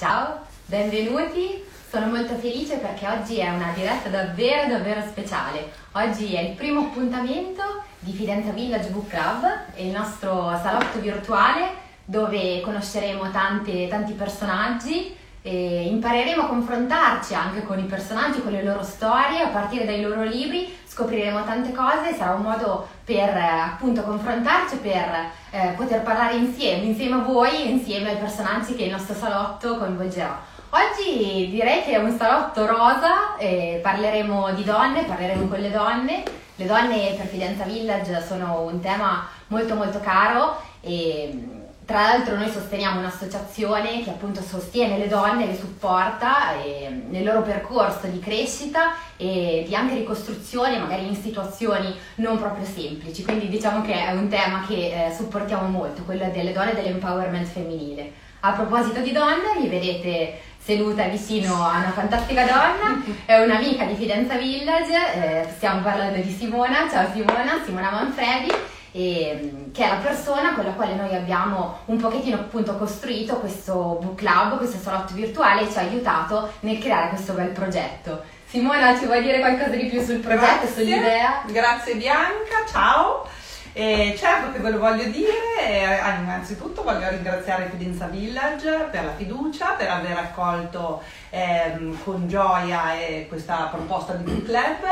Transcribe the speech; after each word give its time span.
Ciao, 0.00 0.46
benvenuti. 0.64 1.62
Sono 1.90 2.06
molto 2.06 2.34
felice 2.36 2.76
perché 2.76 3.06
oggi 3.06 3.36
è 3.36 3.50
una 3.50 3.70
diretta 3.74 4.08
davvero 4.08 4.66
davvero 4.66 5.02
speciale. 5.02 5.70
Oggi 5.92 6.34
è 6.34 6.40
il 6.40 6.56
primo 6.56 6.86
appuntamento 6.86 7.82
di 7.98 8.12
Fidenza 8.12 8.50
Village 8.50 8.88
Book 8.88 9.08
Club, 9.08 9.44
il 9.74 9.88
nostro 9.88 10.58
salotto 10.62 11.00
virtuale 11.00 11.72
dove 12.02 12.62
conosceremo 12.62 13.30
tante, 13.30 13.88
tanti 13.88 14.14
personaggi 14.14 15.14
e 15.42 15.86
impareremo 15.88 16.42
a 16.42 16.46
confrontarci 16.46 17.34
anche 17.34 17.64
con 17.64 17.78
i 17.78 17.84
personaggi, 17.84 18.42
con 18.42 18.52
le 18.52 18.62
loro 18.62 18.82
storie, 18.82 19.40
a 19.40 19.48
partire 19.48 19.86
dai 19.86 20.00
loro 20.00 20.22
libri 20.22 20.76
scopriremo 20.86 21.44
tante 21.44 21.72
cose, 21.72 22.14
sarà 22.14 22.34
un 22.34 22.42
modo 22.42 22.86
per 23.04 23.34
appunto 23.34 24.02
confrontarci, 24.02 24.76
per 24.76 25.30
eh, 25.50 25.72
poter 25.76 26.02
parlare 26.02 26.34
insieme, 26.34 26.84
insieme 26.84 27.16
a 27.16 27.24
voi, 27.24 27.70
insieme 27.70 28.10
ai 28.10 28.16
personaggi 28.16 28.74
che 28.74 28.84
il 28.84 28.90
nostro 28.90 29.14
salotto 29.14 29.78
coinvolgerà. 29.78 30.38
Oggi 30.70 31.48
direi 31.50 31.82
che 31.82 31.92
è 31.92 31.96
un 31.96 32.16
salotto 32.16 32.66
rosa, 32.66 33.36
eh, 33.38 33.80
parleremo 33.82 34.52
di 34.52 34.62
donne, 34.62 35.04
parleremo 35.04 35.46
con 35.46 35.58
le 35.58 35.70
donne. 35.70 36.22
Le 36.56 36.66
donne 36.66 37.14
per 37.16 37.26
Fidenza 37.26 37.64
Village 37.64 38.22
sono 38.24 38.60
un 38.60 38.80
tema 38.80 39.26
molto 39.48 39.74
molto 39.74 40.00
caro 40.00 40.60
e 40.80 41.59
tra 41.90 42.02
l'altro 42.02 42.36
noi 42.36 42.48
sosteniamo 42.48 43.00
un'associazione 43.00 44.04
che 44.04 44.10
appunto 44.10 44.40
sostiene 44.42 44.96
le 44.96 45.08
donne, 45.08 45.46
le 45.46 45.56
supporta 45.56 46.52
eh, 46.62 46.88
nel 47.08 47.24
loro 47.24 47.42
percorso 47.42 48.06
di 48.06 48.20
crescita 48.20 48.94
e 49.16 49.64
di 49.66 49.74
anche 49.74 49.96
ricostruzione, 49.96 50.78
magari 50.78 51.08
in 51.08 51.16
situazioni 51.16 51.92
non 52.16 52.38
proprio 52.38 52.64
semplici. 52.64 53.24
Quindi 53.24 53.48
diciamo 53.48 53.82
che 53.82 54.06
è 54.06 54.12
un 54.12 54.28
tema 54.28 54.64
che 54.68 55.06
eh, 55.08 55.12
supportiamo 55.12 55.66
molto, 55.66 56.04
quello 56.04 56.30
delle 56.30 56.52
donne 56.52 56.70
e 56.70 56.74
dell'empowerment 56.76 57.48
femminile. 57.48 58.12
A 58.38 58.52
proposito 58.52 59.00
di 59.00 59.10
donne, 59.10 59.58
mi 59.58 59.66
vedete 59.66 60.42
seduta 60.58 61.08
vicino 61.08 61.54
a 61.54 61.78
una 61.78 61.90
fantastica 61.90 62.44
donna, 62.44 63.02
è 63.24 63.36
un'amica 63.40 63.84
di 63.86 63.96
Fidenza 63.96 64.36
Village, 64.36 64.92
eh, 64.92 65.48
stiamo 65.56 65.82
parlando 65.82 66.20
di 66.20 66.30
Simona, 66.30 66.88
ciao 66.88 67.10
Simona, 67.12 67.60
Simona 67.64 67.90
Manfredi 67.90 68.78
e, 68.92 69.70
che 69.72 69.84
è 69.84 69.88
la 69.88 69.96
persona 69.96 70.54
con 70.54 70.64
la 70.64 70.72
quale 70.72 70.94
noi 70.94 71.14
abbiamo 71.14 71.78
un 71.86 71.98
pochettino 71.98 72.36
appunto 72.36 72.76
costruito 72.76 73.36
questo 73.36 73.98
book 74.00 74.16
club, 74.16 74.56
questo 74.56 74.78
salotto 74.78 75.14
virtuale 75.14 75.62
e 75.62 75.70
ci 75.70 75.78
ha 75.78 75.82
aiutato 75.82 76.52
nel 76.60 76.78
creare 76.78 77.08
questo 77.08 77.32
bel 77.32 77.50
progetto. 77.50 78.22
Simona, 78.46 78.98
ci 78.98 79.06
vuoi 79.06 79.22
dire 79.22 79.38
qualcosa 79.38 79.76
di 79.76 79.86
più 79.86 80.02
sul 80.02 80.18
progetto, 80.18 80.64
Grazie. 80.64 80.68
sull'idea? 80.68 81.42
Grazie 81.46 81.94
Bianca, 81.94 82.64
ciao. 82.68 83.26
E 83.72 84.16
certo 84.18 84.50
che 84.50 84.58
ve 84.58 84.70
lo 84.70 84.80
voglio 84.80 85.04
dire, 85.04 85.30
eh, 85.64 85.96
innanzitutto 86.20 86.82
voglio 86.82 87.08
ringraziare 87.08 87.68
Fidenza 87.70 88.06
Village 88.06 88.88
per 88.90 89.04
la 89.04 89.14
fiducia, 89.14 89.74
per 89.78 89.88
aver 89.88 90.16
accolto 90.16 91.00
ehm, 91.30 92.02
con 92.02 92.26
gioia 92.26 92.98
eh, 92.98 93.26
questa 93.28 93.68
proposta 93.72 94.14
di 94.14 94.24
book 94.24 94.44
club 94.44 94.84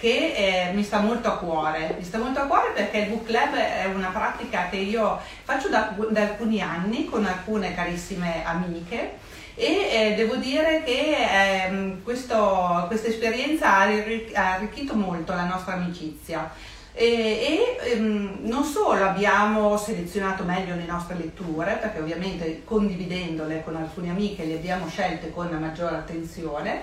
che 0.00 0.68
eh, 0.68 0.72
mi 0.72 0.82
sta 0.82 1.00
molto 1.00 1.28
a 1.28 1.38
cuore. 1.38 1.94
Mi 1.98 2.04
sta 2.04 2.18
molto 2.18 2.40
a 2.40 2.46
cuore 2.46 2.72
perché 2.74 2.98
il 2.98 3.08
book 3.08 3.26
club 3.26 3.54
è 3.54 3.86
una 3.92 4.08
pratica 4.08 4.68
che 4.70 4.76
io 4.76 5.18
faccio 5.42 5.68
da, 5.68 5.94
da 6.10 6.20
alcuni 6.22 6.60
anni 6.60 7.04
con 7.06 7.24
alcune 7.24 7.74
carissime 7.74 8.44
amiche 8.44 9.26
e 9.54 9.88
eh, 9.90 10.14
devo 10.14 10.36
dire 10.36 10.84
che 10.84 11.16
ehm, 11.66 12.04
questo- 12.04 12.84
questa 12.86 13.08
esperienza 13.08 13.76
ha 13.76 14.52
arricchito 14.52 14.94
molto 14.94 15.34
la 15.34 15.46
nostra 15.46 15.74
amicizia. 15.74 16.48
E, 16.92 17.76
e, 17.80 17.92
ehm, 17.92 18.38
non 18.42 18.64
solo 18.64 19.04
abbiamo 19.04 19.76
selezionato 19.76 20.44
meglio 20.44 20.74
le 20.74 20.84
nostre 20.84 21.16
letture, 21.16 21.78
perché 21.80 22.00
ovviamente 22.00 22.62
condividendole 22.64 23.62
con 23.64 23.76
alcune 23.76 24.10
amiche 24.10 24.44
le 24.44 24.54
abbiamo 24.54 24.88
scelte 24.88 25.30
con 25.32 25.48
maggiore 25.60 25.96
attenzione, 25.96 26.82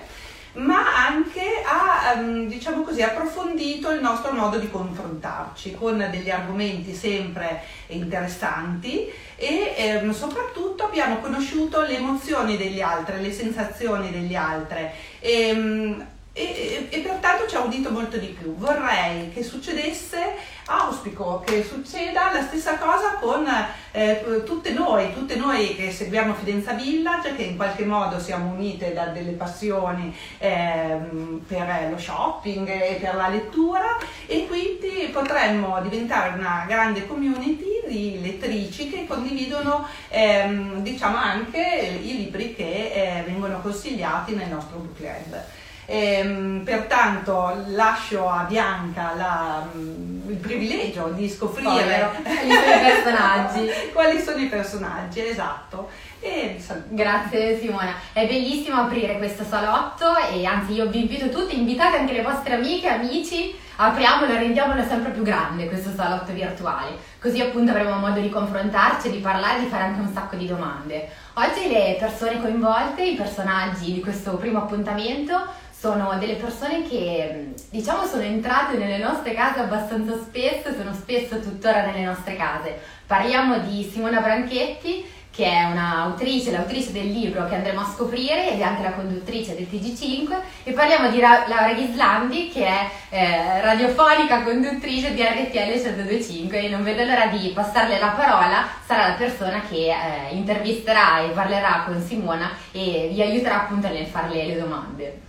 ma 0.56 1.06
anche 1.06 1.62
ha, 1.64 2.12
ehm, 2.12 2.46
diciamo 2.46 2.82
così, 2.82 3.02
approfondito 3.02 3.90
il 3.90 4.00
nostro 4.00 4.32
modo 4.32 4.58
di 4.58 4.70
confrontarci 4.70 5.74
con 5.74 5.98
degli 6.10 6.30
argomenti 6.30 6.94
sempre 6.94 7.62
interessanti 7.88 9.10
e 9.36 9.74
ehm, 9.76 10.12
soprattutto 10.12 10.84
abbiamo 10.84 11.18
conosciuto 11.18 11.82
le 11.82 11.96
emozioni 11.96 12.56
degli 12.56 12.80
altri, 12.80 13.20
le 13.20 13.32
sensazioni 13.32 14.10
degli 14.10 14.34
altri. 14.34 14.88
Ehm, 15.20 16.14
e, 16.36 16.88
e- 16.90 16.96
e 16.98 17.00
pertanto 17.00 17.46
ci 17.46 17.56
ha 17.56 17.60
udito 17.60 17.90
molto 17.90 18.18
di 18.18 18.26
più. 18.26 18.54
Vorrei 18.56 19.30
che 19.32 19.42
succedesse, 19.42 20.34
auspico 20.66 21.42
che 21.46 21.64
succeda 21.64 22.30
la 22.32 22.42
stessa 22.42 22.76
cosa 22.76 23.14
con 23.14 23.46
eh, 23.92 24.42
tutte 24.44 24.72
noi, 24.72 25.14
tutte 25.14 25.36
noi 25.36 25.74
che 25.74 25.90
seguiamo 25.90 26.34
Fidenza 26.34 26.72
Village, 26.72 27.34
che 27.34 27.44
in 27.44 27.56
qualche 27.56 27.86
modo 27.86 28.20
siamo 28.20 28.52
unite 28.52 28.92
da 28.92 29.06
delle 29.06 29.32
passioni 29.32 30.14
ehm, 30.38 31.42
per 31.46 31.88
lo 31.90 31.96
shopping 31.96 32.68
e 32.68 32.98
per 33.00 33.14
la 33.14 33.28
lettura 33.28 33.96
e 34.26 34.46
quindi 34.46 35.08
potremmo 35.10 35.80
diventare 35.80 36.38
una 36.38 36.66
grande 36.68 37.06
community 37.06 37.82
di 37.88 38.20
lettrici 38.20 38.90
che 38.90 39.06
condividono 39.06 39.86
ehm, 40.10 40.82
diciamo 40.82 41.16
anche 41.16 41.98
i 42.02 42.16
libri 42.16 42.54
che 42.54 42.92
eh, 42.92 43.22
vengono 43.24 43.60
consigliati 43.62 44.34
nel 44.34 44.48
nostro 44.48 44.78
book 44.78 44.96
club. 44.96 45.44
Ehm, 45.88 46.62
pertanto 46.64 47.62
lascio 47.68 48.28
a 48.28 48.42
Bianca 48.42 49.12
la- 49.16 49.66
mm, 49.74 50.30
il 50.30 50.36
privilegio 50.36 51.08
di 51.14 51.28
scoprire 51.28 52.10
Quali 52.22 52.50
sono 52.50 52.74
i 52.74 52.80
personaggi. 52.82 53.70
quali 53.92 54.20
sono 54.20 54.36
i 54.38 54.46
personaggi, 54.46 55.26
esatto. 55.28 55.88
E. 56.18 56.60
Grazie 56.88 57.58
Simona, 57.60 57.92
è 58.12 58.26
bellissimo 58.26 58.80
aprire 58.80 59.16
questo 59.18 59.44
salotto 59.44 60.16
e 60.32 60.44
anzi 60.44 60.72
io 60.72 60.88
vi 60.88 61.02
invito 61.02 61.28
tutti, 61.28 61.56
invitate 61.56 61.98
anche 61.98 62.14
le 62.14 62.22
vostre 62.22 62.54
amiche, 62.54 62.88
amici, 62.88 63.54
apriamolo 63.76 64.32
e 64.32 64.38
rendiamolo 64.38 64.82
sempre 64.82 65.12
più 65.12 65.22
grande 65.22 65.68
questo 65.68 65.92
salotto 65.94 66.32
virtuale, 66.32 66.96
così 67.20 67.40
appunto 67.40 67.70
avremo 67.70 67.96
modo 67.98 68.18
di 68.18 68.30
confrontarci, 68.30 69.10
di 69.10 69.18
parlare, 69.18 69.60
di 69.60 69.66
fare 69.66 69.84
anche 69.84 70.00
un 70.00 70.12
sacco 70.12 70.34
di 70.34 70.46
domande. 70.48 71.08
Oggi 71.34 71.68
le 71.68 71.96
persone 72.00 72.40
coinvolte, 72.40 73.04
i 73.04 73.14
personaggi 73.14 73.92
di 73.92 74.00
questo 74.00 74.32
primo 74.36 74.58
appuntamento 74.60 75.46
sono 75.78 76.16
delle 76.18 76.34
persone 76.34 76.88
che 76.88 77.52
diciamo 77.70 78.06
sono 78.06 78.22
entrate 78.22 78.76
nelle 78.76 78.98
nostre 78.98 79.34
case 79.34 79.60
abbastanza 79.60 80.14
spesso, 80.14 80.72
sono 80.74 80.94
spesso 80.94 81.38
tuttora 81.40 81.84
nelle 81.84 82.04
nostre 82.04 82.34
case. 82.36 82.78
Parliamo 83.06 83.58
di 83.58 83.88
Simona 83.90 84.20
Branchetti 84.20 85.04
che 85.36 85.44
è 85.44 85.64
un'autrice, 85.64 86.50
l'autrice 86.50 86.92
del 86.92 87.10
libro 87.10 87.46
che 87.46 87.56
andremo 87.56 87.82
a 87.82 87.92
scoprire 87.94 88.52
ed 88.52 88.58
è 88.58 88.62
anche 88.62 88.82
la 88.82 88.92
conduttrice 88.92 89.54
del 89.54 89.68
TG5 89.70 90.34
e 90.64 90.72
parliamo 90.72 91.10
di 91.10 91.20
Ra- 91.20 91.44
Laura 91.46 91.74
Ghislandi 91.74 92.48
che 92.48 92.64
è 92.64 92.90
eh, 93.10 93.60
radiofonica 93.60 94.42
conduttrice 94.42 95.12
di 95.12 95.22
RTL 95.22 95.92
1025 95.92 96.58
e 96.58 96.68
non 96.70 96.82
vedo 96.82 97.04
l'ora 97.04 97.26
di 97.26 97.50
passarle 97.50 97.98
la 97.98 98.14
parola, 98.16 98.66
sarà 98.86 99.08
la 99.08 99.14
persona 99.14 99.60
che 99.68 99.90
eh, 99.90 100.34
intervisterà 100.34 101.20
e 101.20 101.28
parlerà 101.28 101.82
con 101.84 102.00
Simona 102.00 102.50
e 102.72 103.10
vi 103.12 103.20
aiuterà 103.20 103.64
appunto 103.64 103.88
nel 103.88 104.06
farle 104.06 104.46
le 104.46 104.58
domande. 104.58 105.25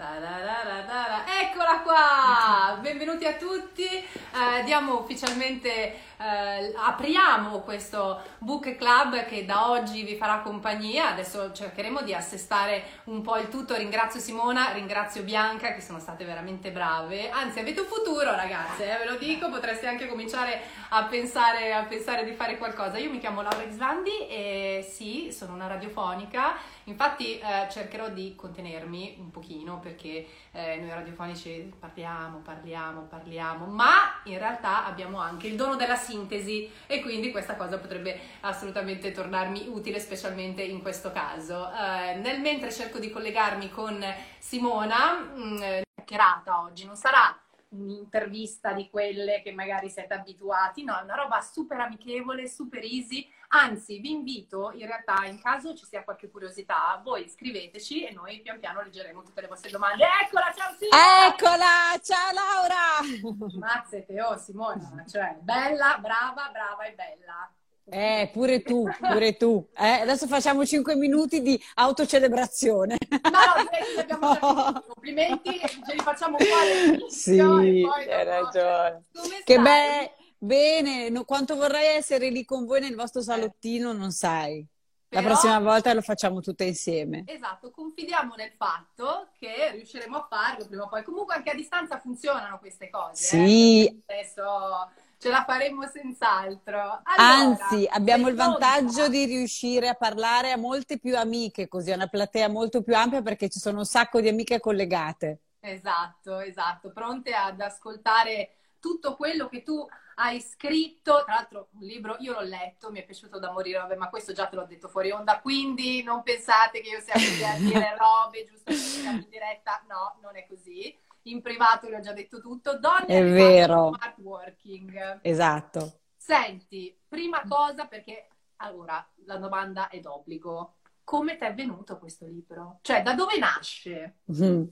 Eccola 0.00 1.80
qua! 1.82 2.78
Benvenuti 2.80 3.24
a 3.24 3.32
tutti. 3.32 3.84
Eh, 3.84 4.62
diamo 4.64 5.00
ufficialmente, 5.00 5.92
eh, 6.16 6.72
apriamo 6.76 7.58
questo 7.62 8.22
book 8.38 8.76
club 8.76 9.24
che 9.24 9.44
da 9.44 9.70
oggi 9.70 10.04
vi 10.04 10.14
farà 10.14 10.38
compagnia. 10.38 11.08
Adesso 11.08 11.50
cercheremo 11.52 12.02
di 12.02 12.14
assestare 12.14 13.00
un 13.06 13.22
po' 13.22 13.38
il 13.38 13.48
tutto. 13.48 13.74
Ringrazio 13.74 14.20
Simona, 14.20 14.70
ringrazio 14.70 15.24
Bianca 15.24 15.72
che 15.72 15.80
sono 15.80 15.98
state 15.98 16.24
veramente 16.24 16.70
brave. 16.70 17.28
Anzi, 17.30 17.58
avete 17.58 17.80
un 17.80 17.86
futuro, 17.86 18.36
ragazze, 18.36 18.84
eh, 18.84 18.98
ve 18.98 19.04
lo 19.04 19.16
dico. 19.16 19.50
Potreste 19.50 19.88
anche 19.88 20.06
cominciare 20.06 20.60
a 20.90 21.06
pensare, 21.06 21.74
a 21.74 21.82
pensare 21.82 22.24
di 22.24 22.34
fare 22.34 22.56
qualcosa. 22.56 22.98
Io 22.98 23.10
mi 23.10 23.18
chiamo 23.18 23.42
Laura 23.42 23.64
Islandi 23.64 24.28
e 24.28 24.88
sì, 24.88 25.32
sono 25.32 25.54
una 25.54 25.66
radiofonica. 25.66 26.76
Infatti 26.88 27.38
eh, 27.38 27.68
cercherò 27.70 28.08
di 28.08 28.34
contenermi 28.34 29.16
un 29.18 29.30
pochino 29.30 29.78
perché 29.78 30.26
eh, 30.52 30.76
noi 30.76 30.88
radiofonici 30.88 31.72
parliamo, 31.78 32.38
parliamo, 32.38 33.02
parliamo, 33.02 33.66
ma 33.66 34.20
in 34.24 34.38
realtà 34.38 34.86
abbiamo 34.86 35.20
anche 35.20 35.46
il 35.46 35.56
dono 35.56 35.76
della 35.76 35.96
sintesi 35.96 36.70
e 36.86 37.02
quindi 37.02 37.30
questa 37.30 37.56
cosa 37.56 37.78
potrebbe 37.78 38.18
assolutamente 38.40 39.12
tornarmi 39.12 39.66
utile, 39.68 40.00
specialmente 40.00 40.62
in 40.62 40.80
questo 40.80 41.12
caso. 41.12 41.70
Eh, 41.70 42.14
nel 42.16 42.40
mentre 42.40 42.72
cerco 42.72 42.98
di 42.98 43.10
collegarmi 43.10 43.70
con 43.70 44.02
Simona, 44.38 45.12
mh, 45.12 45.62
eh, 45.62 45.82
chiacchierata 45.94 46.62
oggi 46.62 46.86
non 46.86 46.96
sarà 46.96 47.38
un'intervista 47.70 48.72
di 48.72 48.88
quelle 48.88 49.42
che 49.42 49.52
magari 49.52 49.90
siete 49.90 50.14
abituati, 50.14 50.84
no, 50.84 50.98
è 50.98 51.02
una 51.02 51.14
roba 51.14 51.40
super 51.40 51.80
amichevole, 51.80 52.48
super 52.48 52.82
easy. 52.82 53.30
Anzi, 53.48 53.98
vi 53.98 54.10
invito 54.10 54.72
in 54.72 54.86
realtà, 54.86 55.24
in 55.24 55.40
caso 55.40 55.74
ci 55.74 55.84
sia 55.84 56.04
qualche 56.04 56.30
curiosità, 56.30 57.00
voi 57.02 57.28
scriveteci 57.28 58.04
e 58.04 58.12
noi 58.12 58.40
pian 58.40 58.58
piano 58.58 58.82
leggeremo 58.82 59.22
tutte 59.22 59.40
le 59.40 59.48
vostre 59.48 59.70
domande. 59.70 60.04
Eccola, 60.22 60.52
ciao 60.54 60.74
Simona! 60.76 61.26
Eccola, 61.26 62.00
ciao 62.02 62.32
Laura! 62.32 63.58
Mazzete, 63.58 64.22
oh 64.22 64.36
Simona, 64.36 65.04
cioè 65.08 65.36
bella, 65.40 65.98
brava, 65.98 66.50
brava 66.50 66.84
e 66.84 66.92
bella. 66.92 67.50
Eh, 67.90 68.28
pure 68.32 68.62
tu, 68.62 68.88
pure 69.00 69.36
tu. 69.36 69.66
Eh, 69.76 70.00
adesso 70.00 70.26
facciamo 70.26 70.64
5 70.64 70.94
minuti 70.94 71.40
di 71.40 71.60
autocelebrazione. 71.74 72.96
No, 73.08 73.62
direi 73.62 73.94
che 73.94 74.00
abbiamo 74.00 74.38
no. 74.40 74.84
complimenti, 74.88 75.58
ce 75.58 75.92
li 75.94 76.00
facciamo 76.00 76.36
qua. 76.36 77.08
Sì, 77.08 77.38
hai 77.38 78.24
ragione. 78.24 79.04
Che 79.44 79.58
be- 79.58 80.12
bene, 80.38 81.08
no, 81.08 81.24
quanto 81.24 81.56
vorrei 81.56 81.96
essere 81.96 82.28
lì 82.30 82.44
con 82.44 82.66
voi 82.66 82.80
nel 82.80 82.94
vostro 82.94 83.22
salottino, 83.22 83.92
non 83.92 84.10
sai. 84.10 84.66
Però, 85.08 85.22
La 85.22 85.28
prossima 85.28 85.58
volta 85.58 85.94
lo 85.94 86.02
facciamo 86.02 86.40
tutte 86.40 86.64
insieme. 86.64 87.24
Esatto, 87.26 87.70
confidiamo 87.70 88.34
nel 88.34 88.52
fatto 88.58 89.28
che 89.38 89.70
riusciremo 89.70 90.18
a 90.18 90.26
farlo 90.28 90.66
prima 90.66 90.82
o 90.82 90.88
poi. 90.88 91.02
Comunque 91.02 91.34
anche 91.34 91.50
a 91.50 91.54
distanza 91.54 91.98
funzionano 91.98 92.58
queste 92.58 92.90
cose. 92.90 93.24
Sì. 93.24 93.86
Eh? 93.86 94.02
Adesso 94.06 94.90
ce 95.18 95.28
la 95.28 95.44
faremo 95.44 95.86
senz'altro. 95.86 96.78
Allora, 97.02 97.02
Anzi, 97.16 97.86
abbiamo 97.90 98.28
il 98.28 98.36
vantaggio 98.36 98.92
pronta? 98.94 99.08
di 99.08 99.24
riuscire 99.24 99.88
a 99.88 99.94
parlare 99.94 100.52
a 100.52 100.56
molte 100.56 100.98
più 100.98 101.16
amiche, 101.16 101.68
così, 101.68 101.90
a 101.90 101.96
una 101.96 102.06
platea 102.06 102.48
molto 102.48 102.82
più 102.82 102.94
ampia 102.96 103.22
perché 103.22 103.48
ci 103.48 103.58
sono 103.58 103.78
un 103.78 103.84
sacco 103.84 104.20
di 104.20 104.28
amiche 104.28 104.60
collegate. 104.60 105.40
Esatto, 105.60 106.38
esatto, 106.38 106.92
pronte 106.92 107.34
ad 107.34 107.60
ascoltare 107.60 108.54
tutto 108.78 109.16
quello 109.16 109.48
che 109.48 109.62
tu 109.62 109.84
hai 110.14 110.40
scritto, 110.40 111.22
tra 111.24 111.34
l'altro 111.34 111.68
un 111.72 111.84
libro, 111.84 112.16
io 112.20 112.32
l'ho 112.32 112.42
letto, 112.42 112.90
mi 112.90 113.00
è 113.00 113.04
piaciuto 113.04 113.38
da 113.38 113.50
morire, 113.52 113.78
vabbè, 113.78 113.96
ma 113.96 114.08
questo 114.08 114.32
già 114.32 114.46
te 114.46 114.56
l'ho 114.56 114.66
detto 114.66 114.88
fuori 114.88 115.10
onda, 115.10 115.40
quindi 115.40 116.02
non 116.02 116.22
pensate 116.22 116.80
che 116.80 116.90
io 116.90 117.00
sia 117.00 117.14
qui 117.14 117.44
a 117.44 117.56
dire 117.58 117.96
robe 117.98 118.44
giusto 118.44 118.72
per 118.72 119.14
in 119.14 119.26
diretta, 119.28 119.84
no, 119.88 120.16
non 120.22 120.36
è 120.36 120.46
così 120.46 120.96
in 121.22 121.42
privato 121.42 121.88
le 121.88 121.96
ho 121.96 122.00
già 122.00 122.12
detto 122.12 122.40
tutto. 122.40 122.78
Donne 122.78 123.06
è 123.06 123.22
vero. 123.22 123.92
smart 123.94 124.18
working. 124.18 125.20
Esatto. 125.22 126.00
Senti, 126.16 126.98
prima 127.06 127.42
cosa 127.48 127.86
perché 127.86 128.28
allora 128.56 129.06
la 129.24 129.36
domanda 129.36 129.88
è 129.88 130.00
d'obbligo 130.00 130.77
come 131.08 131.38
ti 131.38 131.44
è 131.46 131.54
venuto 131.54 131.96
questo 131.98 132.26
libro? 132.26 132.80
Cioè, 132.82 133.00
da 133.00 133.14
dove 133.14 133.38
nasce? 133.38 134.16
Mm. 134.30 134.64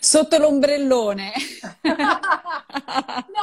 Sotto 0.00 0.36
l'ombrellone. 0.36 1.30
no, 1.86 2.20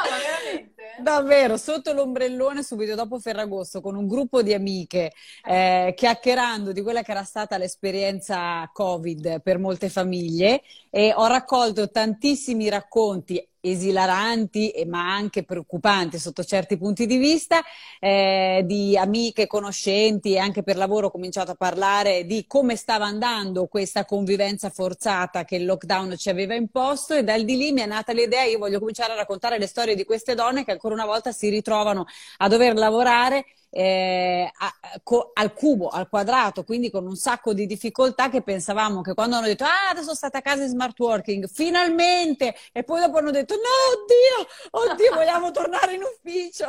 veramente? 0.03 0.75
Davvero, 0.99 1.55
sotto 1.55 1.93
l'ombrellone 1.93 2.61
subito 2.61 2.93
dopo 2.93 3.19
Ferragosto 3.19 3.79
con 3.79 3.95
un 3.95 4.05
gruppo 4.05 4.41
di 4.41 4.53
amiche 4.53 5.13
eh, 5.45 5.93
chiacchierando 5.95 6.73
di 6.73 6.81
quella 6.81 7.03
che 7.03 7.11
era 7.11 7.23
stata 7.23 7.57
l'esperienza 7.57 8.69
Covid 8.73 9.41
per 9.41 9.57
molte 9.57 9.87
famiglie 9.87 10.61
e 10.89 11.13
ho 11.15 11.27
raccolto 11.27 11.89
tantissimi 11.89 12.67
racconti 12.67 13.47
esilaranti 13.69 14.73
ma 14.87 15.13
anche 15.13 15.43
preoccupanti 15.43 16.19
sotto 16.19 16.43
certi 16.43 16.77
punti 16.77 17.05
di 17.05 17.17
vista, 17.17 17.61
eh, 17.99 18.63
di 18.65 18.97
amiche, 18.97 19.47
conoscenti 19.47 20.33
e 20.33 20.37
anche 20.37 20.63
per 20.63 20.77
lavoro 20.77 21.07
ho 21.07 21.11
cominciato 21.11 21.51
a 21.51 21.55
parlare 21.55 22.25
di 22.25 22.45
come 22.47 22.75
stava 22.75 23.05
andando 23.05 23.67
questa 23.67 24.05
convivenza 24.05 24.69
forzata 24.69 25.43
che 25.45 25.55
il 25.55 25.65
lockdown 25.65 26.15
ci 26.17 26.29
aveva 26.29 26.55
imposto 26.55 27.13
e 27.13 27.23
dal 27.23 27.43
di 27.43 27.57
lì 27.57 27.71
mi 27.71 27.81
è 27.81 27.85
nata 27.85 28.11
l'idea, 28.13 28.43
io 28.43 28.57
voglio 28.57 28.79
cominciare 28.79 29.13
a 29.13 29.15
raccontare 29.15 29.57
le 29.57 29.67
storie 29.67 29.95
di 29.95 30.05
queste 30.05 30.35
donne 30.35 30.63
che 30.63 30.71
ancora 30.71 30.93
una 30.93 31.05
volta 31.05 31.31
si 31.31 31.49
ritrovano 31.49 32.05
a 32.37 32.47
dover 32.47 32.75
lavorare 32.75 33.45
eh, 33.77 34.49
a, 34.57 34.73
co, 35.03 35.31
al 35.33 35.51
cubo, 35.53 35.89
al 35.89 36.07
quadrato, 36.07 36.63
quindi 36.63 36.89
con 36.89 37.05
un 37.05 37.17
sacco 37.17 37.53
di 37.53 37.65
difficoltà 37.65 38.29
che 38.29 38.41
pensavamo 38.41 39.01
che 39.01 39.13
quando 39.13 39.35
hanno 39.35 39.47
detto 39.47 39.65
ah 39.65 39.89
adesso 39.91 40.15
state 40.15 40.37
a 40.37 40.41
casa 40.41 40.63
in 40.63 40.69
smart 40.69 40.97
working, 40.97 41.45
finalmente, 41.51 42.55
e 42.71 42.83
poi 42.83 43.01
dopo 43.01 43.17
hanno 43.17 43.31
detto 43.31 43.55
no 43.55 44.79
oddio, 44.79 44.93
oddio 44.93 45.11
vogliamo 45.15 45.51
tornare 45.51 45.95
in 45.95 46.03
ufficio! 46.03 46.67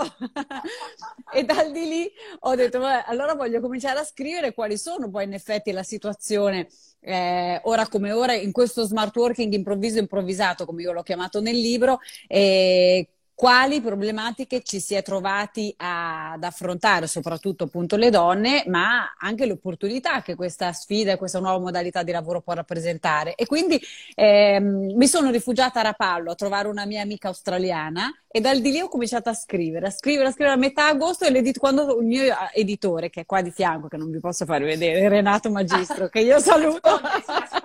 E 1.32 1.44
dal 1.44 1.70
di 1.70 1.86
lì 1.86 2.12
ho 2.40 2.54
detto 2.56 2.80
vabbè, 2.80 3.04
allora 3.06 3.34
voglio 3.34 3.60
cominciare 3.60 4.00
a 4.00 4.04
scrivere 4.04 4.52
quali 4.52 4.76
sono 4.76 5.08
poi 5.08 5.24
in 5.24 5.32
effetti 5.32 5.70
la 5.70 5.84
situazione 5.84 6.66
eh, 7.00 7.60
ora 7.64 7.86
come 7.86 8.10
ora 8.10 8.32
in 8.32 8.50
questo 8.50 8.84
smart 8.84 9.14
working 9.14 9.52
improvviso 9.52 9.98
improvvisato 9.98 10.64
come 10.64 10.82
io 10.82 10.92
l'ho 10.92 11.02
chiamato 11.02 11.40
nel 11.40 11.56
libro 11.56 12.00
eh, 12.26 13.08
quali 13.36 13.82
problematiche 13.82 14.62
ci 14.62 14.80
si 14.80 14.94
è 14.94 15.02
trovati 15.02 15.72
ad 15.76 16.42
affrontare, 16.42 17.06
soprattutto 17.06 17.64
appunto 17.64 17.96
le 17.96 18.08
donne, 18.08 18.64
ma 18.66 19.14
anche 19.18 19.44
le 19.44 19.52
opportunità 19.52 20.22
che 20.22 20.34
questa 20.34 20.72
sfida 20.72 21.12
e 21.12 21.16
questa 21.18 21.38
nuova 21.38 21.58
modalità 21.58 22.02
di 22.02 22.12
lavoro 22.12 22.40
può 22.40 22.54
rappresentare. 22.54 23.34
E 23.34 23.44
quindi 23.44 23.78
ehm, 24.14 24.94
mi 24.96 25.06
sono 25.06 25.30
rifugiata 25.30 25.80
a 25.80 25.82
Rapallo 25.82 26.30
a 26.30 26.34
trovare 26.34 26.68
una 26.68 26.86
mia 26.86 27.02
amica 27.02 27.28
australiana 27.28 28.10
e 28.26 28.40
dal 28.40 28.60
di 28.60 28.70
lì 28.70 28.80
ho 28.80 28.88
cominciato 28.88 29.28
a 29.28 29.34
scrivere, 29.34 29.88
a 29.88 29.90
scrivere, 29.90 30.28
a 30.28 30.32
scrivere 30.32 30.54
a 30.54 30.58
metà 30.58 30.86
agosto 30.88 31.26
e 31.26 31.52
quando 31.58 31.98
il 32.00 32.06
mio 32.06 32.34
editore, 32.54 33.10
che 33.10 33.20
è 33.20 33.26
qua 33.26 33.42
di 33.42 33.50
fianco, 33.50 33.88
che 33.88 33.98
non 33.98 34.10
vi 34.10 34.18
posso 34.18 34.46
far 34.46 34.62
vedere, 34.62 35.10
Renato 35.10 35.50
Magistro, 35.50 36.08
che 36.12 36.20
io 36.20 36.38
saluto. 36.38 37.00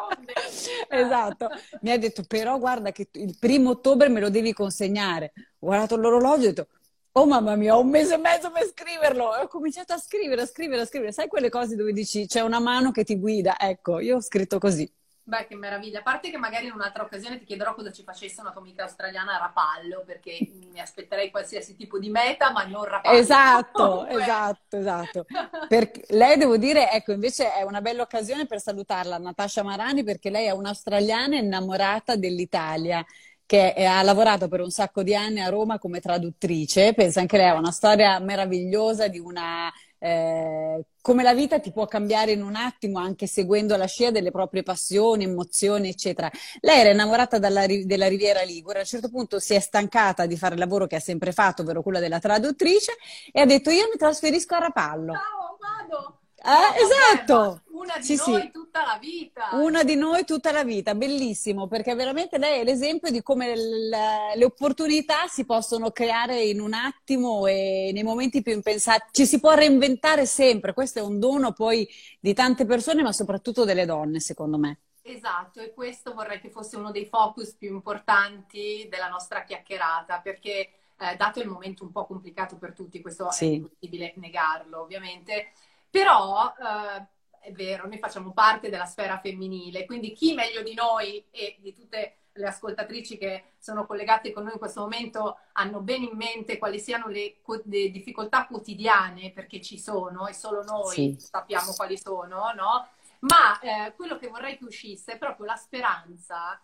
esatto, 0.90 1.50
mi 1.82 1.92
ha 1.92 1.98
detto 1.98 2.24
però 2.24 2.58
guarda 2.60 2.92
che 2.92 3.10
il 3.14 3.38
primo 3.40 3.72
ottobre 3.72 4.10
me 4.10 4.20
lo 4.20 4.30
devi 4.30 4.54
consegnare. 4.54 5.34
Ho 5.60 5.68
guardato 5.68 5.96
l'orologio 5.98 6.46
e 6.46 6.48
ho 6.48 6.54
detto 6.54 6.68
Oh 7.14 7.26
mamma 7.26 7.56
mia, 7.58 7.76
ho 7.76 7.82
un 7.82 7.90
mese 7.90 8.14
e 8.14 8.18
mezzo 8.18 8.52
per 8.52 8.66
scriverlo 8.68 9.36
e 9.36 9.42
ho 9.42 9.48
cominciato 9.48 9.92
a 9.92 9.98
scrivere, 9.98 10.44
a 10.44 10.46
scrivere, 10.46 10.82
a 10.82 10.86
scrivere. 10.86 11.12
Sai 11.12 11.28
quelle 11.28 11.50
cose 11.50 11.76
dove 11.76 11.92
dici 11.92 12.26
c'è 12.26 12.40
una 12.40 12.60
mano 12.60 12.92
che 12.92 13.04
ti 13.04 13.20
guida? 13.20 13.60
Ecco, 13.60 14.00
io 14.00 14.16
ho 14.18 14.22
scritto 14.22 14.60
così. 14.60 14.90
Beh, 15.24 15.46
che 15.46 15.56
meraviglia. 15.56 16.00
A 16.00 16.04
parte 16.04 16.32
che 16.32 16.38
magari 16.38 16.66
in 16.66 16.74
un'altra 16.74 17.04
occasione 17.04 17.38
ti 17.38 17.46
chiederò 17.46 17.76
cosa 17.76 17.92
ci 17.92 18.04
facesse 18.04 18.42
una 18.42 18.52
tua 18.52 18.62
amica 18.62 18.84
australiana 18.84 19.36
a 19.36 19.40
Rapallo, 19.40 20.04
perché 20.06 20.38
mi 20.72 20.80
aspetterei 20.80 21.30
qualsiasi 21.30 21.76
tipo 21.76 22.00
di 22.00 22.10
meta, 22.10 22.52
ma 22.52 22.64
non 22.66 22.86
Rapallo. 22.86 23.18
Esatto, 23.18 24.06
esatto, 24.10 24.78
esatto. 24.78 25.26
Per 25.68 25.92
lei 26.10 26.38
devo 26.38 26.58
dire, 26.58 26.90
ecco, 26.92 27.12
invece 27.12 27.54
è 27.54 27.62
una 27.62 27.82
bella 27.82 28.02
occasione 28.02 28.46
per 28.46 28.60
salutarla, 28.60 29.18
Natascia 29.18 29.64
Marani, 29.64 30.04
perché 30.04 30.30
lei 30.30 30.48
è 30.48 30.52
un'australiana 30.52 31.38
innamorata 31.38 32.16
dell'Italia 32.16 33.06
che 33.46 33.74
ha 33.86 34.02
lavorato 34.02 34.48
per 34.48 34.62
un 34.62 34.70
sacco 34.70 35.04
di 35.04 35.14
anni 35.14 35.42
a 35.42 35.50
Roma 35.50 35.78
come 35.78 36.00
traduttrice. 36.00 36.94
Pensa 36.94 37.20
anche 37.20 37.38
lei 37.38 37.48
ha 37.48 37.54
una 37.54 37.72
storia 37.72 38.18
meravigliosa 38.20 39.08
di 39.08 39.20
una 39.20 39.70
eh, 40.04 40.84
come 41.00 41.22
la 41.22 41.36
vita 41.36 41.60
ti 41.60 41.72
può 41.72 41.86
cambiare 41.86 42.32
in 42.32 42.42
un 42.42 42.56
attimo 42.56 42.98
anche 42.98 43.28
seguendo 43.28 43.78
la 43.78 43.86
scia 43.86 44.10
delle 44.10 44.32
proprie 44.32 44.64
passioni, 44.64 45.26
emozioni, 45.26 45.90
eccetera. 45.90 46.30
Lei 46.60 46.80
era 46.80 46.90
innamorata 46.90 47.38
dalla, 47.38 47.68
della 47.68 48.08
Riviera 48.08 48.42
Ligure, 48.42 48.80
a 48.80 48.82
un 48.82 48.88
certo 48.88 49.10
punto 49.10 49.40
si 49.40 49.54
è 49.54 49.60
stancata 49.60 50.26
di 50.26 50.38
fare 50.38 50.56
il 50.56 50.60
lavoro 50.60 50.88
che 50.88 50.96
ha 50.96 51.00
sempre 51.00 51.32
fatto, 51.32 51.62
ovvero 51.62 51.84
quello 51.84 52.00
della 52.00 52.20
traduttrice, 52.20 52.94
e 53.32 53.42
ha 53.42 53.46
detto 53.46 53.70
io 53.70 53.88
mi 53.92 53.98
trasferisco 53.98 54.56
a 54.56 54.60
Rapallo. 54.60 55.14
Ciao, 55.14 55.58
vado! 55.60 56.21
Eh, 56.44 56.82
esatto. 56.82 57.62
Una 57.72 57.98
di 57.98 58.04
sì, 58.04 58.16
noi 58.16 58.42
sì. 58.42 58.52
tutta 58.52 58.84
la 58.84 58.98
vita. 59.00 59.50
Una 59.54 59.84
di 59.84 59.96
noi 59.96 60.24
tutta 60.26 60.52
la 60.52 60.64
vita, 60.64 60.94
bellissimo, 60.96 61.68
perché 61.68 61.94
veramente 61.96 62.38
lei 62.38 62.62
è 62.62 62.64
l'esempio 62.64 63.12
di 63.12 63.22
come 63.22 63.56
le, 63.56 64.36
le 64.36 64.46
opportunità 64.46 65.28
si 65.28 65.46
possono 65.46 65.92
creare 65.92 66.44
in 66.44 66.60
un 66.60 66.74
attimo 66.74 67.46
e 67.48 67.92
nei 67.94 68.04
momenti 68.04 68.42
più 68.42 68.54
impensati. 68.54 69.08
Ci 69.12 69.26
si 69.26 69.40
può 69.40 69.54
reinventare 69.54 70.26
sempre, 70.26 70.74
questo 70.74 71.00
è 71.00 71.02
un 71.02 71.20
dono 71.20 71.54
poi 71.54 71.88
di 72.20 72.34
tante 72.34 72.66
persone, 72.66 73.02
ma 73.02 73.12
soprattutto 73.12 73.64
delle 73.64 73.86
donne, 73.86 74.20
secondo 74.20 74.58
me. 74.58 74.80
Esatto, 75.04 75.60
e 75.60 75.74
questo 75.74 76.14
vorrei 76.14 76.40
che 76.40 76.52
fosse 76.52 76.78
uno 76.78 76.92
dei 76.92 77.06
focus 77.06 77.56
più 77.56 77.74
importanti 77.74 78.88
della 78.90 79.08
nostra 79.08 79.44
chiacchierata, 79.44 80.22
perché 80.22 80.70
eh, 80.98 81.16
dato 81.18 81.40
il 81.40 81.48
momento 81.48 81.84
un 81.84 81.92
po' 81.92 82.06
complicato 82.06 82.58
per 82.58 82.74
tutti, 82.74 83.02
questo 83.02 83.32
sì. 83.32 83.46
è 83.46 83.48
impossibile 83.56 84.14
negarlo, 84.18 84.82
ovviamente 84.82 85.54
però 85.92 86.54
eh, 86.58 87.06
è 87.42 87.52
vero, 87.52 87.88
noi 87.88 88.00
facciamo 88.00 88.32
parte 88.32 88.70
della 88.70 88.86
sfera 88.86 89.20
femminile, 89.20 89.86
quindi 89.86 90.14
chi 90.14 90.34
meglio 90.34 90.64
di 90.64 90.74
noi 90.74 91.24
e 91.30 91.58
di 91.60 91.74
tutte 91.74 92.16
le 92.34 92.48
ascoltatrici 92.48 93.18
che 93.18 93.52
sono 93.58 93.86
collegate 93.86 94.32
con 94.32 94.44
noi 94.44 94.54
in 94.54 94.60
questo 94.60 94.80
momento 94.80 95.38
hanno 95.54 95.82
bene 95.82 96.06
in 96.06 96.16
mente 96.16 96.58
quali 96.58 96.80
siano 96.80 97.08
le, 97.08 97.42
le 97.66 97.92
difficoltà 97.92 98.46
quotidiane, 98.46 99.32
perché 99.32 99.60
ci 99.62 99.78
sono 99.78 100.28
e 100.28 100.34
solo 100.34 100.64
noi 100.64 100.94
sì. 100.94 101.16
sappiamo 101.20 101.74
quali 101.74 101.98
sono, 101.98 102.54
no? 102.54 102.88
Ma 103.22 103.60
eh, 103.60 103.94
quello 103.96 104.18
che 104.18 104.30
vorrei 104.30 104.58
che 104.58 104.64
uscisse 104.64 105.14
è 105.14 105.18
proprio 105.18 105.46
la 105.46 105.56
speranza 105.56 106.60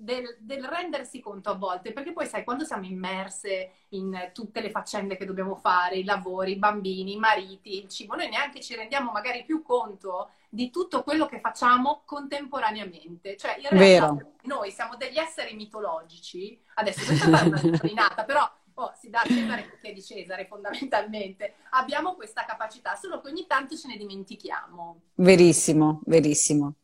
del, 0.00 0.36
del, 0.40 0.64
rendersi 0.64 1.20
conto 1.20 1.50
a 1.50 1.54
volte, 1.54 1.92
perché 1.92 2.12
poi 2.12 2.26
sai, 2.26 2.42
quando 2.42 2.64
siamo 2.64 2.86
immerse 2.86 3.72
in 3.90 4.30
tutte 4.32 4.60
le 4.60 4.70
faccende 4.70 5.16
che 5.16 5.26
dobbiamo 5.26 5.54
fare, 5.54 5.96
i 5.96 6.04
lavori, 6.04 6.52
i 6.52 6.56
bambini, 6.56 7.12
i 7.12 7.18
mariti, 7.18 7.78
il 7.78 7.88
cibo, 7.88 8.16
noi 8.16 8.28
neanche 8.28 8.60
ci 8.60 8.74
rendiamo 8.74 9.12
magari 9.12 9.44
più 9.44 9.62
conto 9.62 10.30
di 10.48 10.70
tutto 10.70 11.02
quello 11.02 11.26
che 11.26 11.40
facciamo 11.40 12.02
contemporaneamente. 12.04 13.36
Cioè, 13.36 13.56
in 13.58 13.68
realtà 13.68 14.14
Vero. 14.14 14.32
noi 14.44 14.70
siamo 14.70 14.96
degli 14.96 15.18
esseri 15.18 15.54
mitologici, 15.54 16.58
adesso 16.74 17.04
questa 17.04 17.26
è 17.26 17.46
una 17.46 17.56
sottolineata, 17.58 18.24
però 18.24 18.50
oh, 18.74 18.92
si 18.98 19.10
dà 19.10 19.20
a 19.20 19.26
Cesare 19.26 19.78
che 19.80 19.90
è 19.90 19.92
di 19.92 20.02
Cesare 20.02 20.46
fondamentalmente. 20.46 21.56
Abbiamo 21.70 22.14
questa 22.14 22.44
capacità, 22.46 22.96
solo 22.96 23.20
che 23.20 23.28
ogni 23.28 23.46
tanto 23.46 23.76
ce 23.76 23.88
ne 23.88 23.96
dimentichiamo. 23.96 25.00
Verissimo, 25.14 26.00
verissimo. 26.04 26.74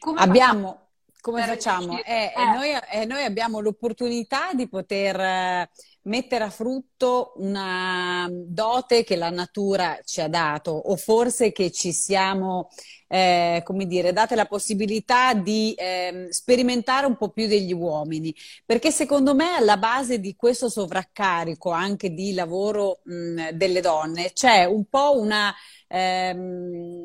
Come 0.00 0.20
abbiamo... 0.20 0.68
Facciamo? 0.68 0.82
Come 1.24 1.42
facciamo? 1.42 2.02
Eh, 2.04 2.34
eh. 2.36 2.44
Noi, 2.52 2.70
eh, 2.92 3.06
noi, 3.06 3.24
abbiamo 3.24 3.60
l'opportunità 3.60 4.52
di 4.52 4.68
poter 4.68 5.18
eh, 5.18 5.70
mettere 6.04 6.44
a 6.44 6.50
frutto 6.50 7.32
una 7.36 8.28
dote 8.30 9.04
che 9.04 9.16
la 9.16 9.30
natura 9.30 9.98
ci 10.04 10.20
ha 10.20 10.28
dato 10.28 10.70
o 10.72 10.96
forse 10.96 11.52
che 11.52 11.70
ci 11.70 11.92
siamo, 11.92 12.68
eh, 13.08 13.62
come 13.64 13.86
dire, 13.86 14.12
date 14.12 14.34
la 14.34 14.46
possibilità 14.46 15.34
di 15.34 15.72
eh, 15.74 16.28
sperimentare 16.30 17.06
un 17.06 17.16
po' 17.16 17.30
più 17.30 17.46
degli 17.46 17.72
uomini, 17.72 18.34
perché 18.64 18.90
secondo 18.90 19.34
me 19.34 19.54
alla 19.54 19.76
base 19.76 20.20
di 20.20 20.34
questo 20.36 20.68
sovraccarico 20.68 21.70
anche 21.70 22.12
di 22.12 22.34
lavoro 22.34 23.00
mh, 23.04 23.50
delle 23.52 23.80
donne 23.80 24.32
c'è 24.32 24.64
un 24.64 24.84
po' 24.86 25.18
una 25.18 25.54
ehm, 25.88 27.04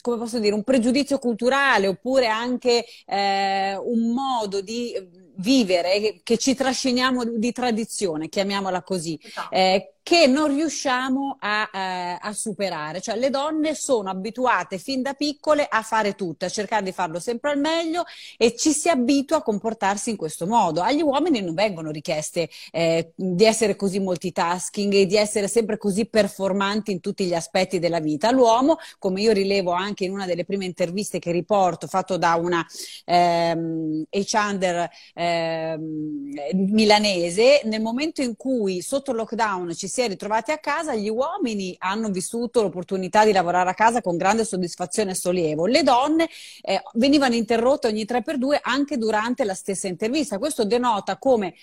come 0.00 0.16
posso 0.18 0.38
dire, 0.38 0.54
un 0.54 0.64
pregiudizio 0.64 1.18
culturale 1.18 1.86
oppure 1.86 2.26
anche 2.26 2.84
eh, 3.06 3.76
un 3.76 4.12
modo 4.12 4.60
di 4.60 4.92
vivere 5.36 6.20
che 6.22 6.38
ci 6.38 6.54
trasciniamo 6.54 7.24
di 7.24 7.52
tradizione, 7.52 8.28
chiamiamola 8.28 8.82
così, 8.82 9.18
esatto. 9.22 9.54
eh, 9.54 9.93
che 10.04 10.26
non 10.26 10.54
riusciamo 10.54 11.38
a, 11.40 11.70
eh, 11.72 12.18
a, 12.20 12.32
superare. 12.34 13.00
Cioè 13.00 13.16
le 13.16 13.30
donne 13.30 13.74
sono 13.74 14.10
abituate 14.10 14.76
fin 14.76 15.00
da 15.00 15.14
piccole 15.14 15.66
a 15.66 15.80
fare 15.80 16.14
tutto, 16.14 16.44
a 16.44 16.50
cercare 16.50 16.82
di 16.82 16.92
farlo 16.92 17.18
sempre 17.18 17.52
al 17.52 17.58
meglio 17.58 18.04
e 18.36 18.54
ci 18.54 18.72
si 18.72 18.90
abitua 18.90 19.38
a 19.38 19.42
comportarsi 19.42 20.10
in 20.10 20.16
questo 20.16 20.46
modo. 20.46 20.82
Agli 20.82 21.00
uomini 21.00 21.40
non 21.40 21.54
vengono 21.54 21.90
richieste 21.90 22.50
eh, 22.70 23.12
di 23.14 23.44
essere 23.44 23.76
così 23.76 23.98
multitasking 23.98 24.92
e 24.92 25.06
di 25.06 25.16
essere 25.16 25.48
sempre 25.48 25.78
così 25.78 26.04
performanti 26.04 26.92
in 26.92 27.00
tutti 27.00 27.24
gli 27.24 27.34
aspetti 27.34 27.78
della 27.78 28.00
vita. 28.00 28.30
L'uomo, 28.30 28.76
come 28.98 29.22
io 29.22 29.32
rilevo 29.32 29.70
anche 29.70 30.04
in 30.04 30.12
una 30.12 30.26
delle 30.26 30.44
prime 30.44 30.66
interviste 30.66 31.18
che 31.18 31.32
riporto, 31.32 31.86
fatto 31.86 32.18
da 32.18 32.34
una 32.34 32.62
ehm, 33.06 34.04
H-Under 34.10 34.86
ehm, 35.14 36.34
milanese, 36.52 37.62
nel 37.64 37.80
momento 37.80 38.20
in 38.20 38.36
cui 38.36 38.82
sotto 38.82 39.12
lockdown 39.12 39.74
ci 39.74 39.92
si 39.94 40.00
è 40.00 40.08
ritrovati 40.08 40.50
a 40.50 40.58
casa, 40.58 40.96
gli 40.96 41.08
uomini 41.08 41.76
hanno 41.78 42.08
vissuto 42.08 42.62
l'opportunità 42.62 43.24
di 43.24 43.30
lavorare 43.30 43.70
a 43.70 43.74
casa 43.74 44.00
con 44.00 44.16
grande 44.16 44.44
soddisfazione 44.44 45.12
e 45.12 45.14
sollievo. 45.14 45.66
Le 45.66 45.84
donne 45.84 46.28
eh, 46.62 46.82
venivano 46.94 47.36
interrotte 47.36 47.86
ogni 47.86 48.04
tre 48.04 48.20
per 48.20 48.36
due 48.36 48.58
anche 48.60 48.98
durante 48.98 49.44
la 49.44 49.54
stessa 49.54 49.86
intervista. 49.86 50.38
Questo 50.38 50.64
denota 50.64 51.16
come 51.16 51.54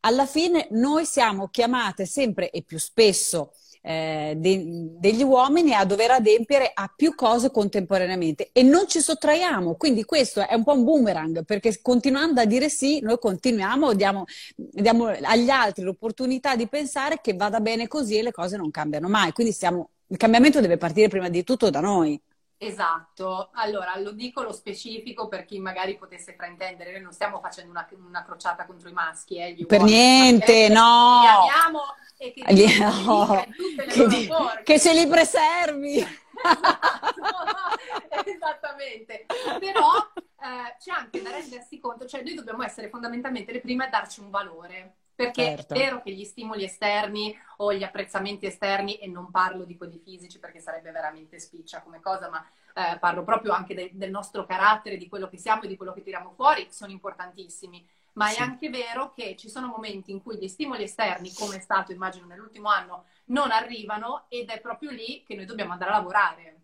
alla 0.00 0.26
fine 0.26 0.66
noi 0.72 1.06
siamo 1.06 1.46
chiamate 1.46 2.06
sempre 2.06 2.50
e 2.50 2.62
più 2.62 2.80
spesso 2.80 3.52
eh, 3.86 4.34
de- 4.36 4.64
degli 4.98 5.22
uomini 5.22 5.72
a 5.72 5.84
dover 5.84 6.10
adempiere 6.10 6.72
a 6.74 6.92
più 6.94 7.14
cose 7.14 7.52
contemporaneamente 7.52 8.48
e 8.52 8.62
non 8.64 8.88
ci 8.88 8.98
sottraiamo. 8.98 9.76
Quindi 9.76 10.04
questo 10.04 10.44
è 10.44 10.54
un 10.54 10.64
po' 10.64 10.72
un 10.72 10.82
boomerang 10.82 11.44
perché 11.44 11.78
continuando 11.80 12.40
a 12.40 12.44
dire 12.46 12.68
sì, 12.68 12.98
noi 13.00 13.16
continuiamo, 13.20 13.94
diamo, 13.94 14.24
diamo 14.56 15.06
agli 15.22 15.50
altri 15.50 15.84
l'opportunità 15.84 16.56
di 16.56 16.66
pensare 16.66 17.20
che 17.22 17.34
vada 17.34 17.60
bene 17.60 17.86
così 17.86 18.16
e 18.16 18.22
le 18.22 18.32
cose 18.32 18.56
non 18.56 18.72
cambiano 18.72 19.08
mai. 19.08 19.30
Quindi 19.30 19.52
stiamo, 19.52 19.90
il 20.08 20.16
cambiamento 20.16 20.60
deve 20.60 20.78
partire 20.78 21.06
prima 21.06 21.28
di 21.28 21.44
tutto 21.44 21.70
da 21.70 21.78
noi. 21.80 22.20
Esatto, 22.58 23.50
allora 23.52 23.98
lo 23.98 24.12
dico 24.12 24.42
lo 24.42 24.52
specifico 24.52 25.28
per 25.28 25.44
chi 25.44 25.58
magari 25.58 25.98
potesse 25.98 26.34
fraintendere, 26.34 26.92
noi 26.92 27.02
non 27.02 27.12
stiamo 27.12 27.38
facendo 27.38 27.70
una, 27.70 27.86
una 27.98 28.24
crociata 28.24 28.64
contro 28.64 28.88
i 28.88 28.92
maschi, 28.92 29.36
eh, 29.36 29.66
per 29.66 29.80
uomini, 29.80 29.96
niente, 29.98 30.68
no! 30.68 31.20
Li 31.20 31.28
amiamo 31.28 31.80
e 32.16 32.32
che, 32.32 32.54
Gli, 32.54 32.82
oh, 32.82 33.44
che, 33.88 34.06
di, 34.06 34.28
che 34.64 34.80
ce 34.80 34.94
li 34.94 35.06
preservi. 35.06 35.96
esatto, 36.36 38.30
esattamente. 38.30 39.26
Però 39.58 39.90
eh, 40.16 40.76
c'è 40.78 40.92
anche 40.92 41.20
da 41.22 41.30
rendersi 41.30 41.78
conto, 41.78 42.06
cioè 42.06 42.22
noi 42.22 42.34
dobbiamo 42.34 42.62
essere 42.62 42.88
fondamentalmente 42.88 43.52
le 43.52 43.60
prime 43.60 43.84
a 43.84 43.88
darci 43.88 44.20
un 44.20 44.30
valore. 44.30 44.96
Perché 45.16 45.56
certo. 45.56 45.74
è 45.74 45.78
vero 45.78 46.02
che 46.02 46.12
gli 46.12 46.24
stimoli 46.24 46.62
esterni 46.62 47.34
o 47.58 47.72
gli 47.72 47.82
apprezzamenti 47.82 48.46
esterni, 48.46 48.96
e 48.96 49.08
non 49.08 49.30
parlo 49.30 49.64
di 49.64 49.76
quelli 49.76 49.98
fisici 49.98 50.38
perché 50.38 50.60
sarebbe 50.60 50.92
veramente 50.92 51.40
spiccia 51.40 51.80
come 51.80 52.00
cosa, 52.00 52.28
ma 52.28 52.46
eh, 52.74 52.98
parlo 52.98 53.24
proprio 53.24 53.52
anche 53.52 53.74
de- 53.74 53.90
del 53.94 54.10
nostro 54.10 54.44
carattere, 54.44 54.98
di 54.98 55.08
quello 55.08 55.28
che 55.28 55.38
siamo 55.38 55.62
e 55.62 55.68
di 55.68 55.76
quello 55.76 55.94
che 55.94 56.02
tiriamo 56.02 56.32
fuori, 56.36 56.68
sono 56.70 56.92
importantissimi 56.92 57.84
ma 58.16 58.28
sì. 58.28 58.38
è 58.38 58.42
anche 58.42 58.68
vero 58.70 59.12
che 59.12 59.36
ci 59.36 59.48
sono 59.48 59.68
momenti 59.68 60.10
in 60.10 60.22
cui 60.22 60.38
gli 60.38 60.48
stimoli 60.48 60.84
esterni, 60.84 61.32
come 61.34 61.56
è 61.56 61.60
stato 61.60 61.92
immagino 61.92 62.26
nell'ultimo 62.26 62.68
anno, 62.68 63.04
non 63.26 63.50
arrivano 63.50 64.24
ed 64.28 64.48
è 64.48 64.60
proprio 64.60 64.90
lì 64.90 65.22
che 65.24 65.34
noi 65.34 65.44
dobbiamo 65.44 65.72
andare 65.72 65.90
a 65.90 65.96
lavorare. 65.96 66.60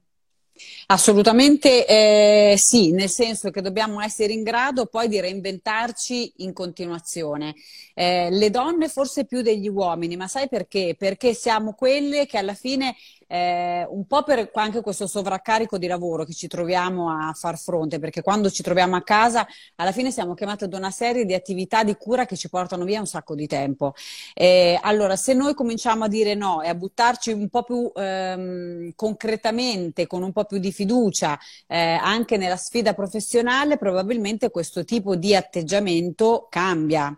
Assolutamente 0.87 1.87
eh, 1.87 2.55
sì, 2.57 2.93
nel 2.93 3.09
senso 3.09 3.51
che 3.51 3.63
dobbiamo 3.63 4.01
essere 4.01 4.33
in 4.33 4.43
grado 4.43 4.87
poi 4.87 5.09
di 5.09 5.21
reinventarci 5.21 6.35
in 6.39 6.53
continuazione. 6.53 7.55
Eh, 7.95 8.29
le 8.31 8.51
donne 8.51 8.89
forse 8.89 9.25
più 9.25 9.43
degli 9.43 9.69
uomini, 9.69 10.17
ma 10.17 10.29
sai 10.29 10.49
perché? 10.49 10.95
Perché 10.99 11.35
siamo 11.35 11.75
quelle 11.75 12.27
che 12.27 12.39
alla 12.39 12.55
fine 12.55 12.95
eh, 13.33 13.87
un 13.89 14.07
po' 14.07 14.23
per 14.25 14.51
anche 14.53 14.83
questo 14.83 15.07
sovraccarico 15.07 15.79
di 15.79 15.87
lavoro 15.87 16.25
che 16.25 16.35
ci 16.35 16.49
troviamo 16.49 17.09
a 17.09 17.33
far 17.33 17.59
fronte, 17.59 17.99
perché 17.99 18.21
quando 18.21 18.51
ci 18.51 18.63
troviamo 18.63 18.95
a 18.95 19.03
casa 19.03 19.47
alla 19.77 19.93
fine 19.93 20.11
siamo 20.11 20.35
chiamati 20.35 20.65
ad 20.65 20.75
una 20.75 20.91
serie 20.91 21.25
di 21.25 21.33
attività 21.33 21.83
di 21.83 21.97
cura 21.97 22.27
che 22.27 22.37
ci 22.37 22.51
portano 22.51 22.85
via 22.85 23.01
un 23.01 23.07
sacco 23.07 23.35
di 23.35 23.47
tempo. 23.47 23.95
Eh, 24.35 24.79
allora, 24.83 25.17
se 25.17 25.33
noi 25.33 25.55
cominciamo 25.55 26.05
a 26.05 26.09
dire 26.09 26.35
no 26.35 26.61
e 26.61 26.69
a 26.69 26.75
buttarci 26.75 27.33
un 27.33 27.49
po' 27.49 27.63
più 27.63 27.91
ehm, 27.95 28.93
concretamente, 28.95 30.07
con 30.07 30.23
un 30.23 30.33
po' 30.33 30.42
più 30.45 30.59
di 30.59 30.73
fiducia 30.73 31.39
eh, 31.67 31.99
anche 32.01 32.37
nella 32.37 32.57
sfida 32.57 32.95
professionale, 32.95 33.79
probabilmente 33.79 34.51
questo 34.51 34.85
tipo 34.85 35.17
di 35.17 35.35
atteggiamento 35.35 36.47
cambia. 36.51 37.17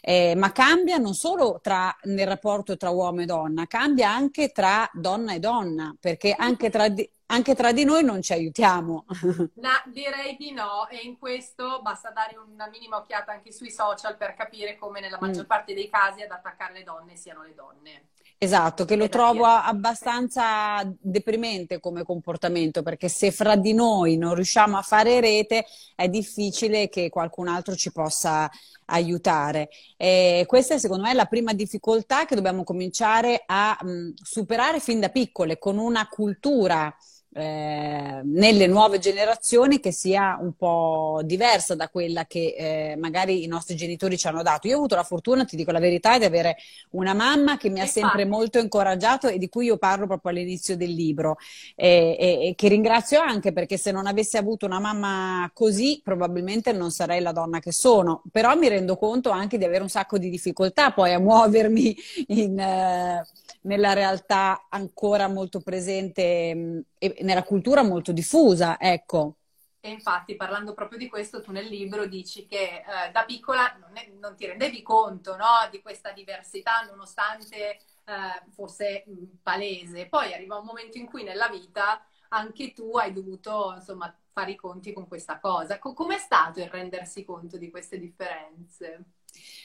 Eh, 0.00 0.34
ma 0.36 0.52
cambia 0.52 0.98
non 0.98 1.14
solo 1.14 1.58
tra, 1.62 1.94
nel 2.04 2.26
rapporto 2.26 2.76
tra 2.76 2.90
uomo 2.90 3.22
e 3.22 3.26
donna, 3.26 3.66
cambia 3.66 4.10
anche 4.10 4.50
tra 4.50 4.88
donna 4.92 5.34
e 5.34 5.40
donna 5.40 5.94
perché 5.98 6.32
anche 6.32 6.70
tra, 6.70 6.88
di, 6.88 7.08
anche 7.26 7.54
tra 7.54 7.72
di 7.72 7.84
noi 7.84 8.04
non 8.04 8.22
ci 8.22 8.32
aiutiamo. 8.32 9.04
No, 9.56 9.70
direi 9.86 10.36
di 10.36 10.52
no 10.52 10.88
e 10.88 10.98
in 11.02 11.18
questo 11.18 11.80
basta 11.82 12.10
dare 12.10 12.36
una 12.36 12.68
minima 12.68 12.98
occhiata 12.98 13.32
anche 13.32 13.52
sui 13.52 13.70
social 13.70 14.16
per 14.16 14.34
capire 14.34 14.76
come 14.76 15.00
nella 15.00 15.18
maggior 15.20 15.44
mm. 15.44 15.48
parte 15.48 15.74
dei 15.74 15.88
casi 15.88 16.22
ad 16.22 16.30
attaccare 16.30 16.74
le 16.74 16.84
donne 16.84 17.16
siano 17.16 17.42
le 17.42 17.54
donne. 17.54 18.08
Esatto, 18.38 18.84
che 18.84 18.96
lo 18.96 19.08
trovo 19.08 19.46
abbastanza 19.46 20.82
deprimente 21.00 21.80
come 21.80 22.02
comportamento, 22.04 22.82
perché 22.82 23.08
se 23.08 23.30
fra 23.30 23.56
di 23.56 23.72
noi 23.72 24.18
non 24.18 24.34
riusciamo 24.34 24.76
a 24.76 24.82
fare 24.82 25.20
rete 25.20 25.64
è 25.94 26.06
difficile 26.08 26.90
che 26.90 27.08
qualcun 27.08 27.48
altro 27.48 27.74
ci 27.74 27.90
possa 27.92 28.50
aiutare. 28.86 29.70
E 29.96 30.44
questa 30.46 30.74
è 30.74 30.78
secondo 30.78 31.04
me 31.04 31.14
la 31.14 31.24
prima 31.24 31.54
difficoltà 31.54 32.26
che 32.26 32.34
dobbiamo 32.34 32.62
cominciare 32.62 33.42
a 33.46 33.74
mh, 33.80 34.12
superare 34.22 34.80
fin 34.80 35.00
da 35.00 35.08
piccole, 35.08 35.58
con 35.58 35.78
una 35.78 36.06
cultura 36.06 36.94
eh, 37.36 38.22
nelle 38.24 38.66
nuove 38.66 38.98
generazioni 38.98 39.78
che 39.78 39.92
sia 39.92 40.38
un 40.40 40.54
po' 40.54 41.20
diversa 41.22 41.74
da 41.74 41.90
quella 41.90 42.24
che 42.24 42.54
eh, 42.56 42.96
magari 42.96 43.44
i 43.44 43.46
nostri 43.46 43.76
genitori 43.76 44.16
ci 44.16 44.26
hanno 44.26 44.42
dato. 44.42 44.68
Io 44.68 44.74
ho 44.74 44.78
avuto 44.78 44.94
la 44.94 45.02
fortuna, 45.02 45.44
ti 45.44 45.54
dico 45.54 45.70
la 45.70 45.78
verità, 45.78 46.16
di 46.18 46.24
avere 46.24 46.56
una 46.92 47.12
mamma 47.12 47.58
che 47.58 47.68
mi 47.68 47.80
ha 47.80 47.86
sempre 47.86 48.24
molto 48.24 48.58
incoraggiato 48.58 49.28
e 49.28 49.36
di 49.36 49.50
cui 49.50 49.66
io 49.66 49.76
parlo 49.76 50.06
proprio 50.06 50.32
all'inizio 50.32 50.76
del 50.78 50.92
libro. 50.92 51.36
E, 51.74 52.16
e, 52.18 52.48
e 52.48 52.54
che 52.54 52.68
ringrazio 52.68 53.20
anche 53.20 53.52
perché 53.52 53.76
se 53.76 53.92
non 53.92 54.06
avessi 54.06 54.38
avuto 54.38 54.64
una 54.64 54.80
mamma 54.80 55.50
così 55.52 56.00
probabilmente 56.02 56.72
non 56.72 56.90
sarei 56.90 57.20
la 57.20 57.32
donna 57.32 57.58
che 57.58 57.72
sono, 57.72 58.22
però 58.32 58.54
mi 58.56 58.68
rendo 58.68 58.96
conto 58.96 59.28
anche 59.28 59.58
di 59.58 59.64
avere 59.64 59.82
un 59.82 59.90
sacco 59.90 60.16
di 60.16 60.30
difficoltà 60.30 60.92
poi 60.92 61.12
a 61.12 61.18
muovermi 61.18 61.96
in, 62.28 62.58
eh, 62.58 63.26
nella 63.62 63.92
realtà 63.92 64.66
ancora 64.70 65.28
molto 65.28 65.60
presente 65.60 66.54
mh, 66.54 66.80
e 66.98 67.14
nella 67.26 67.42
cultura 67.42 67.82
molto 67.82 68.12
diffusa, 68.12 68.78
ecco. 68.80 69.36
E 69.80 69.90
infatti, 69.90 70.34
parlando 70.34 70.74
proprio 70.74 70.98
di 70.98 71.08
questo, 71.08 71.40
tu 71.40 71.52
nel 71.52 71.66
libro 71.66 72.06
dici 72.06 72.46
che 72.46 72.78
eh, 72.78 73.10
da 73.12 73.24
piccola 73.24 73.76
non, 73.78 73.96
è, 73.96 74.10
non, 74.18 74.34
ti 74.34 74.46
rendevi 74.46 74.82
conto 74.82 75.36
no, 75.36 75.68
di 75.70 75.80
questa 75.80 76.10
diversità, 76.10 76.80
nonostante 76.90 77.78
eh, 78.04 78.50
fosse 78.50 79.04
mh, 79.06 79.38
palese. 79.42 80.08
Poi 80.08 80.34
arriva 80.34 80.56
un 80.58 80.64
momento 80.64 80.98
in 80.98 81.06
cui 81.06 81.22
nella 81.22 81.48
vita 81.48 82.04
anche 82.30 82.72
tu 82.72 82.96
hai 82.96 83.12
dovuto, 83.12 83.74
insomma, 83.76 84.12
fare 84.32 84.52
i 84.52 84.56
conti 84.56 84.92
con 84.92 85.06
questa 85.06 85.38
cosa. 85.38 85.78
Co- 85.78 85.94
com'è 85.94 86.18
stato 86.18 86.60
il 86.60 86.68
rendersi 86.68 87.24
conto 87.24 87.56
di 87.56 87.70
queste 87.70 87.98
differenze? 87.98 89.04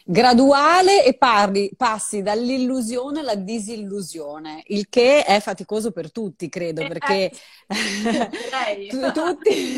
Graduale 0.03 1.05
e 1.05 1.13
parli, 1.13 1.71
passi 1.77 2.21
dall'illusione 2.21 3.19
alla 3.19 3.35
disillusione, 3.35 4.63
il 4.67 4.87
che 4.89 5.23
è 5.23 5.39
faticoso 5.39 5.91
per 5.91 6.11
tutti, 6.11 6.49
credo, 6.49 6.85
perché 6.87 7.31
tutti, 9.13 9.77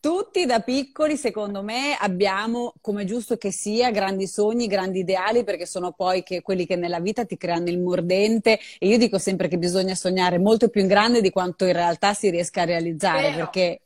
tutti, 0.00 0.46
da 0.46 0.60
piccoli, 0.60 1.16
secondo 1.16 1.62
me, 1.62 1.96
abbiamo, 1.98 2.74
come 2.80 3.04
giusto 3.04 3.36
che 3.36 3.50
sia, 3.50 3.90
grandi 3.90 4.26
sogni, 4.26 4.66
grandi 4.66 5.00
ideali, 5.00 5.44
perché 5.44 5.66
sono 5.66 5.92
poi 5.92 6.22
che, 6.22 6.42
quelli 6.42 6.66
che 6.66 6.76
nella 6.76 7.00
vita 7.00 7.24
ti 7.24 7.36
creano 7.36 7.68
il 7.68 7.80
mordente 7.80 8.58
e 8.78 8.86
io 8.86 8.98
dico 8.98 9.18
sempre 9.18 9.48
che 9.48 9.58
bisogna 9.58 9.94
sognare 9.94 10.38
molto 10.38 10.68
più 10.68 10.80
in 10.80 10.88
grande 10.88 11.20
di 11.20 11.30
quanto 11.30 11.64
in 11.64 11.72
realtà 11.72 12.14
si 12.14 12.30
riesca 12.30 12.62
a 12.62 12.66
realizzare, 12.66 13.32
perché, 13.32 13.80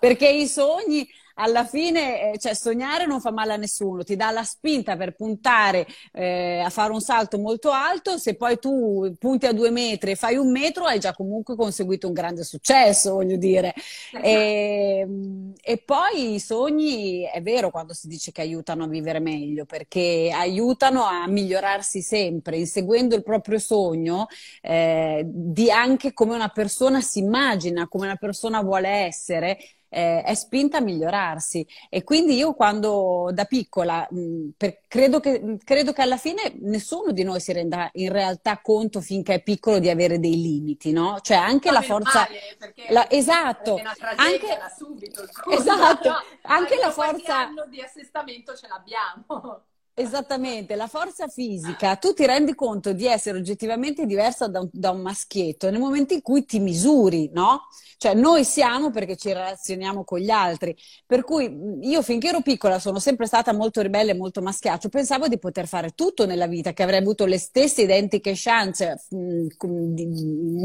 perché 0.00 0.28
i 0.28 0.46
sogni 0.46 1.06
alla 1.38 1.64
fine, 1.64 2.32
eh, 2.32 2.38
cioè, 2.38 2.54
sognare 2.54 3.06
non 3.06 3.20
fa 3.20 3.30
male 3.30 3.52
a 3.52 3.56
nessuno, 3.56 4.04
ti 4.04 4.16
dà 4.16 4.30
la 4.30 4.42
spinta 4.42 4.96
per 4.96 5.14
puntare 5.14 5.86
eh, 6.12 6.60
a 6.64 6.70
fare 6.70 6.92
un 6.92 7.00
salto 7.00 7.38
molto 7.38 7.70
alto, 7.70 8.18
se 8.18 8.36
poi 8.36 8.58
tu 8.58 9.14
punti 9.18 9.46
a 9.46 9.52
due 9.52 9.70
metri 9.70 10.12
e 10.12 10.16
fai 10.16 10.36
un 10.36 10.50
metro 10.50 10.84
hai 10.84 10.98
già 10.98 11.12
comunque 11.12 11.56
conseguito 11.56 12.06
un 12.06 12.14
grande 12.14 12.44
successo, 12.44 13.14
voglio 13.14 13.36
dire. 13.36 13.74
E, 14.22 15.00
ehm, 15.00 15.52
e 15.62 15.78
poi 15.78 16.34
i 16.34 16.40
sogni, 16.40 17.22
è 17.22 17.42
vero 17.42 17.70
quando 17.70 17.92
si 17.92 18.08
dice 18.08 18.32
che 18.32 18.40
aiutano 18.40 18.84
a 18.84 18.88
vivere 18.88 19.20
meglio, 19.20 19.64
perché 19.66 20.30
aiutano 20.32 21.04
a 21.04 21.26
migliorarsi 21.28 22.00
sempre, 22.00 22.56
inseguendo 22.58 23.14
il 23.14 23.22
proprio 23.22 23.58
sogno, 23.58 24.26
eh, 24.62 25.22
di 25.26 25.70
anche 25.70 26.12
come 26.12 26.34
una 26.34 26.48
persona 26.48 27.00
si 27.00 27.18
immagina, 27.18 27.88
come 27.88 28.06
una 28.06 28.16
persona 28.16 28.62
vuole 28.62 28.88
essere, 28.88 29.58
eh, 29.96 30.22
è 30.22 30.34
spinta 30.34 30.76
a 30.76 30.80
migliorarsi. 30.82 31.66
E 31.88 32.04
quindi 32.04 32.34
io 32.34 32.52
quando 32.52 33.30
da 33.32 33.46
piccola, 33.46 34.06
mh, 34.10 34.48
per, 34.54 34.80
credo, 34.86 35.20
che, 35.20 35.56
credo, 35.64 35.92
che, 35.94 36.02
alla 36.02 36.18
fine 36.18 36.54
nessuno 36.60 37.12
di 37.12 37.22
noi 37.22 37.40
si 37.40 37.52
renda 37.54 37.88
in 37.94 38.12
realtà 38.12 38.60
conto 38.60 39.00
finché 39.00 39.34
è 39.34 39.42
piccolo 39.42 39.78
di 39.78 39.88
avere 39.88 40.20
dei 40.20 40.38
limiti, 40.38 40.92
no? 40.92 41.18
Cioè 41.22 41.38
anche 41.38 41.70
la 41.70 41.80
forza... 41.80 42.28
Male, 42.28 42.90
la, 42.90 43.10
esatto. 43.10 43.80
Anche, 44.16 44.58
subito, 44.76 45.26
esatto. 45.50 46.10
Anche 46.42 46.76
la 46.76 46.90
forza... 46.90 47.48
di 47.68 47.80
assestamento 47.80 48.54
ce 48.54 48.68
l'abbiamo. 48.68 49.62
Esattamente, 49.98 50.74
la 50.74 50.88
forza 50.88 51.26
fisica, 51.26 51.96
tu 51.96 52.12
ti 52.12 52.26
rendi 52.26 52.54
conto 52.54 52.92
di 52.92 53.06
essere 53.06 53.38
oggettivamente 53.38 54.04
diversa 54.04 54.46
da 54.46 54.60
un, 54.60 54.68
da 54.70 54.90
un, 54.90 55.00
maschietto 55.00 55.70
nel 55.70 55.80
momento 55.80 56.12
in 56.12 56.20
cui 56.20 56.44
ti 56.44 56.58
misuri, 56.58 57.30
no? 57.32 57.62
Cioè 57.96 58.12
noi 58.12 58.44
siamo 58.44 58.90
perché 58.90 59.16
ci 59.16 59.32
relazioniamo 59.32 60.04
con 60.04 60.18
gli 60.18 60.28
altri, 60.28 60.76
per 61.06 61.24
cui 61.24 61.50
io 61.80 62.02
finché 62.02 62.28
ero 62.28 62.42
piccola 62.42 62.78
sono 62.78 62.98
sempre 62.98 63.24
stata 63.24 63.54
molto 63.54 63.80
ribelle 63.80 64.10
e 64.10 64.14
molto 64.14 64.42
maschiaccio, 64.42 64.90
pensavo 64.90 65.28
di 65.28 65.38
poter 65.38 65.66
fare 65.66 65.92
tutto 65.92 66.26
nella 66.26 66.46
vita, 66.46 66.74
che 66.74 66.82
avrei 66.82 66.98
avuto 66.98 67.24
le 67.24 67.38
stesse 67.38 67.80
identiche 67.80 68.34
chance, 68.34 69.02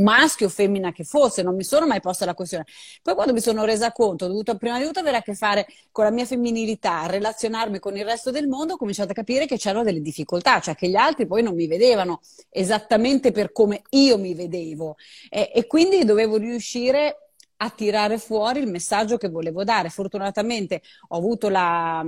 maschio 0.03 0.47
o 0.47 0.50
femmina 0.50 0.91
che 0.91 1.05
fosse, 1.05 1.41
non 1.41 1.55
mi 1.55 1.63
sono 1.63 1.88
mai 1.88 2.01
posta 2.01 2.25
la 2.25 2.33
questione. 2.33 2.65
Poi 3.01 3.13
quando 3.13 3.31
mi 3.31 3.39
sono 3.39 3.63
resa 3.63 3.93
conto, 3.93 4.25
ho 4.25 4.27
dovuto 4.27 4.57
prima 4.57 4.77
di 4.77 4.83
tutto 4.83 5.00
avere 5.00 5.15
a 5.15 5.21
che 5.21 5.35
fare 5.35 5.67
con 5.89 6.03
la 6.03 6.11
mia 6.11 6.25
femminilità, 6.25 7.05
relazionarmi 7.05 7.79
con 7.79 7.95
il 7.95 8.03
resto 8.03 8.29
del 8.29 8.50
mondo, 8.50 8.73
ho 8.73 8.77
cominciato 8.77 9.11
a 9.11 9.20
capire 9.21 9.45
che 9.45 9.57
c'erano 9.57 9.83
delle 9.83 10.01
difficoltà, 10.01 10.59
cioè 10.59 10.75
che 10.75 10.89
gli 10.89 10.95
altri 10.95 11.27
poi 11.27 11.43
non 11.43 11.53
mi 11.53 11.67
vedevano 11.67 12.21
esattamente 12.49 13.31
per 13.31 13.51
come 13.51 13.83
io 13.91 14.17
mi 14.17 14.33
vedevo. 14.33 14.95
E, 15.29 15.51
e 15.53 15.67
quindi 15.67 16.03
dovevo 16.03 16.37
riuscire 16.37 17.20
a 17.63 17.69
tirare 17.69 18.17
fuori 18.17 18.59
il 18.59 18.67
messaggio 18.67 19.17
che 19.17 19.29
volevo 19.29 19.63
dare. 19.63 19.89
Fortunatamente 19.89 20.81
ho 21.09 21.17
avuto 21.17 21.47
la, 21.47 22.03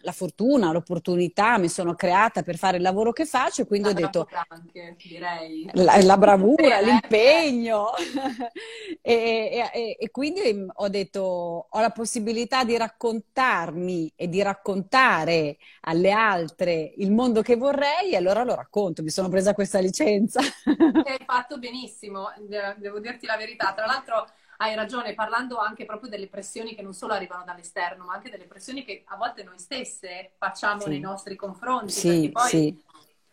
la, 0.00 0.12
fortuna, 0.12 0.70
l'opportunità, 0.70 1.58
mi 1.58 1.68
sono 1.68 1.94
creata 1.94 2.42
per 2.42 2.56
fare 2.56 2.76
il 2.76 2.82
lavoro 2.82 3.12
che 3.12 3.26
faccio 3.26 3.62
e 3.62 3.66
quindi 3.66 3.88
la 3.88 3.94
ho 3.94 4.00
detto... 4.00 4.28
Anche, 4.48 4.96
direi. 4.96 5.68
La, 5.72 6.00
la 6.00 6.16
bravura, 6.16 6.80
l'impegno. 6.80 7.90
e, 9.02 9.68
e, 9.72 9.96
e, 9.98 10.10
quindi 10.12 10.64
ho 10.72 10.88
detto, 10.88 11.66
ho 11.70 11.80
la 11.80 11.90
possibilità 11.90 12.62
di 12.62 12.76
raccontarmi 12.76 14.12
e 14.14 14.28
di 14.28 14.42
raccontare 14.42 15.56
alle 15.82 16.12
altre 16.12 16.92
il 16.98 17.10
mondo 17.10 17.42
che 17.42 17.56
vorrei 17.56 18.12
e 18.12 18.16
allora 18.16 18.44
lo 18.44 18.54
racconto. 18.54 19.02
Mi 19.02 19.10
sono 19.10 19.28
presa 19.28 19.54
questa 19.54 19.80
licenza. 19.80 20.38
Hai 20.40 21.24
fatto 21.26 21.58
benissimo, 21.58 22.28
devo 22.76 23.00
dirti 23.00 23.26
la 23.26 23.36
verità. 23.36 23.72
Tra 23.74 23.86
l'altro 23.86 24.26
hai 24.64 24.74
ragione, 24.74 25.14
parlando 25.14 25.58
anche 25.58 25.84
proprio 25.84 26.08
delle 26.08 26.28
pressioni 26.28 26.74
che 26.74 26.82
non 26.82 26.94
solo 26.94 27.12
arrivano 27.12 27.44
dall'esterno, 27.44 28.04
ma 28.04 28.14
anche 28.14 28.30
delle 28.30 28.46
pressioni 28.46 28.82
che 28.82 29.02
a 29.06 29.16
volte 29.16 29.42
noi 29.42 29.58
stesse 29.58 30.32
facciamo 30.38 30.80
sì. 30.80 30.88
nei 30.88 31.00
nostri 31.00 31.36
confronti. 31.36 31.92
Sì, 31.92 32.30
poi, 32.32 32.48
sì. 32.48 32.82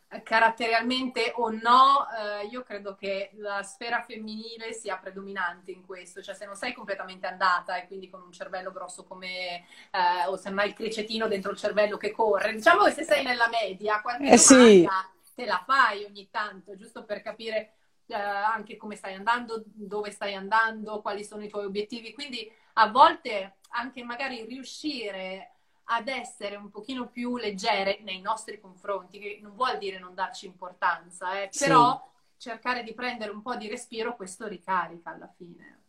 Eh, 0.10 0.24
caratterialmente 0.24 1.32
o 1.38 1.50
no, 1.52 2.06
eh, 2.10 2.48
io 2.48 2.64
credo 2.64 2.96
che 2.96 3.32
la 3.36 3.64
sfera 3.64 4.02
femminile 4.02 4.74
sia 4.74 4.98
predominante 4.98 5.72
in 5.72 5.86
questo, 5.86 6.22
cioè 6.22 6.36
se 6.36 6.46
non 6.46 6.56
sei 6.58 6.74
completamente 6.74 7.28
andata 7.28 7.78
e 7.78 7.88
quindi 7.88 8.10
con 8.10 8.22
un 8.22 8.32
cervello 8.34 8.74
grosso 8.74 9.06
come, 9.06 9.64
eh, 9.90 10.28
o 10.28 10.36
se 10.36 10.50
non 10.50 10.60
hai 10.60 10.68
il 10.68 10.74
cricetino 10.74 11.30
dentro 11.30 11.52
il 11.52 11.58
cervello 11.58 11.96
che 11.96 12.12
corre, 12.12 12.54
diciamo 12.54 12.84
che 12.84 12.92
se 12.92 13.04
sei 13.04 13.24
nella 13.24 13.48
media, 13.48 14.02
qualche 14.02 14.32
eh, 14.32 14.38
sì. 14.38 14.86
te 15.34 15.46
la 15.46 15.64
fai 15.66 16.04
ogni 16.04 16.28
tanto, 16.30 16.76
giusto 16.76 17.06
per 17.06 17.22
capire 17.22 17.76
eh, 18.12 18.16
anche 18.16 18.78
come 18.78 18.96
stai 18.96 19.14
andando, 19.14 19.64
dove 19.66 20.12
stai 20.12 20.36
andando, 20.36 21.02
quali 21.02 21.24
sono 21.24 21.44
i 21.44 21.50
tuoi 21.50 21.66
obiettivi. 21.66 22.14
Quindi 22.14 22.52
a 22.74 22.90
volte 22.90 23.58
anche 23.70 24.04
magari 24.04 24.46
riuscire 24.46 25.52
ad 25.86 26.08
essere 26.08 26.56
un 26.56 26.70
pochino 26.70 27.08
più 27.08 27.38
leggere 27.38 28.00
nei 28.04 28.22
nostri 28.22 28.60
confronti, 28.60 29.20
che 29.20 29.40
non 29.42 29.56
vuol 29.56 29.78
dire 29.78 30.00
non 30.00 30.14
darci 30.14 30.46
importanza, 30.46 31.42
eh, 31.42 31.50
sì. 31.52 31.66
però 31.66 32.10
cercare 32.38 32.84
di 32.84 32.94
prendere 32.94 33.32
un 33.32 33.42
po' 33.42 33.56
di 33.56 33.68
respiro, 33.68 34.16
questo 34.16 34.48
ricarica 34.48 35.12
alla 35.12 35.32
fine. 35.36 35.80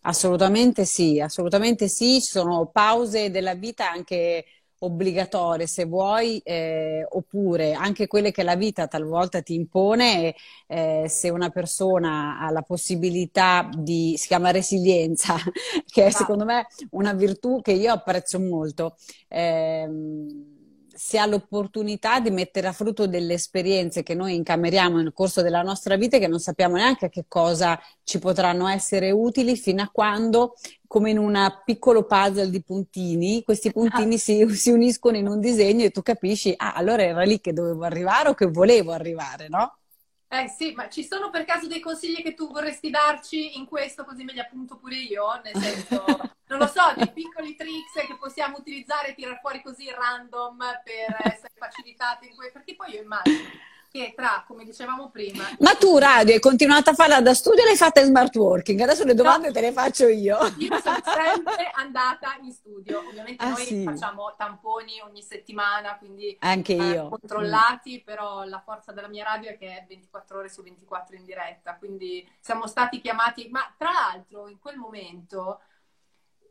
Assolutamente 0.00 0.84
sì, 0.84 1.20
assolutamente 1.20 1.88
sì, 1.88 2.20
ci 2.20 2.30
sono 2.30 2.66
pause 2.66 3.30
della 3.30 3.54
vita 3.54 3.90
anche 3.90 4.44
obbligatorie 4.78 5.66
se 5.66 5.84
vuoi, 5.84 6.38
eh, 6.44 7.06
oppure 7.08 7.72
anche 7.72 8.06
quelle 8.06 8.30
che 8.30 8.42
la 8.42 8.56
vita 8.56 8.86
talvolta 8.86 9.42
ti 9.42 9.54
impone, 9.54 10.34
eh, 10.66 11.06
se 11.08 11.30
una 11.30 11.50
persona 11.50 12.38
ha 12.40 12.50
la 12.50 12.62
possibilità 12.62 13.68
di, 13.76 14.14
si 14.16 14.26
chiama 14.28 14.50
resilienza, 14.50 15.36
che 15.86 16.06
è 16.06 16.10
secondo 16.10 16.44
me 16.44 16.66
una 16.90 17.12
virtù 17.12 17.60
che 17.62 17.72
io 17.72 17.92
apprezzo 17.92 18.38
molto. 18.40 18.96
Eh, 19.28 19.88
si 20.96 21.18
ha 21.18 21.26
l'opportunità 21.26 22.20
di 22.20 22.30
mettere 22.30 22.66
a 22.66 22.72
frutto 22.72 23.06
delle 23.06 23.34
esperienze 23.34 24.02
che 24.02 24.14
noi 24.14 24.34
incameriamo 24.34 24.96
nel 24.96 25.12
corso 25.12 25.42
della 25.42 25.62
nostra 25.62 25.96
vita 25.96 26.16
e 26.16 26.20
che 26.20 26.26
non 26.26 26.40
sappiamo 26.40 26.76
neanche 26.76 27.06
a 27.06 27.08
che 27.08 27.26
cosa 27.28 27.80
ci 28.02 28.18
potranno 28.18 28.66
essere 28.66 29.10
utili 29.10 29.56
fino 29.56 29.82
a 29.82 29.90
quando, 29.92 30.54
come 30.86 31.10
in 31.10 31.18
un 31.18 31.60
piccolo 31.64 32.04
puzzle 32.04 32.48
di 32.48 32.62
puntini, 32.62 33.42
questi 33.42 33.70
puntini 33.72 34.18
si, 34.18 34.48
si, 34.56 34.70
uniscono 34.70 35.16
in 35.16 35.28
un 35.28 35.38
disegno 35.38 35.84
e 35.84 35.90
tu 35.90 36.02
capisci, 36.02 36.54
ah, 36.56 36.72
allora 36.72 37.02
era 37.02 37.22
lì 37.22 37.40
che 37.40 37.52
dovevo 37.52 37.84
arrivare 37.84 38.30
o 38.30 38.34
che 38.34 38.46
volevo 38.46 38.92
arrivare, 38.92 39.48
no? 39.48 39.78
Eh 40.28 40.48
sì, 40.48 40.72
ma 40.72 40.88
ci 40.88 41.04
sono 41.04 41.30
per 41.30 41.44
caso 41.44 41.68
dei 41.68 41.80
consigli 41.80 42.22
che 42.22 42.34
tu 42.34 42.50
vorresti 42.50 42.90
darci 42.90 43.58
in 43.58 43.66
questo, 43.66 44.04
così 44.04 44.24
me 44.24 44.32
li 44.32 44.40
appunto 44.40 44.76
pure 44.76 44.96
io? 44.96 45.24
Nel 45.44 45.62
senso, 45.62 46.04
non 46.48 46.58
lo 46.58 46.66
so, 46.66 46.92
dei 46.96 47.10
piccoli 47.12 47.56
tricks 47.56 48.06
che 48.06 48.16
possiamo 48.18 48.56
utilizzare 48.58 49.08
e 49.08 49.14
tirare 49.14 49.38
fuori 49.40 49.62
così 49.62 49.90
random 49.90 50.58
per 50.84 51.16
essere 51.24 51.52
facilitati 51.56 52.28
in 52.28 52.36
questo, 52.36 52.54
perché 52.54 52.74
poi 52.74 52.94
io 52.94 53.02
immagino 53.02 53.38
che 53.96 54.12
tra, 54.14 54.44
come 54.46 54.64
dicevamo 54.64 55.10
prima... 55.10 55.44
Ma 55.60 55.74
tu 55.74 55.96
radio 55.96 56.34
hai 56.34 56.40
continuato 56.40 56.90
a 56.90 56.94
farla 56.94 57.20
da 57.20 57.34
studio 57.34 57.62
e 57.62 57.66
l'hai 57.66 57.76
fatta 57.76 58.00
in 58.00 58.06
smart 58.06 58.34
working? 58.36 58.78
Adesso 58.80 59.04
le 59.04 59.14
domande 59.14 59.48
no, 59.48 59.52
te 59.52 59.60
le 59.60 59.72
faccio 59.72 60.06
io. 60.06 60.38
Io 60.58 60.80
sono 60.80 61.00
sempre 61.02 61.70
andata 61.74 62.36
in 62.42 62.52
studio, 62.52 62.98
ovviamente 63.06 63.42
ah, 63.42 63.50
noi 63.50 63.64
sì. 63.64 63.84
facciamo 63.84 64.34
tamponi 64.36 65.00
ogni 65.00 65.22
settimana, 65.22 65.96
quindi 65.96 66.36
Anche 66.40 66.74
eh, 66.74 66.90
io. 66.90 67.08
controllati, 67.08 68.00
mm. 68.00 68.04
però 68.04 68.44
la 68.44 68.60
forza 68.60 68.92
della 68.92 69.08
mia 69.08 69.24
radio 69.24 69.50
è 69.50 69.56
che 69.56 69.78
è 69.78 69.84
24 69.88 70.38
ore 70.38 70.48
su 70.48 70.62
24 70.62 71.16
in 71.16 71.24
diretta, 71.24 71.76
quindi 71.76 72.28
siamo 72.40 72.66
stati 72.66 73.00
chiamati, 73.00 73.48
ma 73.50 73.72
tra 73.76 73.90
l'altro 73.92 74.48
in 74.48 74.58
quel 74.58 74.76
momento 74.76 75.60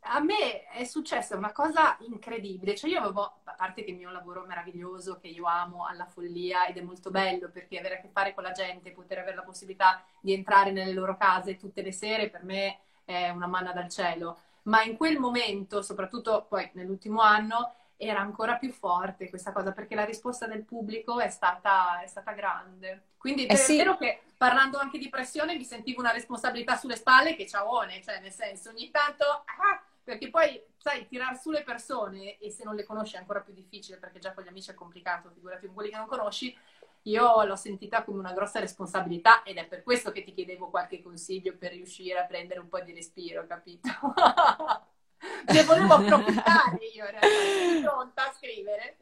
a 0.08 0.20
me 0.20 0.68
è 0.68 0.84
successa 0.84 1.36
una 1.36 1.52
cosa 1.52 1.98
incredibile, 2.02 2.76
cioè 2.76 2.90
io 2.90 3.00
avevo, 3.00 3.40
a 3.44 3.54
parte 3.54 3.84
che 3.84 3.92
il 3.92 3.98
mio 3.98 4.12
lavoro 4.12 4.46
meraviglioso, 4.46 5.18
che 5.20 5.28
io 5.28 5.46
amo 5.46 5.86
alla 5.86 6.06
follia 6.06 6.68
ed 6.68 6.78
è 6.78 6.82
molto 6.82 7.10
bello 7.10 7.50
perché 7.50 7.80
avere 7.80 7.98
a 7.98 8.02
che 8.02 8.10
fare 8.12 8.34
con 8.34 8.44
la 8.44 8.52
gente, 8.52 8.92
poter 8.92 9.20
avere 9.20 9.36
la 9.36 9.44
possibilità 9.44 10.04
di 10.20 10.34
entrare 10.34 10.72
nelle 10.72 10.94
loro 10.94 11.18
case 11.18 11.58
tutte 11.58 11.82
le 11.82 11.92
sere, 11.92 12.30
per 12.30 12.44
me 12.44 12.80
è 13.04 13.30
una 13.30 13.48
manna 13.48 13.72
dal 13.72 13.90
cielo. 13.90 14.40
Ma 14.64 14.84
in 14.84 14.98
quel 14.98 15.20
momento, 15.20 15.82
soprattutto 15.82 16.46
poi 16.48 16.70
nell'ultimo 16.74 17.22
anno, 17.22 17.74
era 17.98 18.20
ancora 18.20 18.58
più 18.58 18.72
forte 18.72 19.30
questa 19.30 19.52
cosa 19.52 19.72
perché 19.72 19.96
la 19.96 20.04
risposta 20.04 20.48
del 20.48 20.64
pubblico 20.64 21.20
è 21.20 21.30
stata, 21.30 22.02
è 22.02 22.08
stata 22.08 22.32
grande. 22.32 23.04
Quindi 23.18 23.46
eh 23.46 23.56
sì. 23.56 23.74
è 23.74 23.78
vero 23.78 23.98
che 23.98 24.22
parlando 24.38 24.78
anche 24.78 24.98
di 24.98 25.10
pressione 25.10 25.56
mi 25.56 25.64
sentivo 25.64 26.02
una 26.02 26.12
responsabilità 26.12 26.76
sulle 26.76 26.96
spalle 26.96 27.36
che 27.36 27.48
ciaone, 27.48 28.02
cioè 28.04 28.20
nel 28.20 28.32
senso 28.32 28.70
ogni 28.70 28.92
tanto... 28.92 29.24
Ah, 29.26 29.82
perché 30.06 30.30
poi, 30.30 30.62
sai, 30.78 31.08
tirar 31.08 31.36
su 31.38 31.50
le 31.50 31.64
persone 31.64 32.38
e 32.38 32.52
se 32.52 32.64
non 32.64 32.76
le 32.76 32.84
conosci 32.84 33.16
è 33.16 33.18
ancora 33.18 33.42
più 33.42 33.54
difficile 33.54 33.98
perché 33.98 34.20
già 34.20 34.34
con 34.34 34.44
gli 34.44 34.48
amici 34.48 34.70
è 34.70 34.76
complicato, 34.76 35.32
figurati 35.34 35.66
con 35.66 35.74
quelli 35.74 35.90
che 35.90 35.98
non 35.98 36.06
conosci, 36.06 36.56
io 37.04 37.44
l'ho 37.44 37.56
sentita 37.56 38.04
come 38.04 38.20
una 38.20 38.34
grossa 38.34 38.60
responsabilità 38.60 39.42
ed 39.42 39.58
è 39.58 39.66
per 39.66 39.82
questo 39.82 40.12
che 40.12 40.24
ti 40.24 40.32
chiedevo 40.32 40.70
qualche 40.70 41.02
consiglio 41.02 41.58
per 41.58 41.72
riuscire 41.72 42.20
a 42.20 42.26
prendere 42.26 42.60
un 42.60 42.70
po' 42.70 42.80
di 42.82 42.94
respiro, 42.94 43.48
capito? 43.48 43.90
ne 45.52 45.64
volevo 45.64 45.96
approfittare 45.96 46.86
io 46.94 47.06
realtà, 47.06 47.90
pronta 47.90 48.30
a 48.30 48.34
scrivere. 48.34 48.98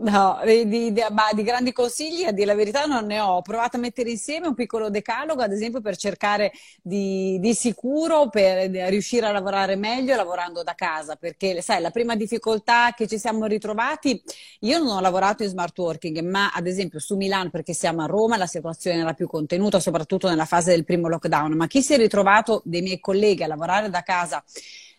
No, 0.00 0.38
di, 0.44 0.68
di, 0.68 0.92
di, 0.92 1.02
di, 1.34 1.42
grandi 1.42 1.72
consigli, 1.72 2.22
a 2.22 2.30
dire 2.30 2.46
la 2.46 2.54
verità, 2.54 2.84
non 2.84 3.04
ne 3.06 3.18
ho. 3.18 3.38
Ho 3.38 3.42
provato 3.42 3.78
a 3.78 3.80
mettere 3.80 4.10
insieme 4.10 4.46
un 4.46 4.54
piccolo 4.54 4.90
decalogo, 4.90 5.42
ad 5.42 5.50
esempio, 5.50 5.80
per 5.80 5.96
cercare 5.96 6.52
di, 6.80 7.40
sicuro, 7.52 8.28
per 8.28 8.70
riuscire 8.70 9.26
a 9.26 9.32
lavorare 9.32 9.74
meglio 9.74 10.14
lavorando 10.14 10.62
da 10.62 10.74
casa, 10.74 11.16
perché, 11.16 11.60
sai, 11.62 11.80
la 11.80 11.90
prima 11.90 12.14
difficoltà 12.14 12.92
che 12.94 13.08
ci 13.08 13.18
siamo 13.18 13.46
ritrovati, 13.46 14.22
io 14.60 14.78
non 14.78 14.98
ho 14.98 15.00
lavorato 15.00 15.42
in 15.42 15.48
smart 15.48 15.76
working, 15.76 16.20
ma 16.20 16.52
ad 16.52 16.68
esempio 16.68 17.00
su 17.00 17.16
Milano, 17.16 17.50
perché 17.50 17.74
siamo 17.74 18.02
a 18.02 18.06
Roma, 18.06 18.36
la 18.36 18.46
situazione 18.46 19.00
era 19.00 19.14
più 19.14 19.26
contenuta, 19.26 19.80
soprattutto 19.80 20.28
nella 20.28 20.44
fase 20.44 20.70
del 20.70 20.84
primo 20.84 21.08
lockdown, 21.08 21.54
ma 21.56 21.66
chi 21.66 21.82
si 21.82 21.94
è 21.94 21.96
ritrovato 21.96 22.62
dei 22.64 22.82
miei 22.82 23.00
colleghi 23.00 23.42
a 23.42 23.48
lavorare 23.48 23.90
da 23.90 24.02
casa 24.02 24.44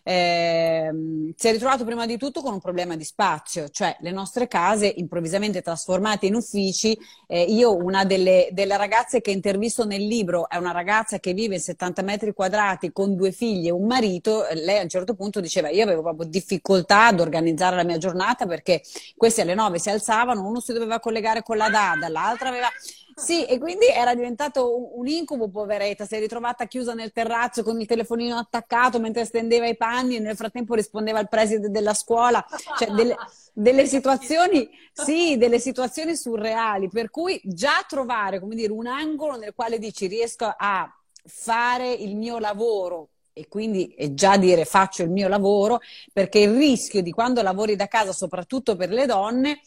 eh, 0.02 0.90
si 1.36 1.48
è 1.48 1.52
ritrovato 1.52 1.84
prima 1.84 2.06
di 2.06 2.16
tutto 2.16 2.40
con 2.40 2.54
un 2.54 2.60
problema 2.60 2.96
di 2.96 3.04
spazio, 3.04 3.68
cioè 3.68 3.96
le 4.00 4.10
nostre 4.10 4.48
case 4.48 4.92
improvvisamente 4.96 5.62
trasformate 5.62 6.26
in 6.26 6.34
uffici. 6.34 6.98
Eh, 7.26 7.42
io, 7.42 7.76
una 7.76 8.04
delle, 8.04 8.48
delle, 8.52 8.76
ragazze 8.76 9.20
che 9.20 9.30
intervisto 9.30 9.84
nel 9.84 10.06
libro, 10.06 10.48
è 10.48 10.56
una 10.56 10.72
ragazza 10.72 11.18
che 11.18 11.32
vive 11.32 11.54
in 11.54 11.60
70 11.60 12.02
metri 12.02 12.32
quadrati 12.32 12.92
con 12.92 13.14
due 13.14 13.32
figli 13.32 13.66
e 13.66 13.70
un 13.70 13.86
marito. 13.86 14.44
Lei 14.52 14.78
a 14.78 14.82
un 14.82 14.88
certo 14.88 15.14
punto 15.14 15.40
diceva: 15.40 15.68
Io 15.68 15.84
avevo 15.84 16.02
proprio 16.02 16.28
difficoltà 16.28 17.06
ad 17.06 17.20
organizzare 17.20 17.76
la 17.76 17.84
mia 17.84 17.98
giornata 17.98 18.46
perché 18.46 18.82
questi 19.16 19.42
alle 19.42 19.54
9 19.54 19.78
si 19.78 19.90
alzavano, 19.90 20.46
uno 20.46 20.60
si 20.60 20.72
doveva 20.72 20.98
collegare 21.00 21.42
con 21.42 21.56
la 21.56 21.68
DAD, 21.68 22.08
l'altra 22.08 22.48
aveva 22.48 22.68
sì, 23.20 23.44
e 23.44 23.58
quindi 23.58 23.86
era 23.86 24.14
diventato 24.14 24.96
un 24.96 25.06
incubo, 25.06 25.48
poveretta. 25.48 26.06
Si 26.06 26.14
è 26.14 26.18
ritrovata 26.18 26.66
chiusa 26.66 26.94
nel 26.94 27.12
terrazzo 27.12 27.62
con 27.62 27.80
il 27.80 27.86
telefonino 27.86 28.36
attaccato 28.36 28.98
mentre 28.98 29.24
stendeva 29.24 29.66
i 29.66 29.76
panni 29.76 30.16
e 30.16 30.20
nel 30.20 30.36
frattempo 30.36 30.74
rispondeva 30.74 31.18
al 31.18 31.28
preside 31.28 31.70
della 31.70 31.94
scuola. 31.94 32.44
Cioè, 32.78 32.90
delle, 32.90 33.16
delle 33.52 33.86
situazioni, 33.86 34.68
sì, 34.92 35.36
delle 35.36 35.58
situazioni 35.58 36.16
surreali. 36.16 36.88
Per 36.88 37.10
cui 37.10 37.40
già 37.44 37.84
trovare, 37.86 38.40
come 38.40 38.54
dire, 38.54 38.72
un 38.72 38.86
angolo 38.86 39.36
nel 39.36 39.54
quale 39.54 39.78
dici 39.78 40.06
riesco 40.06 40.52
a 40.56 40.90
fare 41.24 41.92
il 41.92 42.16
mio 42.16 42.38
lavoro 42.38 43.10
e 43.32 43.48
quindi 43.48 43.94
è 43.96 44.12
già 44.12 44.36
dire 44.36 44.64
faccio 44.64 45.02
il 45.02 45.10
mio 45.10 45.28
lavoro, 45.28 45.80
perché 46.12 46.40
il 46.40 46.54
rischio 46.54 47.00
di 47.00 47.10
quando 47.10 47.42
lavori 47.42 47.76
da 47.76 47.86
casa, 47.86 48.12
soprattutto 48.12 48.76
per 48.76 48.90
le 48.90 49.06
donne, 49.06 49.60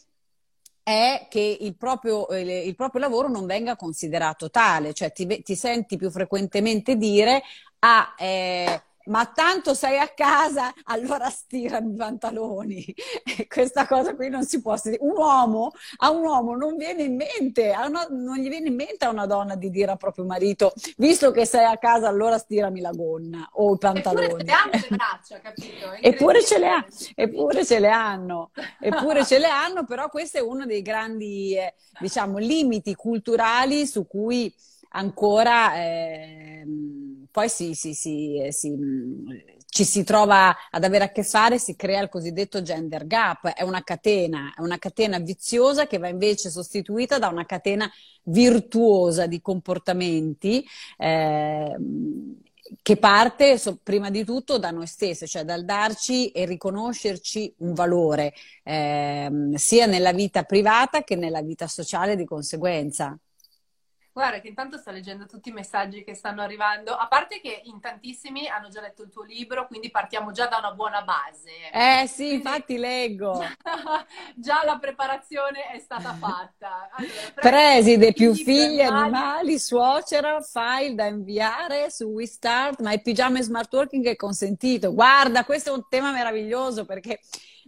è 0.83 1.27
che 1.29 1.57
il 1.61 1.75
proprio, 1.77 2.27
eh, 2.29 2.67
il 2.67 2.75
proprio, 2.75 3.01
lavoro 3.01 3.29
non 3.29 3.45
venga 3.45 3.75
considerato 3.75 4.49
tale, 4.49 4.93
cioè 4.93 5.11
ti, 5.11 5.41
ti 5.41 5.55
senti 5.55 5.97
più 5.97 6.11
frequentemente 6.11 6.97
dire 6.97 7.41
ah, 7.79 8.13
eh, 8.17 8.81
ma 9.05 9.25
tanto 9.25 9.73
sei 9.73 9.97
a 9.97 10.07
casa, 10.09 10.73
allora 10.83 11.29
stirami 11.29 11.93
i 11.93 11.95
pantaloni. 11.95 12.95
Questa 13.47 13.87
cosa 13.87 14.15
qui 14.15 14.29
non 14.29 14.43
si 14.43 14.61
può 14.61 14.75
dire. 14.81 14.97
Un 14.99 15.15
uomo, 15.15 15.71
a 15.97 16.09
un 16.11 16.23
uomo 16.23 16.55
non 16.55 16.77
viene 16.77 17.03
in 17.03 17.15
mente, 17.15 17.73
una, 17.85 18.07
non 18.09 18.37
gli 18.37 18.49
viene 18.49 18.67
in 18.67 18.75
mente 18.75 19.05
a 19.05 19.09
una 19.09 19.25
donna 19.25 19.55
di 19.55 19.69
dire 19.69 19.91
a 19.91 19.95
proprio 19.95 20.25
marito, 20.25 20.73
visto 20.97 21.31
che 21.31 21.45
sei 21.45 21.65
a 21.65 21.77
casa, 21.77 22.07
allora 22.07 22.37
stirami 22.37 22.81
la 22.81 22.91
gonna 22.91 23.49
o 23.53 23.73
i 23.73 23.77
pantaloni. 23.77 24.43
Eppure 26.01 26.43
ce 26.43 26.59
le 26.59 26.67
hanno 26.67 26.85
eppure 27.15 27.65
ce 27.65 27.79
le 27.79 27.89
hanno, 27.89 28.51
eppure 28.79 29.25
ce 29.25 29.39
le 29.39 29.47
hanno, 29.47 29.85
però 29.85 30.09
questo 30.09 30.37
è 30.37 30.41
uno 30.41 30.65
dei 30.65 30.81
grandi, 30.81 31.55
eh, 31.55 31.73
diciamo, 31.99 32.37
limiti 32.37 32.95
culturali 32.95 33.85
su 33.85 34.07
cui 34.07 34.53
ancora 34.95 35.75
eh, 35.75 36.63
poi 37.33 37.49
si, 37.49 37.73
si, 37.73 37.95
si, 37.95 38.39
ci 39.65 39.83
si 39.83 40.03
trova 40.03 40.55
ad 40.69 40.83
avere 40.83 41.05
a 41.05 41.11
che 41.11 41.23
fare, 41.23 41.57
si 41.57 41.75
crea 41.75 41.99
il 41.99 42.07
cosiddetto 42.07 42.61
gender 42.61 43.07
gap, 43.07 43.47
è 43.47 43.63
una 43.63 43.81
catena, 43.81 44.53
è 44.55 44.61
una 44.61 44.77
catena 44.77 45.17
viziosa 45.17 45.87
che 45.87 45.97
va 45.97 46.09
invece 46.09 46.51
sostituita 46.51 47.17
da 47.17 47.29
una 47.29 47.47
catena 47.47 47.91
virtuosa 48.25 49.25
di 49.25 49.41
comportamenti. 49.41 50.63
Eh, 50.95 51.75
che 52.83 52.97
parte 52.97 53.57
so, 53.57 53.79
prima 53.81 54.11
di 54.11 54.23
tutto 54.23 54.59
da 54.59 54.69
noi 54.69 54.85
stessi, 54.87 55.27
cioè 55.27 55.43
dal 55.43 55.65
darci 55.65 56.29
e 56.29 56.45
riconoscerci 56.45 57.55
un 57.57 57.73
valore, 57.73 58.33
eh, 58.63 59.29
sia 59.55 59.85
nella 59.87 60.13
vita 60.13 60.43
privata 60.43 61.03
che 61.03 61.15
nella 61.15 61.41
vita 61.41 61.67
sociale 61.67 62.15
di 62.15 62.25
conseguenza. 62.25 63.17
Guarda 64.13 64.39
che 64.41 64.47
intanto 64.47 64.77
sto 64.77 64.91
leggendo 64.91 65.25
tutti 65.25 65.49
i 65.49 65.51
messaggi 65.51 66.03
che 66.03 66.13
stanno 66.13 66.43
arrivando, 66.43 66.91
a 66.95 67.07
parte 67.07 67.41
che 67.41 67.61
in 67.63 67.79
tantissimi 67.79 68.47
hanno 68.47 68.69
già 68.69 68.79
letto 68.79 69.01
il 69.01 69.09
tuo 69.09 69.23
libro, 69.23 69.65
quindi 69.65 69.89
partiamo 69.89 70.31
già 70.31 70.45
da 70.45 70.59
una 70.59 70.71
buona 70.71 71.01
base. 71.01 71.49
Eh 71.71 72.05
sì, 72.05 72.15
quindi, 72.17 72.35
infatti 72.35 72.77
leggo. 72.77 73.43
già 74.35 74.61
la 74.65 74.77
preparazione 74.77 75.65
è 75.71 75.79
stata 75.79 76.13
fatta. 76.13 76.89
Allora, 76.91 77.33
Preside 77.33 78.13
più 78.13 78.35
figli 78.35 78.81
animali, 78.81 79.15
animali, 79.15 79.59
suocera, 79.59 80.39
file 80.41 80.93
da 80.93 81.05
inviare 81.07 81.89
su 81.89 82.05
WeStart, 82.05 82.81
ma 82.81 82.93
il 82.93 83.01
pigiama 83.01 83.39
e 83.39 83.41
smart 83.41 83.73
working 83.73 84.05
è 84.05 84.15
consentito. 84.15 84.93
Guarda, 84.93 85.43
questo 85.43 85.71
è 85.71 85.73
un 85.73 85.87
tema 85.89 86.11
meraviglioso 86.11 86.85
perché 86.85 87.19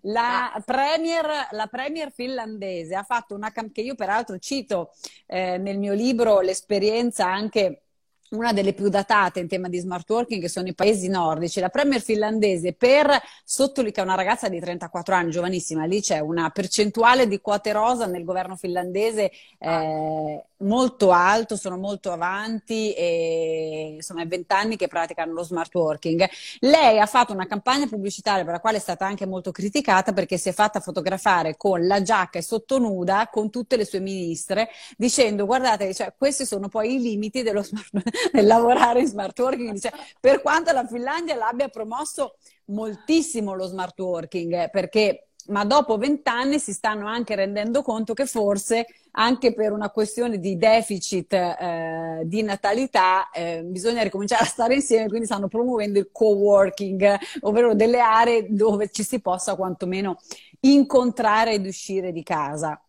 la 0.05 0.61
premier, 0.65 1.25
la 1.51 1.67
premier, 1.67 2.11
finlandese 2.11 2.95
ha 2.95 3.03
fatto 3.03 3.33
una 3.33 3.51
campagna, 3.51 3.73
che 3.73 3.81
io 3.81 3.95
peraltro 3.95 4.37
cito 4.37 4.91
eh, 5.27 5.57
nel 5.57 5.77
mio 5.77 5.93
libro 5.93 6.41
l'esperienza 6.41 7.25
anche 7.25 7.85
una 8.31 8.53
delle 8.53 8.73
più 8.73 8.89
datate 8.89 9.39
in 9.39 9.47
tema 9.47 9.69
di 9.69 9.79
smart 9.79 10.09
working 10.09 10.41
che 10.41 10.49
sono 10.49 10.67
i 10.67 10.73
paesi 10.73 11.07
nordici. 11.07 11.59
La 11.59 11.69
premier 11.69 12.01
finlandese 12.01 12.73
per 12.73 13.21
Sottoli, 13.43 13.91
che 13.91 14.01
è 14.01 14.03
una 14.03 14.15
ragazza 14.15 14.49
di 14.49 14.59
34 14.59 15.15
anni, 15.15 15.31
giovanissima, 15.31 15.85
lì 15.85 16.01
c'è 16.01 16.19
una 16.19 16.49
percentuale 16.49 17.27
di 17.27 17.39
quote 17.39 17.71
rosa 17.71 18.05
nel 18.07 18.23
governo 18.23 18.55
finlandese 18.55 19.31
eh, 19.59 20.43
molto 20.57 21.11
alto, 21.11 21.55
sono 21.55 21.77
molto 21.77 22.11
avanti 22.11 22.93
e 22.93 23.93
insomma 23.95 24.21
è 24.21 24.27
vent'anni 24.27 24.77
che 24.77 24.88
praticano 24.88 25.33
lo 25.33 25.43
smart 25.43 25.73
working. 25.75 26.27
Lei 26.59 26.99
ha 26.99 27.05
fatto 27.05 27.33
una 27.33 27.45
campagna 27.45 27.88
pubblicitaria 27.88 28.43
per 28.43 28.53
la 28.53 28.59
quale 28.59 28.77
è 28.77 28.79
stata 28.79 29.05
anche 29.05 29.25
molto 29.25 29.51
criticata 29.51 30.13
perché 30.13 30.38
si 30.38 30.49
è 30.49 30.53
fatta 30.53 30.79
fotografare 30.79 31.57
con 31.57 31.85
la 31.85 32.01
giacca 32.01 32.39
e 32.39 32.41
sottonuda 32.41 33.29
con 33.31 33.49
tutte 33.49 33.75
le 33.75 33.85
sue 33.85 33.99
ministre 33.99 34.69
dicendo 34.97 35.45
guardate, 35.45 35.93
cioè, 35.93 36.13
questi 36.17 36.45
sono 36.45 36.67
poi 36.69 36.95
i 36.95 36.99
limiti 37.01 37.43
dello 37.43 37.63
smart, 37.63 37.89
del 37.91 38.03
lavorare 38.33 39.01
in 39.01 39.07
smart 39.07 39.38
working. 39.39 39.71
Dice, 39.71 39.91
per 40.19 40.41
quanto 40.41 40.71
la 40.71 40.85
Finlandia 40.85 41.35
l'abbia 41.35 41.69
promosso 41.69 42.35
moltissimo 42.65 43.53
lo 43.53 43.67
smart 43.67 43.99
working 43.99 44.69
perché 44.71 45.27
ma 45.47 45.63
dopo 45.63 45.97
vent'anni 45.97 46.59
si 46.59 46.73
stanno 46.73 47.07
anche 47.07 47.35
rendendo 47.35 47.81
conto 47.81 48.13
che 48.13 48.25
forse 48.25 48.85
anche 49.11 49.53
per 49.53 49.71
una 49.71 49.89
questione 49.89 50.39
di 50.39 50.57
deficit 50.57 51.33
eh, 51.33 52.21
di 52.23 52.41
natalità 52.41 53.29
eh, 53.29 53.61
bisogna 53.63 54.01
ricominciare 54.01 54.43
a 54.43 54.47
stare 54.47 54.75
insieme, 54.75 55.07
quindi 55.07 55.27
stanno 55.27 55.47
promuovendo 55.47 55.99
il 55.99 56.09
co-working, 56.11 57.17
ovvero 57.41 57.75
delle 57.75 57.99
aree 57.99 58.47
dove 58.49 58.89
ci 58.89 59.03
si 59.03 59.21
possa 59.21 59.55
quantomeno 59.55 60.17
incontrare 60.61 61.53
ed 61.53 61.65
uscire 61.65 62.11
di 62.11 62.23
casa 62.23 62.79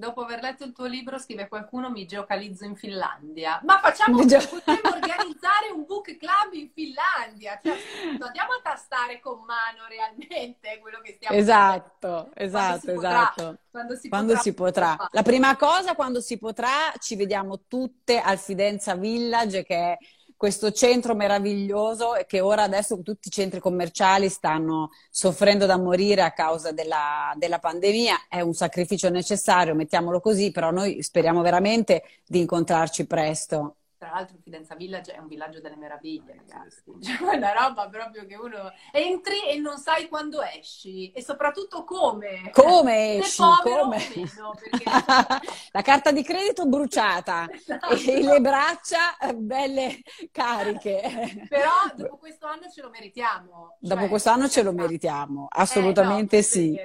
dopo 0.00 0.22
aver 0.22 0.40
letto 0.40 0.64
il 0.64 0.72
tuo 0.72 0.86
libro, 0.86 1.18
scrive 1.18 1.46
qualcuno, 1.46 1.90
mi 1.90 2.06
geocalizzo 2.06 2.64
in 2.64 2.74
Finlandia. 2.74 3.60
Ma 3.62 3.78
facciamo, 3.78 4.16
potremmo 4.16 4.88
organizzare 4.92 5.70
un 5.72 5.84
book 5.86 6.16
club 6.16 6.54
in 6.54 6.70
Finlandia. 6.74 7.60
Cioè, 7.62 7.76
andiamo 8.18 8.54
a 8.54 8.60
tastare 8.62 9.20
con 9.20 9.38
mano 9.44 9.86
realmente 9.88 10.78
quello 10.80 11.00
che 11.00 11.12
stiamo 11.12 11.36
esatto, 11.36 12.30
facendo. 12.32 12.34
Esatto, 12.34 12.90
esatto, 12.90 13.58
Quando 13.70 13.94
si 13.94 14.08
quando 14.08 14.32
potrà. 14.32 14.42
Si 14.42 14.54
potrà. 14.54 15.08
La 15.12 15.22
prima 15.22 15.56
cosa, 15.56 15.94
quando 15.94 16.20
si 16.20 16.38
potrà, 16.38 16.92
ci 16.98 17.14
vediamo 17.14 17.60
tutte 17.68 18.18
al 18.18 18.38
Fidenza 18.38 18.96
Village, 18.96 19.64
che 19.64 19.76
è 19.76 19.98
questo 20.40 20.72
centro 20.72 21.14
meraviglioso 21.14 22.12
che 22.26 22.40
ora 22.40 22.62
adesso 22.62 23.02
tutti 23.02 23.28
i 23.28 23.30
centri 23.30 23.60
commerciali 23.60 24.30
stanno 24.30 24.88
soffrendo 25.10 25.66
da 25.66 25.76
morire 25.76 26.22
a 26.22 26.32
causa 26.32 26.72
della, 26.72 27.34
della 27.36 27.58
pandemia. 27.58 28.24
È 28.26 28.40
un 28.40 28.54
sacrificio 28.54 29.10
necessario, 29.10 29.74
mettiamolo 29.74 30.18
così, 30.18 30.50
però 30.50 30.70
noi 30.70 31.02
speriamo 31.02 31.42
veramente 31.42 32.04
di 32.26 32.40
incontrarci 32.40 33.06
presto. 33.06 33.79
Tra 34.00 34.12
l'altro 34.12 34.38
Fidenza 34.42 34.74
Village 34.76 35.12
è 35.12 35.18
un 35.18 35.26
villaggio 35.26 35.60
delle 35.60 35.76
meraviglie, 35.76 36.34
ragazzi. 36.34 36.84
Cioè, 37.02 37.36
una 37.36 37.52
roba 37.52 37.86
proprio 37.90 38.24
che 38.24 38.34
uno 38.34 38.72
entri 38.92 39.46
e 39.46 39.58
non 39.58 39.76
sai 39.76 40.08
quando 40.08 40.40
esci 40.40 41.12
e 41.12 41.22
soprattutto 41.22 41.84
come. 41.84 42.48
Come 42.50 43.18
esci? 43.18 43.42
Come? 43.62 43.98
Meno, 44.14 44.54
perché... 44.58 44.84
La 45.72 45.82
carta 45.82 46.12
di 46.12 46.22
credito 46.22 46.64
bruciata 46.64 47.46
esatto. 47.52 47.92
e 47.92 48.22
le 48.22 48.40
braccia 48.40 49.18
eh, 49.18 49.34
belle 49.34 49.98
cariche. 50.32 51.46
Però 51.46 51.70
dopo 51.94 52.16
questo 52.16 52.46
anno 52.46 52.70
ce 52.70 52.80
lo 52.80 52.88
meritiamo. 52.88 53.76
Cioè, 53.82 53.94
dopo 53.96 54.08
questo 54.08 54.30
anno 54.30 54.48
ce 54.48 54.62
lo 54.62 54.72
meritiamo, 54.72 55.46
assolutamente 55.50 56.38
eh, 56.38 56.40
no, 56.40 56.46
sì. 56.46 56.80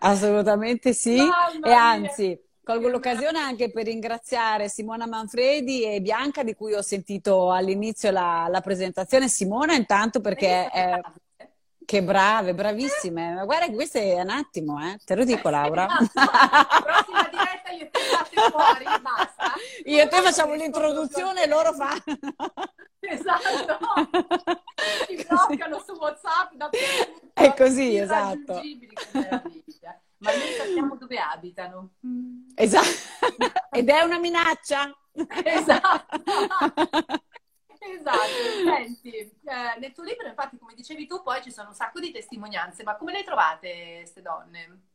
Assolutamente 0.00 0.94
sì. 0.94 1.14
Mamma 1.14 1.68
e 1.68 1.72
anzi 1.72 2.48
Colgo 2.62 2.88
l'occasione 2.88 3.38
anche 3.38 3.70
per 3.70 3.84
ringraziare 3.84 4.68
Simona 4.68 5.06
Manfredi 5.06 5.84
e 5.84 6.00
Bianca 6.00 6.42
di 6.42 6.54
cui 6.54 6.74
ho 6.74 6.82
sentito 6.82 7.50
all'inizio 7.50 8.10
la, 8.10 8.46
la 8.48 8.60
presentazione. 8.60 9.28
Simona 9.28 9.74
intanto 9.74 10.20
perché... 10.20 10.68
È, 10.68 11.00
Che 11.90 12.04
brave, 12.04 12.54
bravissime. 12.54 13.34
Ma 13.34 13.44
guarda, 13.44 13.68
questo 13.72 13.98
è 13.98 14.20
un 14.20 14.30
attimo, 14.30 14.78
eh. 14.78 14.96
Te 15.04 15.16
lo 15.16 15.24
dico, 15.24 15.48
Laura. 15.48 15.86
Prossima 15.88 17.28
diretta 17.28 17.70
io 17.72 17.86
e 17.86 17.90
te 17.90 17.98
fuori, 18.48 18.84
basta. 19.02 19.54
Io 19.86 20.00
e 20.00 20.06
te 20.06 20.20
facciamo 20.20 20.54
l'introduzione 20.54 21.42
e 21.42 21.48
loro 21.48 21.72
fanno. 21.72 22.00
Esatto. 23.00 23.78
Ti 25.08 25.26
bloccano 25.26 25.82
su 25.84 25.92
WhatsApp 25.94 26.52
da 26.52 26.70
È 27.32 27.54
così, 27.54 27.96
esatto. 27.96 28.60
Ma 30.20 30.32
noi 30.36 30.52
sappiamo 30.56 30.96
dove 30.96 31.18
abitano. 31.18 31.90
Esatto. 32.54 32.86
Ed 33.72 33.88
è 33.88 34.02
una 34.02 34.18
minaccia. 34.18 34.94
Esatto. 35.44 36.18
Esatto, 37.82 38.28
senti, 38.64 39.10
eh, 39.16 39.78
nel 39.78 39.92
tuo 39.92 40.04
libro 40.04 40.28
infatti 40.28 40.58
come 40.58 40.74
dicevi 40.74 41.06
tu 41.06 41.22
poi 41.22 41.42
ci 41.42 41.50
sono 41.50 41.68
un 41.68 41.74
sacco 41.74 41.98
di 41.98 42.10
testimonianze, 42.12 42.82
ma 42.82 42.96
come 42.96 43.12
le 43.12 43.24
trovate 43.24 43.96
queste 44.00 44.20
donne? 44.20 44.89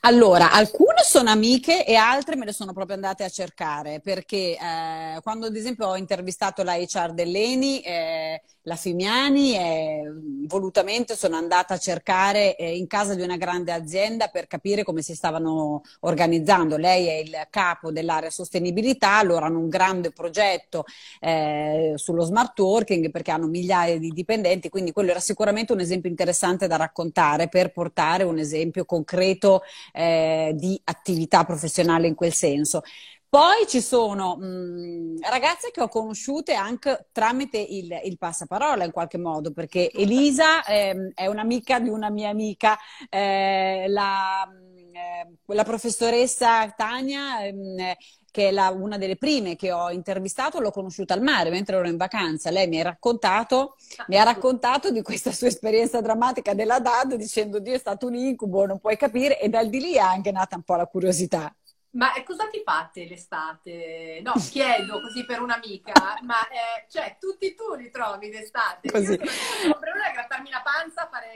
Allora, 0.00 0.52
alcune 0.52 1.02
sono 1.02 1.30
amiche 1.30 1.84
e 1.84 1.94
altre 1.94 2.36
me 2.36 2.44
le 2.44 2.52
sono 2.52 2.72
proprio 2.72 2.96
andate 2.96 3.24
a 3.24 3.28
cercare 3.28 4.00
perché 4.00 4.56
eh, 4.56 5.20
quando 5.22 5.46
ad 5.46 5.56
esempio 5.56 5.86
ho 5.86 5.96
intervistato 5.96 6.62
la 6.62 6.74
HR 6.74 7.12
dell'Eni, 7.14 7.80
eh, 7.80 8.42
la 8.68 8.76
Fimiani, 8.76 9.56
eh, 9.56 10.02
volutamente 10.46 11.16
sono 11.16 11.36
andata 11.36 11.74
a 11.74 11.78
cercare 11.78 12.54
eh, 12.56 12.76
in 12.76 12.86
casa 12.86 13.14
di 13.14 13.22
una 13.22 13.38
grande 13.38 13.72
azienda 13.72 14.28
per 14.28 14.46
capire 14.46 14.84
come 14.84 15.00
si 15.00 15.14
stavano 15.14 15.80
organizzando. 16.00 16.76
Lei 16.76 17.06
è 17.06 17.14
il 17.14 17.46
capo 17.50 17.90
dell'area 17.90 18.30
sostenibilità, 18.30 19.16
allora 19.16 19.46
hanno 19.46 19.58
un 19.58 19.68
grande 19.68 20.10
progetto 20.10 20.84
eh, 21.20 21.94
sullo 21.96 22.22
smart 22.22 22.58
working 22.58 23.10
perché 23.10 23.30
hanno 23.30 23.46
migliaia 23.46 23.98
di 23.98 24.10
dipendenti, 24.10 24.68
quindi 24.68 24.92
quello 24.92 25.10
era 25.10 25.20
sicuramente 25.20 25.72
un 25.72 25.80
esempio 25.80 26.10
interessante 26.10 26.66
da 26.66 26.76
raccontare 26.76 27.48
per 27.48 27.72
portare 27.72 28.22
un 28.24 28.38
esempio 28.38 28.84
concreto 28.84 29.47
eh, 29.92 30.52
di 30.54 30.80
attività 30.84 31.44
professionale 31.44 32.06
in 32.06 32.14
quel 32.14 32.32
senso. 32.32 32.82
Poi 33.30 33.66
ci 33.66 33.82
sono 33.82 34.36
mh, 34.36 35.18
ragazze 35.28 35.70
che 35.70 35.82
ho 35.82 35.88
conosciute 35.88 36.54
anche 36.54 37.08
tramite 37.12 37.58
il, 37.58 38.00
il, 38.04 38.16
passaparola 38.16 38.84
in 38.84 38.90
qualche 38.90 39.18
modo, 39.18 39.52
perché 39.52 39.90
Elisa 39.92 40.64
eh, 40.64 41.12
è 41.14 41.26
un'amica 41.26 41.78
di 41.78 41.90
una 41.90 42.08
mia 42.08 42.30
amica, 42.30 42.78
eh, 43.10 43.84
la, 43.88 44.48
eh, 44.92 45.54
la, 45.54 45.64
professoressa 45.64 46.70
Tania 46.70 47.44
ehm, 47.44 47.92
che 48.30 48.48
è 48.48 48.50
la, 48.50 48.70
una 48.70 48.98
delle 48.98 49.16
prime 49.16 49.56
che 49.56 49.72
ho 49.72 49.90
intervistato, 49.90 50.60
l'ho 50.60 50.70
conosciuta 50.70 51.14
al 51.14 51.22
mare 51.22 51.50
mentre 51.50 51.76
ero 51.76 51.88
in 51.88 51.96
vacanza. 51.96 52.50
Lei 52.50 52.68
mi 52.68 52.80
ha 52.80 52.84
raccontato, 52.84 53.76
mi 54.08 54.18
ha 54.18 54.22
raccontato 54.22 54.90
di 54.90 55.02
questa 55.02 55.32
sua 55.32 55.48
esperienza 55.48 56.00
drammatica 56.00 56.54
della 56.54 56.80
DAD 56.80 57.14
dicendo 57.14 57.58
Dio 57.58 57.74
è 57.74 57.78
stato 57.78 58.06
un 58.06 58.14
incubo, 58.14 58.66
non 58.66 58.78
puoi 58.78 58.96
capire 58.96 59.40
e 59.40 59.48
dal 59.48 59.68
di 59.68 59.80
lì 59.80 59.94
è 59.94 59.98
anche 59.98 60.30
nata 60.30 60.56
un 60.56 60.62
po' 60.62 60.76
la 60.76 60.86
curiosità. 60.86 61.52
Ma 61.90 62.12
cosa 62.24 62.46
ti 62.48 62.60
fate 62.62 63.06
l'estate? 63.06 64.20
No, 64.22 64.34
chiedo 64.50 65.00
così 65.00 65.24
per 65.24 65.40
un'amica, 65.40 66.18
ma 66.22 66.40
eh, 66.48 66.86
cioè 66.88 67.16
tutti 67.18 67.54
tu 67.54 67.74
li 67.74 67.90
trovi 67.90 68.28
d'estate? 68.28 68.90
Così. 68.90 69.12
Io 69.12 69.26
sono 69.26 69.72
problema 69.72 70.10
è 70.10 70.12
grattarmi 70.12 70.50
la 70.50 70.62
panza, 70.62 71.08
fare 71.10 71.32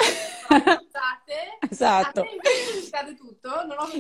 puntate. 0.76 1.58
esatto. 1.70 2.20
A 2.20 2.22
te 2.22 2.28
invece 2.30 2.90
cade 2.90 3.14
tutto? 3.14 3.50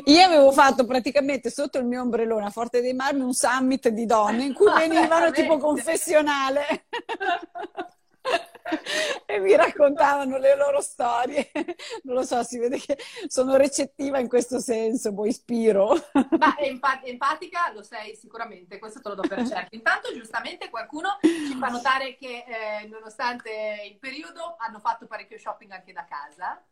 Io 0.04 0.24
avevo 0.24 0.52
fatto 0.52 0.84
praticamente 0.84 1.50
sotto 1.50 1.78
il 1.78 1.86
mio 1.86 2.02
ombrellone 2.02 2.44
a 2.44 2.50
Forte 2.50 2.82
dei 2.82 2.92
Marmi 2.92 3.22
un 3.22 3.32
summit 3.32 3.88
di 3.88 4.04
donne 4.04 4.44
in 4.44 4.52
cui 4.52 4.70
venivano 4.76 5.30
tipo 5.30 5.56
confessionale. 5.56 6.84
e 9.26 9.38
mi 9.38 9.54
raccontavano 9.56 10.38
le 10.38 10.56
loro 10.56 10.80
storie. 10.80 11.50
Non 12.04 12.16
lo 12.16 12.22
so, 12.24 12.42
si 12.42 12.58
vede 12.58 12.78
che 12.78 12.98
sono 13.26 13.56
recettiva 13.56 14.18
in 14.18 14.28
questo 14.28 14.58
senso, 14.58 15.12
poi 15.12 15.28
ispiro. 15.28 15.94
Ma 16.38 16.56
empat- 16.58 17.06
empatica 17.06 17.72
lo 17.72 17.82
sei 17.82 18.16
sicuramente, 18.16 18.78
questo 18.78 19.00
te 19.00 19.08
lo 19.08 19.14
do 19.14 19.22
per 19.22 19.46
certo. 19.46 19.74
Intanto 19.74 20.12
giustamente 20.12 20.70
qualcuno 20.70 21.18
ci 21.20 21.56
fa 21.58 21.68
notare 21.68 22.16
che 22.16 22.44
eh, 22.46 22.86
nonostante 22.88 23.50
il 23.90 23.98
periodo 23.98 24.56
hanno 24.58 24.80
fatto 24.80 25.06
parecchio 25.06 25.38
shopping 25.38 25.70
anche 25.70 25.92
da 25.92 26.04
casa. 26.04 26.62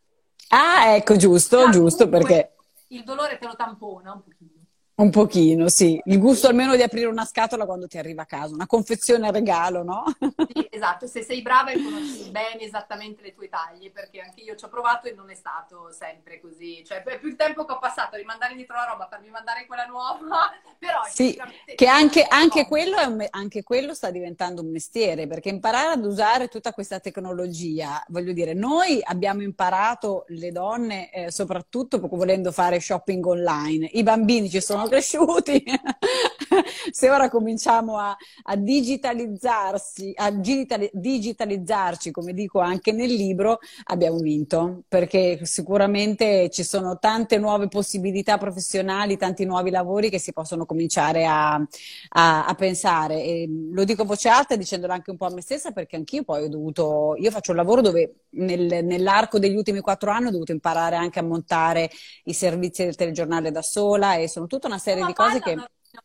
Ah, 0.48 0.94
ecco, 0.94 1.16
giusto, 1.16 1.60
ah, 1.60 1.70
giusto 1.70 2.08
perché... 2.08 2.54
Il 2.88 3.04
dolore 3.04 3.38
te 3.38 3.46
lo 3.46 3.54
tampona 3.54 4.12
un 4.12 4.22
pochino. 4.22 4.59
Un 5.00 5.08
pochino, 5.08 5.70
sì. 5.70 5.98
Il 6.04 6.18
gusto 6.18 6.46
almeno 6.46 6.76
di 6.76 6.82
aprire 6.82 7.06
una 7.06 7.24
scatola 7.24 7.64
quando 7.64 7.86
ti 7.86 7.96
arriva 7.96 8.20
a 8.22 8.26
casa, 8.26 8.52
una 8.52 8.66
confezione 8.66 9.28
a 9.28 9.30
regalo, 9.30 9.82
no? 9.82 10.04
Sì, 10.52 10.68
esatto. 10.68 11.06
Se 11.06 11.22
sei 11.22 11.40
brava 11.40 11.70
e 11.70 11.82
conosci 11.82 12.28
bene 12.30 12.60
esattamente 12.60 13.22
le 13.22 13.32
tue 13.32 13.48
taglie, 13.48 13.90
perché 13.90 14.20
anche 14.20 14.42
io 14.42 14.56
ci 14.56 14.64
ho 14.66 14.68
provato 14.68 15.08
e 15.08 15.14
non 15.14 15.30
è 15.30 15.34
stato 15.34 15.90
sempre 15.90 16.38
così. 16.38 16.84
Cioè, 16.84 17.02
più 17.18 17.28
il 17.28 17.36
tempo 17.36 17.64
che 17.64 17.72
ho 17.72 17.78
passato 17.78 18.16
a 18.16 18.18
rimandare 18.18 18.50
indietro 18.50 18.76
la 18.76 18.88
roba 18.90 19.06
per 19.06 19.20
rimandare 19.22 19.64
quella 19.64 19.86
nuova, 19.86 20.50
però... 20.78 21.00
Sì, 21.08 21.34
che 21.74 21.86
anche, 21.86 22.26
anche, 22.28 22.66
quello 22.66 22.96
un, 23.06 23.26
anche, 23.30 23.62
quello 23.62 23.94
sta 23.94 24.10
diventando 24.10 24.60
un 24.60 24.70
mestiere, 24.70 25.26
perché 25.26 25.48
imparare 25.48 25.94
ad 25.94 26.04
usare 26.04 26.48
tutta 26.48 26.74
questa 26.74 27.00
tecnologia, 27.00 28.04
voglio 28.08 28.32
dire, 28.32 28.52
noi 28.52 29.00
abbiamo 29.02 29.40
imparato, 29.40 30.26
le 30.28 30.52
donne, 30.52 31.10
eh, 31.10 31.30
soprattutto 31.30 31.98
volendo 32.00 32.52
fare 32.52 32.78
shopping 32.80 33.24
online. 33.24 33.88
I 33.92 34.02
bambini 34.02 34.50
ci 34.50 34.60
sono 34.60 34.88
cresciuti. 34.90 35.62
Se 36.90 37.08
ora 37.08 37.28
cominciamo 37.30 37.98
a, 37.98 38.16
a 38.44 38.56
digitalizzarsi, 38.56 40.12
a 40.16 40.30
digitalizzarci, 40.32 42.10
come 42.10 42.32
dico 42.32 42.58
anche 42.58 42.90
nel 42.90 43.12
libro, 43.12 43.60
abbiamo 43.84 44.18
vinto, 44.18 44.82
perché 44.88 45.40
sicuramente 45.44 46.50
ci 46.50 46.64
sono 46.64 46.98
tante 46.98 47.38
nuove 47.38 47.68
possibilità 47.68 48.36
professionali, 48.36 49.16
tanti 49.16 49.44
nuovi 49.44 49.70
lavori 49.70 50.10
che 50.10 50.18
si 50.18 50.32
possono 50.32 50.66
cominciare 50.66 51.24
a, 51.24 51.54
a, 51.54 52.46
a 52.46 52.54
pensare. 52.54 53.22
E 53.22 53.48
lo 53.72 53.84
dico 53.84 54.02
a 54.02 54.06
voce 54.06 54.28
alta 54.28 54.56
dicendolo 54.56 54.92
anche 54.92 55.10
un 55.10 55.16
po' 55.16 55.26
a 55.26 55.30
me 55.30 55.40
stessa, 55.40 55.70
perché 55.70 55.94
anch'io 55.96 56.24
poi 56.24 56.44
ho 56.44 56.48
dovuto, 56.48 57.14
io 57.16 57.30
faccio 57.30 57.52
un 57.52 57.58
lavoro 57.58 57.80
dove 57.80 58.14
nel, 58.30 58.84
nell'arco 58.84 59.38
degli 59.38 59.56
ultimi 59.56 59.80
quattro 59.80 60.10
anni 60.10 60.26
ho 60.26 60.30
dovuto 60.30 60.52
imparare 60.52 60.96
anche 60.96 61.18
a 61.20 61.22
montare 61.22 61.90
i 62.24 62.32
servizi 62.32 62.84
del 62.84 62.96
telegiornale 62.96 63.50
da 63.50 63.62
sola 63.62 64.16
e 64.16 64.28
sono 64.28 64.46
tutta 64.46 64.68
una 64.70 64.78
serie 64.78 65.04
di 65.04 65.12
cose 65.12 65.40
che... 65.40 65.52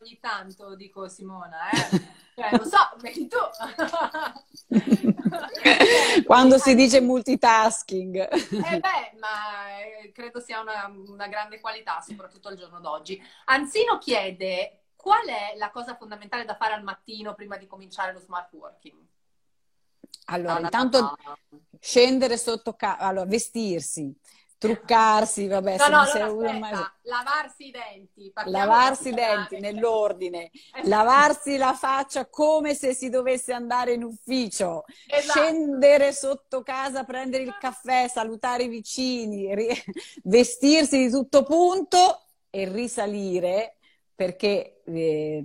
Ogni 0.00 0.18
tanto 0.20 0.74
dico 0.74 1.08
Simona, 1.08 1.70
eh? 1.70 2.24
Cioè, 2.34 2.50
lo 2.50 2.64
so, 2.64 2.76
tu. 3.30 3.38
Quando 6.26 6.58
si 6.58 6.74
dice 6.74 7.00
multitasking. 7.00 8.16
Eh 8.16 8.80
beh, 8.80 9.16
ma 9.18 9.78
eh, 9.80 10.12
credo 10.12 10.40
sia 10.40 10.60
una, 10.60 10.92
una 11.06 11.28
grande 11.28 11.60
qualità, 11.60 12.02
soprattutto 12.06 12.48
al 12.48 12.56
giorno 12.56 12.80
d'oggi. 12.80 13.22
Anzino 13.44 13.96
chiede 13.98 14.82
qual 14.96 15.26
è 15.28 15.56
la 15.56 15.70
cosa 15.70 15.96
fondamentale 15.96 16.44
da 16.44 16.56
fare 16.56 16.74
al 16.74 16.82
mattino 16.82 17.34
prima 17.34 17.56
di 17.56 17.66
cominciare 17.66 18.12
lo 18.12 18.18
smart 18.18 18.52
working? 18.52 19.06
Allora, 20.26 20.58
intanto 20.58 21.16
scendere 21.80 22.36
sotto 22.36 22.74
casa, 22.74 22.98
allora, 22.98 23.24
vestirsi, 23.24 24.12
truccarsi, 24.58 25.46
vabbè, 25.46 25.76
no, 25.76 25.84
se 25.84 25.90
no, 25.90 25.96
non 25.96 26.06
sei 26.06 26.22
allora, 26.22 26.50
uno 26.50 26.58
mai... 26.58 26.72
lavarsi 27.02 27.66
i 27.66 27.70
denti, 27.70 28.32
lavarsi 28.46 29.08
i 29.08 29.14
denti 29.14 29.60
nell'ordine, 29.60 30.50
esatto. 30.52 30.88
lavarsi 30.88 31.56
la 31.56 31.74
faccia 31.74 32.26
come 32.26 32.74
se 32.74 32.94
si 32.94 33.08
dovesse 33.10 33.52
andare 33.52 33.92
in 33.92 34.02
ufficio, 34.02 34.84
esatto. 35.06 35.38
scendere 35.38 36.12
sotto 36.12 36.62
casa, 36.62 37.04
prendere 37.04 37.42
il 37.42 37.56
caffè, 37.58 38.08
salutare 38.08 38.64
i 38.64 38.68
vicini, 38.68 39.54
ri- 39.54 39.84
vestirsi 40.24 40.98
di 40.98 41.10
tutto 41.10 41.42
punto 41.42 42.22
e 42.50 42.68
risalire 42.68 43.76
perché 44.14 44.80
eh, 44.86 45.44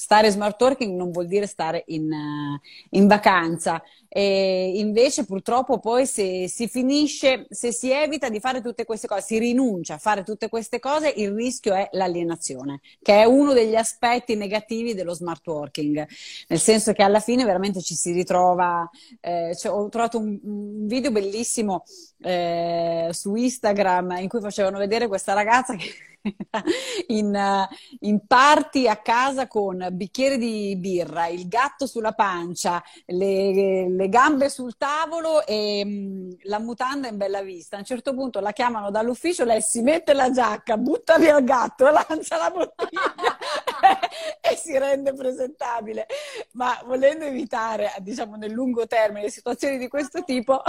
stare 0.00 0.30
smart 0.30 0.58
working 0.58 0.96
non 0.96 1.10
vuol 1.10 1.26
dire 1.26 1.46
stare 1.46 1.84
in, 1.88 2.10
uh, 2.10 2.58
in 2.96 3.06
vacanza. 3.06 3.82
E 4.08 4.72
invece 4.78 5.24
purtroppo 5.24 5.78
poi 5.78 6.04
se 6.04 6.48
si 6.48 6.66
finisce, 6.66 7.46
se 7.50 7.70
si 7.70 7.92
evita 7.92 8.28
di 8.28 8.40
fare 8.40 8.60
tutte 8.60 8.84
queste 8.84 9.06
cose, 9.06 9.20
si 9.20 9.38
rinuncia 9.38 9.94
a 9.94 9.98
fare 9.98 10.24
tutte 10.24 10.48
queste 10.48 10.80
cose, 10.80 11.12
il 11.14 11.32
rischio 11.32 11.74
è 11.74 11.88
l'alienazione, 11.92 12.80
che 13.02 13.20
è 13.20 13.24
uno 13.24 13.52
degli 13.52 13.76
aspetti 13.76 14.34
negativi 14.34 14.94
dello 14.94 15.14
smart 15.14 15.46
working, 15.46 16.08
nel 16.48 16.58
senso 16.58 16.92
che 16.92 17.02
alla 17.02 17.20
fine 17.20 17.44
veramente 17.44 17.82
ci 17.82 17.94
si 17.94 18.10
ritrova, 18.10 18.88
eh, 19.20 19.54
cioè, 19.56 19.70
ho 19.70 19.88
trovato 19.88 20.18
un, 20.18 20.40
un 20.42 20.86
video 20.88 21.12
bellissimo 21.12 21.84
eh, 22.22 23.10
su 23.12 23.34
Instagram 23.34 24.16
in 24.18 24.28
cui 24.28 24.40
facevano 24.40 24.78
vedere 24.78 25.06
questa 25.06 25.34
ragazza 25.34 25.76
che 25.76 25.92
in, 27.08 27.68
in 28.00 28.26
party 28.26 28.86
a 28.86 28.96
casa 28.96 29.46
con 29.46 29.86
bicchiere 29.92 30.36
di 30.38 30.76
birra, 30.76 31.26
il 31.26 31.48
gatto 31.48 31.86
sulla 31.86 32.12
pancia, 32.12 32.82
le, 33.06 33.88
le 33.88 34.08
gambe 34.08 34.48
sul 34.48 34.76
tavolo 34.76 35.46
e 35.46 35.84
mh, 35.84 35.88
mm, 35.90 36.30
la 36.42 36.58
mutanda 36.58 37.08
in 37.08 37.16
bella 37.16 37.42
vista. 37.42 37.76
A 37.76 37.80
un 37.80 37.84
certo 37.84 38.14
punto 38.14 38.40
la 38.40 38.52
chiamano 38.52 38.90
dall'ufficio, 38.90 39.44
lei 39.44 39.62
si 39.62 39.82
mette 39.82 40.12
la 40.12 40.30
giacca, 40.30 40.76
butta 40.76 41.18
via 41.18 41.38
il 41.38 41.44
gatto, 41.44 41.88
lancia 41.90 42.36
la 42.36 42.50
bottiglia 42.50 43.38
e 44.40 44.56
si 44.56 44.76
rende 44.76 45.12
presentabile. 45.14 46.06
Ma 46.52 46.80
volendo 46.84 47.24
evitare, 47.24 47.92
diciamo 47.98 48.36
nel 48.36 48.50
lungo 48.52 48.86
termine, 48.86 49.28
situazioni 49.28 49.78
di 49.78 49.88
questo 49.88 50.22
tipo, 50.24 50.62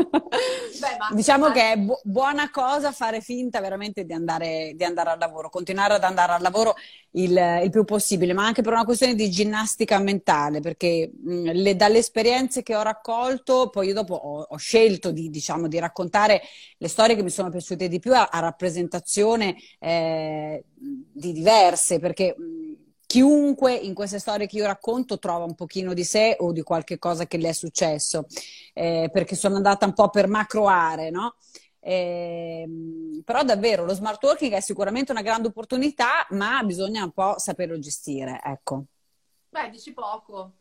Beh, 0.00 0.96
ma, 0.98 1.14
diciamo 1.14 1.50
che 1.50 1.72
è 1.72 1.76
bu- 1.76 1.98
buona 2.04 2.50
cosa 2.50 2.92
fare 2.92 3.20
finta 3.20 3.60
veramente 3.60 4.04
di 4.04 4.12
andare, 4.12 4.72
di 4.74 4.84
andare, 4.84 5.10
al 5.10 5.18
lavoro, 5.18 5.48
continuare 5.48 5.94
ad 5.94 6.04
andare 6.04 6.32
al 6.32 6.42
lavoro 6.42 6.74
il, 7.12 7.60
il, 7.62 7.70
più 7.70 7.84
possibile, 7.84 8.32
ma 8.32 8.44
anche 8.44 8.62
per 8.62 8.72
una 8.72 8.84
questione 8.84 9.14
di 9.14 9.30
ginnastica 9.30 9.98
mentale, 9.98 10.60
perché 10.60 11.10
mh, 11.12 11.50
le, 11.52 11.76
dalle 11.76 11.98
esperienze 11.98 12.62
che 12.62 12.76
ho 12.76 12.82
raccolto, 12.82 13.70
poi 13.70 13.88
io 13.88 13.94
dopo 13.94 14.14
ho, 14.14 14.46
ho 14.48 14.56
scelto 14.56 15.10
di, 15.10 15.30
diciamo, 15.30 15.68
di, 15.68 15.78
raccontare 15.78 16.42
le 16.76 16.88
storie 16.88 17.16
che 17.16 17.22
mi 17.22 17.30
sono 17.30 17.50
piaciute 17.50 17.88
di 17.88 17.98
più 17.98 18.14
a, 18.14 18.28
a 18.30 18.38
rappresentazione 18.38 19.56
eh, 19.78 20.64
di 20.74 21.32
diverse, 21.32 21.98
perché 21.98 22.34
mh, 22.36 22.77
chiunque 23.08 23.72
in 23.72 23.94
queste 23.94 24.18
storie 24.18 24.46
che 24.46 24.58
io 24.58 24.66
racconto 24.66 25.18
trova 25.18 25.44
un 25.44 25.54
pochino 25.54 25.94
di 25.94 26.04
sé 26.04 26.36
o 26.40 26.52
di 26.52 26.60
qualche 26.60 26.98
cosa 26.98 27.26
che 27.26 27.38
le 27.38 27.48
è 27.48 27.52
successo, 27.52 28.26
eh, 28.74 29.08
perché 29.10 29.34
sono 29.34 29.56
andata 29.56 29.86
un 29.86 29.94
po' 29.94 30.10
per 30.10 30.28
macro 30.28 30.68
aree, 30.68 31.08
no? 31.08 31.36
Eh, 31.80 32.68
però 33.24 33.42
davvero 33.44 33.86
lo 33.86 33.94
smart 33.94 34.22
working 34.22 34.52
è 34.52 34.60
sicuramente 34.60 35.10
una 35.10 35.22
grande 35.22 35.48
opportunità, 35.48 36.26
ma 36.30 36.62
bisogna 36.64 37.02
un 37.02 37.12
po' 37.12 37.38
saperlo 37.38 37.78
gestire, 37.78 38.42
ecco. 38.44 38.84
Beh, 39.48 39.70
dici 39.70 39.94
poco. 39.94 40.52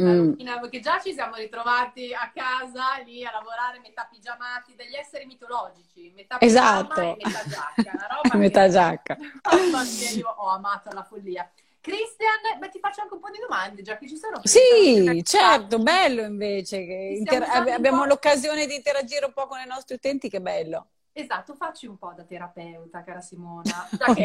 Mm. 0.00 0.32
Perché 0.36 0.80
già 0.80 0.98
ci 1.00 1.12
siamo 1.12 1.34
ritrovati 1.34 2.14
a 2.14 2.32
casa 2.34 2.96
lì 3.04 3.26
a 3.26 3.30
lavorare 3.30 3.78
metà 3.80 4.08
pigiamati 4.10 4.74
degli 4.74 4.94
esseri 4.94 5.26
mitologici, 5.26 6.10
metà 6.14 6.40
esatto. 6.40 6.98
e 6.98 7.16
metà 7.22 7.42
giacca. 7.46 7.90
Una 7.92 8.06
roba 8.22 8.36
metà 8.38 8.62
che... 8.62 8.70
giacca. 8.70 9.16
che 9.16 10.14
io 10.16 10.28
ho 10.28 10.48
amato 10.48 10.88
alla 10.88 11.02
follia. 11.02 11.50
Cristian, 11.90 12.70
ti 12.70 12.78
faccio 12.78 13.02
anche 13.02 13.14
un 13.14 13.20
po' 13.20 13.30
di 13.30 13.38
domande, 13.38 13.82
già 13.82 13.98
che 13.98 14.08
ci 14.08 14.16
sono. 14.16 14.40
Sì, 14.42 15.22
certo, 15.24 15.78
bello 15.78 16.22
invece. 16.22 16.84
Che 16.84 17.14
inter- 17.18 17.48
abbiamo 17.48 18.04
l'occasione 18.04 18.66
di 18.66 18.74
interagire 18.74 19.24
un 19.26 19.32
po' 19.32 19.46
con 19.46 19.58
i 19.58 19.66
nostri 19.66 19.96
utenti, 19.96 20.28
che 20.28 20.40
bello. 20.40 20.86
Esatto, 21.12 21.54
facci 21.54 21.86
un 21.86 21.98
po' 21.98 22.12
da 22.14 22.22
terapeuta, 22.24 23.02
cara 23.02 23.20
Simona. 23.20 23.88
Già 23.90 24.14
che 24.14 24.24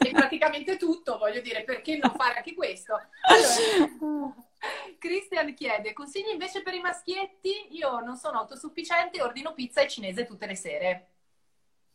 sei 0.00 0.12
praticamente 0.12 0.76
tutto, 0.76 1.16
voglio 1.16 1.40
dire, 1.40 1.62
perché 1.62 1.96
non 1.96 2.12
fare 2.16 2.36
anche 2.36 2.54
questo? 2.54 3.00
Allora, 3.22 4.34
Christian 4.98 5.54
chiede, 5.54 5.92
consigli 5.92 6.30
invece 6.32 6.62
per 6.62 6.74
i 6.74 6.80
maschietti? 6.80 7.68
Io 7.70 8.00
non 8.00 8.16
sono 8.16 8.38
autosufficiente, 8.38 9.22
ordino 9.22 9.54
pizza 9.54 9.80
e 9.80 9.88
cinese 9.88 10.26
tutte 10.26 10.46
le 10.46 10.56
sere. 10.56 11.08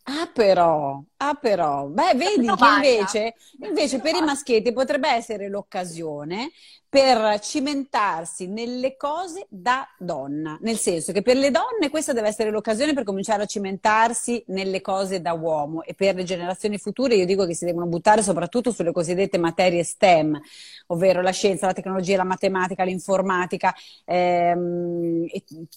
Ah 0.04 0.28
però, 0.34 1.04
ah 1.18 1.36
però, 1.36 1.86
beh 1.86 2.14
vedi 2.16 2.48
che 2.48 2.66
invece, 2.66 3.36
invece 3.62 4.00
per 4.00 4.16
i 4.16 4.22
maschietti 4.22 4.74
potrebbe 4.74 5.08
essere 5.08 5.50
l'occasione 5.50 6.50
per 6.90 7.40
cimentarsi 7.40 8.48
nelle 8.48 8.98
cose 8.98 9.46
da 9.48 9.88
donna, 10.00 10.58
nel 10.62 10.78
senso 10.78 11.12
che 11.12 11.22
per 11.22 11.38
le 11.38 11.52
donne 11.52 11.92
questa 11.92 12.14
deve 12.14 12.30
essere 12.30 12.50
l'occasione 12.50 12.96
per 12.96 13.04
cominciare 13.04 13.44
a 13.44 13.46
cimentarsi 13.46 14.44
nelle 14.48 14.82
cose 14.82 15.22
da 15.22 15.34
uomo. 15.34 15.84
E 15.84 15.94
per 15.94 16.16
le 16.16 16.24
generazioni 16.24 16.80
future 16.80 17.14
io 17.14 17.28
dico 17.28 17.46
che 17.46 17.54
si 17.54 17.66
devono 17.66 17.86
buttare 17.86 18.24
soprattutto 18.24 18.72
sulle 18.72 18.92
cosiddette 18.92 19.38
materie 19.38 19.84
STEM, 19.84 20.42
ovvero 20.88 21.22
la 21.22 21.30
scienza, 21.30 21.68
la 21.68 21.74
tecnologia, 21.74 22.18
la 22.18 22.24
matematica, 22.24 22.84
l'informatica, 22.84 23.72
ehm, 24.06 25.28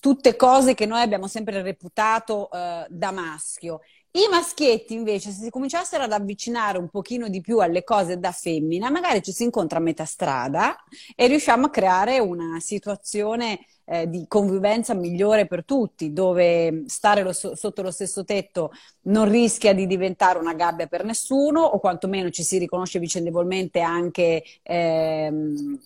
tutte 0.00 0.36
cose 0.36 0.72
che 0.72 0.86
noi 0.86 1.02
abbiamo 1.02 1.26
sempre 1.26 1.60
reputato 1.60 2.50
eh, 2.50 2.86
da 2.88 3.10
maschio 3.10 3.80
i 4.14 4.28
maschietti 4.30 4.92
invece, 4.92 5.30
se 5.30 5.44
si 5.44 5.50
cominciassero 5.50 6.02
ad 6.02 6.12
avvicinare 6.12 6.76
un 6.76 6.90
pochino 6.90 7.28
di 7.28 7.40
più 7.40 7.60
alle 7.60 7.82
cose 7.82 8.18
da 8.18 8.30
femmina, 8.30 8.90
magari 8.90 9.22
ci 9.22 9.32
si 9.32 9.44
incontra 9.44 9.78
a 9.78 9.82
metà 9.82 10.04
strada 10.04 10.76
e 11.16 11.26
riusciamo 11.28 11.66
a 11.66 11.70
creare 11.70 12.18
una 12.18 12.60
situazione 12.60 13.60
eh, 13.86 14.08
di 14.10 14.26
convivenza 14.28 14.92
migliore 14.92 15.46
per 15.46 15.64
tutti, 15.64 16.12
dove 16.12 16.84
stare 16.88 17.22
lo, 17.22 17.32
sotto 17.32 17.80
lo 17.80 17.90
stesso 17.90 18.22
tetto 18.22 18.72
non 19.04 19.30
rischia 19.30 19.72
di 19.72 19.86
diventare 19.86 20.38
una 20.38 20.52
gabbia 20.52 20.86
per 20.88 21.04
nessuno, 21.04 21.62
o 21.62 21.80
quantomeno 21.80 22.28
ci 22.28 22.42
si 22.42 22.58
riconosce 22.58 22.98
vicendevolmente 22.98 23.80
anche 23.80 24.42
eh, 24.62 25.32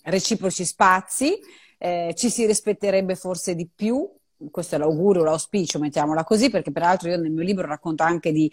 reciproci 0.03 0.65
spazi, 0.65 1.39
eh, 1.79 2.12
ci 2.17 2.29
si 2.29 2.45
rispetterebbe 2.45 3.15
forse 3.15 3.55
di 3.55 3.69
più 3.73 4.09
questo 4.51 4.75
è 4.75 4.79
l'augurio, 4.79 5.22
l'auspicio, 5.25 5.79
mettiamola 5.79 6.25
così, 6.25 6.51
perché 6.51 6.70
peraltro 6.72 7.09
io 7.09 7.16
nel 7.18 7.31
mio 7.31 7.42
libro 7.42 7.66
racconto 7.66 8.03
anche 8.03 8.33
di 8.33 8.51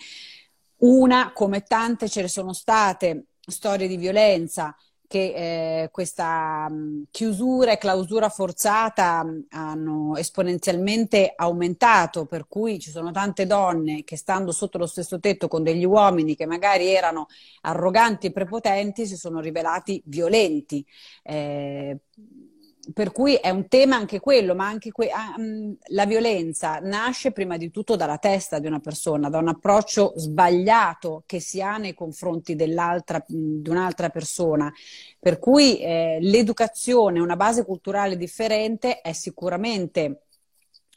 una, 0.77 1.31
come 1.33 1.63
tante 1.63 2.09
ce 2.09 2.21
ne 2.21 2.27
sono 2.27 2.53
state, 2.53 3.25
storie 3.45 3.87
di 3.87 3.97
violenza 3.97 4.75
che 5.13 5.83
eh, 5.83 5.89
questa 5.91 6.67
mh, 6.69 7.05
chiusura 7.11 7.71
e 7.71 7.77
clausura 7.77 8.29
forzata 8.29 9.23
mh, 9.23 9.45
hanno 9.49 10.15
esponenzialmente 10.15 11.33
aumentato, 11.35 12.25
per 12.25 12.47
cui 12.47 12.79
ci 12.79 12.89
sono 12.89 13.11
tante 13.11 13.45
donne 13.45 14.03
che 14.03 14.17
stando 14.17 14.51
sotto 14.51 14.79
lo 14.79 14.87
stesso 14.87 15.19
tetto 15.19 15.47
con 15.47 15.61
degli 15.61 15.85
uomini 15.85 16.35
che 16.35 16.47
magari 16.47 16.87
erano 16.87 17.27
arroganti 17.61 18.27
e 18.27 18.31
prepotenti 18.31 19.05
si 19.05 19.15
sono 19.15 19.39
rivelati 19.39 20.01
violenti. 20.05 20.83
Eh, 21.21 21.99
per 22.91 23.11
cui 23.11 23.35
è 23.35 23.49
un 23.49 23.67
tema 23.67 23.95
anche 23.95 24.19
quello, 24.19 24.55
ma 24.55 24.67
anche 24.67 24.91
que- 24.91 25.09
ah, 25.09 25.35
mm, 25.39 25.71
la 25.89 26.05
violenza 26.05 26.79
nasce 26.79 27.31
prima 27.31 27.55
di 27.55 27.71
tutto 27.71 27.95
dalla 27.95 28.17
testa 28.17 28.59
di 28.59 28.67
una 28.67 28.79
persona, 28.79 29.29
da 29.29 29.37
un 29.37 29.47
approccio 29.47 30.13
sbagliato 30.17 31.23
che 31.25 31.39
si 31.39 31.61
ha 31.61 31.77
nei 31.77 31.93
confronti 31.93 32.55
mm, 32.55 33.61
di 33.61 33.69
un'altra 33.69 34.09
persona. 34.09 34.71
Per 35.19 35.39
cui 35.39 35.79
eh, 35.79 36.17
l'educazione, 36.19 37.19
una 37.19 37.37
base 37.37 37.63
culturale 37.63 38.17
differente 38.17 38.99
è 38.99 39.13
sicuramente 39.13 40.23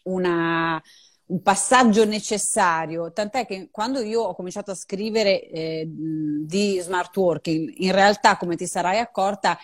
una, 0.05 0.83
un 1.27 1.43
passaggio 1.43 2.05
necessario, 2.05 3.13
tant'è 3.13 3.47
che 3.47 3.69
quando 3.71 4.01
io 4.01 4.23
ho 4.23 4.35
cominciato 4.35 4.71
a 4.73 4.75
scrivere 4.75 5.49
eh, 5.49 5.85
di 5.89 6.79
smart 6.81 7.17
working, 7.17 7.73
in 7.79 7.93
realtà, 7.93 8.37
come 8.37 8.57
ti 8.57 8.67
sarai 8.67 8.99
accorta, 8.99 9.57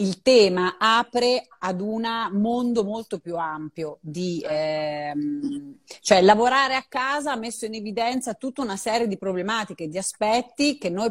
il 0.00 0.22
tema 0.22 0.76
apre 0.78 1.46
ad 1.60 1.80
un 1.80 2.06
mondo 2.32 2.84
molto 2.84 3.18
più 3.18 3.36
ampio 3.36 3.98
di 4.00 4.44
ehm, 4.46 5.76
cioè 6.00 6.22
lavorare 6.22 6.74
a 6.74 6.84
casa 6.88 7.32
ha 7.32 7.36
messo 7.36 7.66
in 7.66 7.74
evidenza 7.74 8.34
tutta 8.34 8.62
una 8.62 8.76
serie 8.76 9.06
di 9.06 9.18
problematiche, 9.18 9.88
di 9.88 9.98
aspetti 9.98 10.78
che 10.78 10.88
noi 10.88 11.10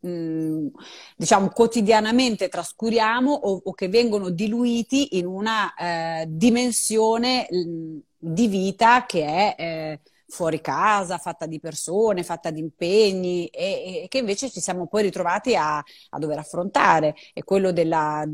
mh, 0.00 0.68
diciamo 1.16 1.48
quotidianamente 1.48 2.48
trascuriamo 2.48 3.32
o, 3.32 3.62
o, 3.64 3.72
che 3.72 3.88
vengono 3.88 4.30
diluiti 4.30 5.16
in 5.18 5.26
una 5.26 5.74
eh, 5.74 6.26
dimensione 6.28 7.46
mh, 7.50 7.98
di 8.18 8.48
vita 8.48 9.06
che 9.06 9.24
è 9.24 9.54
eh, 9.58 10.00
fuori 10.28 10.60
casa, 10.60 11.18
fatta 11.18 11.46
di 11.46 11.60
persone, 11.60 12.24
fatta 12.24 12.50
di 12.50 12.60
impegni 12.60 13.46
e, 13.46 14.02
e 14.02 14.08
che 14.08 14.18
invece 14.18 14.50
ci 14.50 14.60
siamo 14.60 14.86
poi 14.86 15.02
ritrovati 15.02 15.54
a, 15.54 15.76
a 15.76 16.18
dover 16.18 16.38
affrontare. 16.38 17.14
È 17.32 17.42
quello 17.44 17.72
della, 17.72 18.24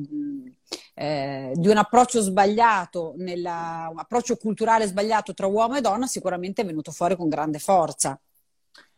eh, 0.95 1.53
di 1.55 1.69
un 1.69 1.77
approccio 1.77 2.21
sbagliato, 2.21 3.15
nella, 3.17 3.89
un 3.91 3.99
approccio 3.99 4.37
culturale 4.37 4.87
sbagliato 4.87 5.35
tra 5.35 5.47
uomo 5.47 5.77
e 5.77 5.81
donna 5.81 6.07
sicuramente 6.07 6.63
è 6.63 6.67
venuto 6.67 6.93
fuori 6.93 7.17
con 7.17 7.29
grande 7.29 7.59
forza. 7.59 8.19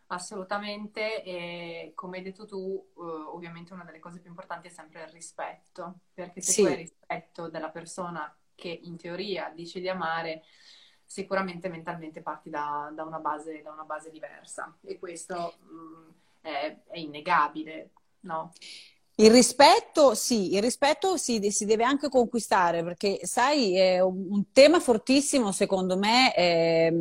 Assolutamente, 0.07 1.25
e 1.25 1.93
come 1.95 2.19
hai 2.19 2.23
detto 2.23 2.47
tu, 2.47 2.93
eh, 2.97 3.01
ovviamente 3.01 3.73
una 3.73 3.85
delle 3.85 3.99
cose 3.99 4.21
più 4.21 4.31
importanti 4.31 4.69
è 4.69 4.71
sempre 4.71 5.03
il 5.03 5.09
rispetto, 5.09 6.01
perché 6.13 6.41
se 6.41 6.53
sì. 6.53 6.63
tu 6.63 6.69
hai 6.69 6.77
rispetto 6.77 7.49
della 7.49 7.71
persona 7.71 8.33
che 8.55 8.69
in 8.69 8.97
teoria 8.97 9.51
dici 9.53 9.81
di 9.81 9.89
amare, 9.89 10.43
sicuramente 11.15 11.69
mentalmente 11.69 12.23
parti 12.23 12.51
da, 12.51 12.91
da, 12.93 13.05
una, 13.05 13.21
base, 13.21 13.63
da 13.63 13.71
una, 13.71 13.85
base, 13.85 14.11
diversa 14.11 14.77
e 14.83 14.99
questo 14.99 15.55
mh, 15.61 15.75
mm, 15.77 16.09
è, 16.41 16.77
è, 16.89 16.99
innegabile, 16.99 17.91
no? 18.23 18.53
Il 19.15 19.31
rispetto, 19.31 20.17
sì, 20.17 20.55
il 20.55 20.61
rispetto 20.61 21.17
si, 21.17 21.53
si, 21.53 21.67
deve 21.67 21.85
anche 21.85 22.09
conquistare 22.09 22.83
perché, 22.83 23.21
sai, 23.23 23.77
è 23.77 24.01
un, 24.01 24.51
tema 24.51 24.81
fortissimo 24.81 25.53
secondo 25.53 25.97
me. 25.97 26.33
È, 26.33 26.93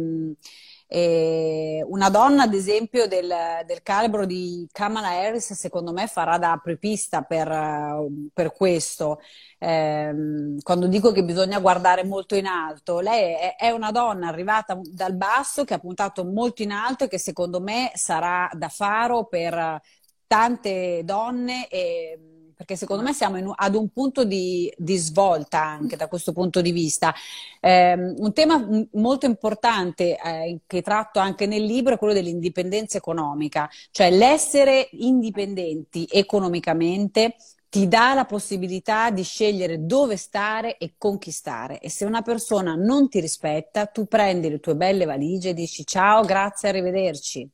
una 0.95 2.10
donna, 2.10 2.43
ad 2.43 2.53
esempio, 2.53 3.08
del, 3.08 3.34
del, 3.65 3.82
calibro 3.82 4.25
di 4.25 4.67
Kamala 4.71 5.10
Harris, 5.10 5.53
secondo 5.53 5.91
me 5.91 6.06
farà 6.08 6.38
da 6.38 6.51
apripista 6.51 7.23
per, 7.23 8.08
per 8.32 8.51
questo. 8.51 9.19
Eh, 9.58 10.13
quando 10.62 10.88
dico 10.88 11.12
che 11.12 11.23
bisogna 11.23 11.60
guardare 11.60 12.03
molto 12.03 12.36
in 12.36 12.45
alto, 12.45 12.99
lei 12.99 13.34
è, 13.34 13.56
è, 13.56 13.69
una 13.71 13.91
donna 13.91 14.27
arrivata 14.27 14.79
dal 14.84 15.15
basso 15.15 15.63
che 15.63 15.73
ha 15.73 15.79
puntato 15.79 16.25
molto 16.25 16.62
in 16.62 16.71
alto 16.71 17.06
e 17.06 17.08
che 17.08 17.17
secondo 17.17 17.60
me 17.60 17.91
sarà 17.95 18.50
da 18.54 18.69
faro 18.69 19.25
per 19.25 19.81
tante 20.27 21.02
donne. 21.04 21.67
E, 21.69 22.19
perché 22.64 22.78
secondo 22.78 23.04
me 23.04 23.14
siamo 23.14 23.38
in, 23.38 23.52
ad 23.54 23.76
un 23.76 23.90
punto 23.90 24.24
di, 24.24 24.74
di, 24.78 24.96
svolta 24.96 25.62
anche 25.62 25.98
da 25.98 26.08
questo 26.08 26.32
punto 26.32 26.62
di 26.62 26.72
vista. 26.72 27.14
Eh, 27.60 27.94
un 27.94 28.32
tema 28.32 28.66
molto 28.94 29.26
importante 29.26 30.18
eh, 30.18 30.60
che 30.66 30.82
tratto 30.82 31.20
anche 31.20 31.46
nel 31.46 31.64
libro 31.64 31.94
è 31.94 31.98
quello 31.98 32.14
dell'indipendenza 32.14 32.98
economica, 32.98 33.70
cioè 33.92 34.10
l'essere 34.12 34.88
indipendenti 34.92 36.08
economicamente 36.10 37.36
ti 37.68 37.88
dà 37.88 38.14
la 38.14 38.26
possibilità 38.26 39.10
di 39.10 39.24
scegliere 39.24 39.86
dove 39.86 40.16
stare 40.16 40.78
e 40.78 40.94
conquistare. 40.98 41.80
E 41.80 41.90
se 41.90 42.06
una 42.06 42.22
persona 42.22 42.76
non 42.76 43.10
ti 43.10 43.20
rispetta, 43.20 43.88
tu 43.88 44.06
prendi 44.06 44.50
le 44.50 44.60
tue 44.60 44.76
belle 44.76 45.06
valigie 45.06 45.50
e 45.50 45.54
dici 45.54 45.86
ciao, 45.86 46.24
grazie, 46.24 46.70
arrivederci. 46.70 47.50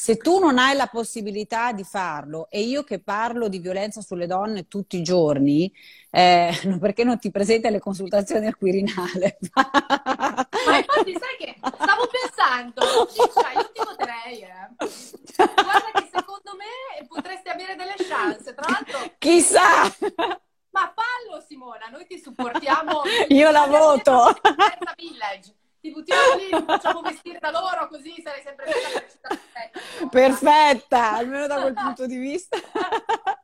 Se 0.00 0.16
tu 0.16 0.38
non 0.38 0.58
hai 0.58 0.76
la 0.76 0.86
possibilità 0.86 1.72
di 1.72 1.82
farlo, 1.82 2.46
e 2.50 2.60
io 2.60 2.84
che 2.84 3.00
parlo 3.00 3.48
di 3.48 3.58
violenza 3.58 4.00
sulle 4.00 4.28
donne 4.28 4.68
tutti 4.68 4.96
i 4.96 5.02
giorni, 5.02 5.74
eh, 6.12 6.52
perché 6.78 7.02
non 7.02 7.18
ti 7.18 7.32
presenti 7.32 7.66
alle 7.66 7.80
consultazioni 7.80 8.46
al 8.46 8.56
Quirinale? 8.56 9.38
Ma 9.54 10.76
infatti 10.76 11.18
sai 11.18 11.36
che 11.36 11.56
stavo 11.58 12.08
pensando, 12.12 13.08
cioè, 13.10 13.54
io 13.54 13.70
ti 13.72 13.82
voterei, 13.84 14.42
eh. 14.42 14.68
Guarda 15.36 15.90
che 15.92 16.08
secondo 16.14 16.52
me 16.56 17.04
potresti 17.08 17.48
avere 17.48 17.74
delle 17.74 17.96
chance, 17.96 18.54
tra 18.54 18.66
l'altro... 18.70 19.14
Chissà! 19.18 19.82
Ma 20.70 20.94
fallo 20.94 21.44
Simona, 21.44 21.88
noi 21.90 22.06
ti 22.06 22.20
supportiamo. 22.20 23.02
Io 23.30 23.50
la 23.50 23.66
voto! 23.66 24.32
Village 24.96 25.56
ti 25.80 25.90
buttiamo 25.90 26.34
lì, 26.36 26.48
ti 26.50 26.64
facciamo 26.64 27.00
vestire 27.00 27.38
da 27.38 27.50
loro 27.50 27.88
così 27.88 28.14
sarai 28.22 28.42
sempre 28.42 28.66
bella 28.66 29.00
per 29.00 29.40
Perfetta, 30.10 31.12
almeno 31.12 31.46
da 31.46 31.60
quel 31.60 31.74
punto 31.74 32.06
di 32.06 32.16
vista. 32.16 32.56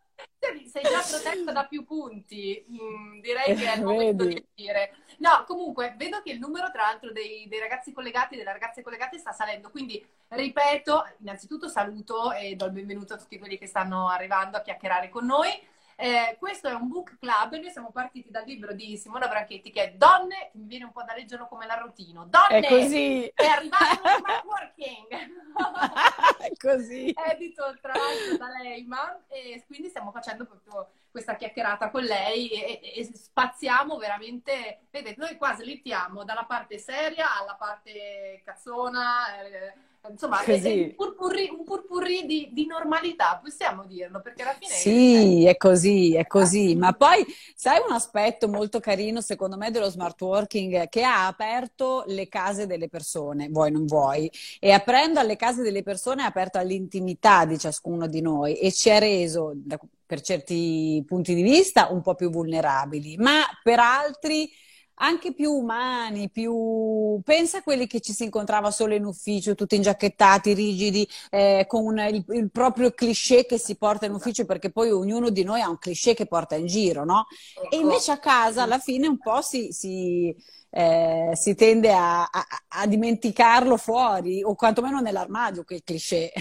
Sei 0.70 0.82
già 0.82 1.02
protetta 1.08 1.52
da 1.52 1.64
più 1.66 1.84
punti, 1.84 2.64
mm, 2.68 3.20
direi 3.20 3.54
che 3.56 3.72
è 3.72 3.76
il 3.76 3.84
momento 3.84 4.24
Vedi. 4.24 4.34
di 4.34 4.46
dire. 4.54 4.96
No, 5.18 5.44
comunque, 5.46 5.94
vedo 5.96 6.20
che 6.20 6.32
il 6.32 6.38
numero, 6.38 6.70
tra 6.70 6.82
l'altro, 6.82 7.12
dei, 7.12 7.46
dei 7.48 7.60
ragazzi 7.60 7.92
collegati 7.92 8.34
e 8.34 8.38
delle 8.38 8.52
ragazze 8.52 8.82
collegate 8.82 9.18
sta 9.18 9.32
salendo. 9.32 9.70
Quindi, 9.70 10.04
ripeto, 10.28 11.14
innanzitutto 11.20 11.68
saluto 11.68 12.32
e 12.32 12.56
do 12.56 12.66
il 12.66 12.72
benvenuto 12.72 13.14
a 13.14 13.16
tutti 13.16 13.38
quelli 13.38 13.56
che 13.56 13.66
stanno 13.66 14.08
arrivando 14.08 14.56
a 14.56 14.62
chiacchierare 14.62 15.08
con 15.08 15.24
noi. 15.24 15.48
Eh, 15.97 16.36
questo 16.38 16.68
è 16.68 16.72
un 16.72 16.88
book 16.88 17.18
club 17.18 17.55
noi 17.55 17.70
siamo 17.70 17.90
partiti 17.90 18.30
dal 18.30 18.45
libro 18.45 18.72
di 18.72 18.97
Simona 18.97 19.28
Branchetti 19.28 19.70
che 19.70 19.82
è 19.82 19.92
Donne, 19.92 20.51
che 20.51 20.59
mi 20.59 20.66
viene 20.66 20.84
un 20.84 20.92
po' 20.92 21.03
da 21.03 21.14
leggerlo 21.14 21.47
come 21.47 21.66
l'arrotino. 21.66 22.26
Donne! 22.26 22.61
È 22.61 22.68
così! 22.68 23.32
Arrivare 23.34 24.01
allo 24.03 24.18
smart 24.18 24.45
working! 24.45 25.09
è 26.40 26.53
così! 26.57 27.14
Edito 27.16 27.76
tra 27.80 27.92
l'altro 27.92 28.36
da 28.36 28.49
Leiman 28.61 29.24
e 29.28 29.62
quindi 29.66 29.88
stiamo 29.88 30.11
facendo 30.11 30.45
proprio 30.45 30.90
questa 31.11 31.36
chiacchierata 31.36 31.90
con 31.90 32.03
lei 32.03 32.49
e, 32.49 32.80
e, 32.82 33.01
e 33.01 33.05
spaziamo 33.05 33.97
veramente, 33.97 34.86
vedete, 34.90 35.14
noi 35.16 35.36
qua 35.36 35.55
slittiamo 35.55 36.24
dalla 36.24 36.45
parte 36.45 36.78
seria 36.78 37.38
alla 37.38 37.55
parte 37.55 38.42
cazzona, 38.45 39.40
eh, 39.40 39.74
insomma, 40.11 40.42
è 40.42 40.52
un 40.52 40.94
purpurri, 40.94 41.48
un 41.50 41.64
purpurri 41.64 42.26
di, 42.26 42.50
di, 42.52 42.66
normalità, 42.66 43.40
possiamo 43.42 43.84
dirlo, 43.86 44.20
perché 44.20 44.42
alla 44.42 44.57
fine... 44.59 44.72
Sì, 44.72 45.44
è, 45.44 45.50
è 45.50 45.57
così, 45.57 46.14
è 46.14 46.26
così, 46.26 46.74
ma 46.76 46.92
poi 46.92 47.24
sai 47.55 47.80
un 47.86 47.92
aspetto 47.92 48.48
molto 48.48 48.80
carino 48.80 49.20
secondo 49.20 49.57
me 49.57 49.70
dello 49.70 49.88
smart 49.88 50.20
working 50.20 50.88
che 50.88 51.02
ha 51.02 51.26
aperto 51.26 52.05
le 52.07 52.28
case 52.28 52.66
delle 52.66 52.88
persone, 52.88 53.48
vuoi 53.48 53.70
non 53.70 53.86
vuoi, 53.86 54.30
e 54.61 54.72
aprendo 54.72 55.20
alle 55.20 55.36
case 55.36 55.62
delle 55.62 55.82
persone 55.82 56.22
ha 56.22 56.26
aperto 56.26 56.59
all'intimità 56.59 57.44
di 57.44 57.59
ciascuno 57.59 58.07
di 58.07 58.20
noi 58.20 58.57
e 58.59 58.72
ci 58.72 58.90
ha 58.90 58.98
reso, 58.98 59.55
per 60.07 60.20
certi 60.20 61.02
punti 61.07 61.34
di 61.34 61.42
vista, 61.42 61.88
un 61.90 62.02
po' 62.02 62.14
più 62.14 62.30
vulnerabili, 62.30 63.16
ma 63.16 63.40
per 63.62 63.78
altri 63.78 64.50
anche 64.97 65.32
più 65.32 65.51
umani, 65.51 66.30
più... 66.30 67.20
pensa 67.24 67.59
a 67.59 67.62
quelli 67.62 67.86
che 67.86 68.01
ci 68.01 68.12
si 68.12 68.24
incontrava 68.24 68.70
solo 68.70 68.95
in 68.95 69.05
ufficio, 69.05 69.55
tutti 69.55 69.76
ingiacchettati, 69.76 70.53
rigidi, 70.55 71.09
eh, 71.30 71.64
con 71.66 71.99
il, 71.99 72.24
il, 72.28 72.51
proprio 72.51 72.92
cliché 72.92 73.47
che 73.47 73.59
si 73.59 73.76
porta 73.76 74.07
in 74.07 74.12
ufficio, 74.12 74.45
perché 74.45 74.70
poi 74.70 74.90
ognuno 74.90 75.30
di 75.30 75.42
noi 75.42 75.61
ha 75.61 75.68
un 75.68 75.78
cliché 75.78 76.14
che 76.14 76.26
porta 76.26 76.55
in 76.57 76.66
giro, 76.66 77.05
no? 77.05 77.26
E 77.70 77.76
invece 77.76 78.12
a 78.12 78.18
casa 78.18 78.62
alla 78.62 78.78
fine 78.78 79.07
un 79.07 79.18
po' 79.18 79.40
si, 79.42 79.72
si 79.72 80.34
eh, 80.77 81.31
si 81.37 81.55
tende 81.55 81.93
a, 81.93 82.22
a, 82.25 82.47
a, 82.66 82.87
dimenticarlo 82.89 83.77
fuori 83.77 84.43
o 84.43 84.57
quantomeno 84.57 84.99
nell'armadio 84.99 85.62
quel 85.62 85.85
cliché. 85.85 86.33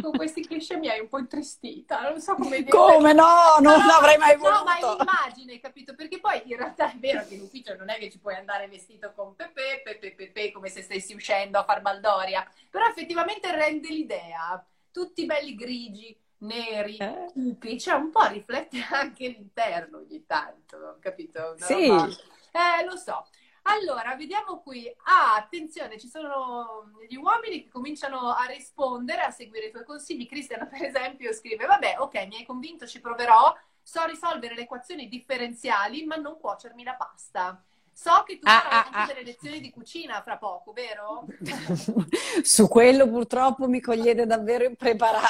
Con 0.00 0.12
questi 0.12 0.46
cliché 0.46 0.76
mi 0.76 0.88
hai 0.88 1.00
un 1.00 1.08
po' 1.08 1.18
intristita, 1.18 2.08
non 2.08 2.20
so 2.20 2.36
come 2.36 2.58
dire. 2.58 2.70
Come 2.70 3.12
no? 3.12 3.56
Non 3.58 3.80
no, 3.80 3.86
l'avrei 3.86 4.18
mai 4.18 4.36
voluto. 4.36 4.58
No, 4.58 4.64
ma 4.64 4.76
è 4.76 4.80
l'immagine, 4.80 5.58
capito? 5.58 5.96
Perché 5.96 6.20
poi 6.20 6.42
in 6.44 6.56
realtà 6.56 6.92
è 6.92 6.96
vero 6.96 7.26
che 7.26 7.34
in 7.34 7.40
ufficio 7.40 7.74
non 7.74 7.90
è 7.90 7.98
che 7.98 8.08
ci 8.08 8.20
puoi 8.20 8.36
andare 8.36 8.68
vestito 8.68 9.12
con 9.16 9.34
pepe, 9.34 9.80
pepe, 9.82 10.14
pepe, 10.14 10.52
come 10.52 10.68
se 10.68 10.82
stessi 10.82 11.12
uscendo 11.12 11.58
a 11.58 11.64
far 11.64 11.80
baldoria, 11.80 12.48
però 12.70 12.86
effettivamente 12.86 13.50
rende 13.52 13.88
l'idea. 13.88 14.64
Tutti 14.92 15.26
belli 15.26 15.56
grigi, 15.56 16.16
neri, 16.38 16.98
eh. 16.98 17.30
cupi, 17.32 17.80
cioè 17.80 17.94
un 17.94 18.12
po' 18.12 18.28
riflette 18.28 18.78
anche 18.92 19.26
l'interno 19.26 19.98
ogni 19.98 20.24
tanto, 20.24 20.98
capito? 21.00 21.54
Una 21.56 21.66
sì. 21.66 21.88
Roba... 21.88 22.06
Eh, 22.06 22.84
lo 22.84 22.96
so. 22.96 23.26
Allora, 23.62 24.16
vediamo 24.16 24.60
qui. 24.60 24.92
Ah, 25.04 25.36
attenzione, 25.36 25.98
ci 25.98 26.08
sono 26.08 26.90
gli 27.08 27.16
uomini 27.16 27.62
che 27.62 27.68
cominciano 27.68 28.30
a 28.30 28.44
rispondere, 28.46 29.22
a 29.22 29.30
seguire 29.30 29.66
i 29.66 29.70
tuoi 29.70 29.84
consigli. 29.84 30.26
Cristiano, 30.26 30.66
per 30.68 30.82
esempio, 30.82 31.32
scrive: 31.32 31.66
Vabbè, 31.66 31.96
ok, 31.98 32.26
mi 32.26 32.36
hai 32.36 32.44
convinto, 32.44 32.86
ci 32.86 33.00
proverò. 33.00 33.54
So 33.84 34.04
risolvere 34.04 34.54
le 34.54 34.62
equazioni 34.62 35.08
differenziali, 35.08 36.04
ma 36.04 36.16
non 36.16 36.38
cuocermi 36.38 36.84
la 36.84 36.94
pasta. 36.94 37.62
So 37.92 38.22
che 38.24 38.38
tu 38.38 38.48
ah, 38.48 38.60
farai 38.60 38.78
ah, 38.78 38.84
anche 38.84 38.98
ah. 38.98 39.06
delle 39.14 39.24
lezioni 39.24 39.60
di 39.60 39.70
cucina 39.70 40.22
fra 40.22 40.38
poco, 40.38 40.72
vero? 40.72 41.26
Su 42.42 42.68
quello 42.68 43.08
purtroppo 43.08 43.68
mi 43.68 43.80
cogliete 43.80 44.26
davvero 44.26 44.64
impreparata. 44.64 45.28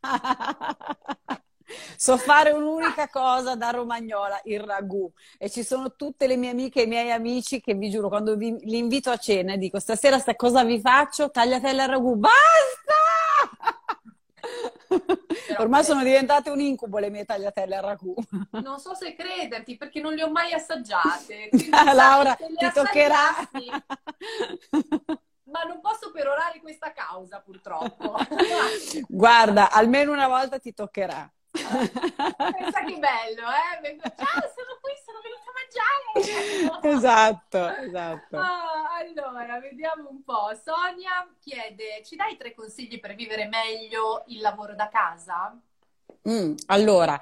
So 1.96 2.16
fare 2.16 2.50
un'unica 2.50 3.08
cosa 3.08 3.54
da 3.54 3.70
romagnola, 3.70 4.40
il 4.44 4.60
ragù. 4.60 5.10
E 5.38 5.50
ci 5.50 5.64
sono 5.64 5.94
tutte 5.94 6.26
le 6.26 6.36
mie 6.36 6.50
amiche 6.50 6.80
e 6.80 6.84
i 6.84 6.88
miei 6.88 7.10
amici 7.10 7.60
che 7.60 7.74
vi 7.74 7.90
giuro, 7.90 8.08
quando 8.08 8.36
vi, 8.36 8.56
li 8.60 8.78
invito 8.78 9.10
a 9.10 9.16
cena 9.16 9.56
dico 9.56 9.78
stasera 9.78 10.18
sta 10.18 10.34
cosa 10.36 10.64
vi 10.64 10.80
faccio? 10.80 11.30
Tagliatelle 11.30 11.82
al 11.82 11.88
ragù. 11.88 12.14
Basta! 12.16 12.32
Ormai 15.58 15.84
sono 15.84 16.02
diventate 16.02 16.50
un 16.50 16.60
incubo 16.60 16.98
le 16.98 17.10
mie 17.10 17.24
tagliatelle 17.24 17.76
al 17.76 17.82
ragù. 17.82 18.14
Non 18.50 18.78
so 18.78 18.94
se 18.94 19.14
crederti 19.14 19.76
perché 19.76 20.00
non 20.00 20.14
le 20.14 20.22
ho 20.22 20.30
mai 20.30 20.52
assaggiate. 20.52 21.50
Laura, 21.94 22.34
ti 22.34 22.70
toccherà. 22.72 23.50
ma 25.44 25.62
non 25.62 25.80
posso 25.80 26.10
perorare 26.12 26.60
questa 26.60 26.92
causa 26.92 27.40
purtroppo. 27.40 28.16
Guarda, 29.08 29.70
almeno 29.70 30.12
una 30.12 30.28
volta 30.28 30.58
ti 30.58 30.72
toccherà. 30.72 31.30
Pensa 31.64 32.84
che 32.84 32.98
bello, 32.98 33.48
eh? 33.48 33.98
Ciao, 34.00 34.42
sono 34.54 34.78
qui, 34.80 34.92
sono 35.04 35.20
venuta 35.22 35.48
a 35.48 35.54
mangiare. 35.54 36.02
Esatto, 36.94 37.76
esatto. 37.76 38.36
Ah, 38.36 38.96
allora, 38.98 39.58
vediamo 39.58 40.08
un 40.10 40.22
po'. 40.22 40.54
Sonia 40.62 41.26
chiede, 41.40 42.02
ci 42.04 42.14
dai 42.16 42.36
tre 42.36 42.54
consigli 42.54 43.00
per 43.00 43.14
vivere 43.14 43.46
meglio 43.46 44.24
il 44.28 44.40
lavoro 44.40 44.74
da 44.74 44.88
casa? 44.88 45.58
Mm, 46.28 46.54
allora, 46.66 47.20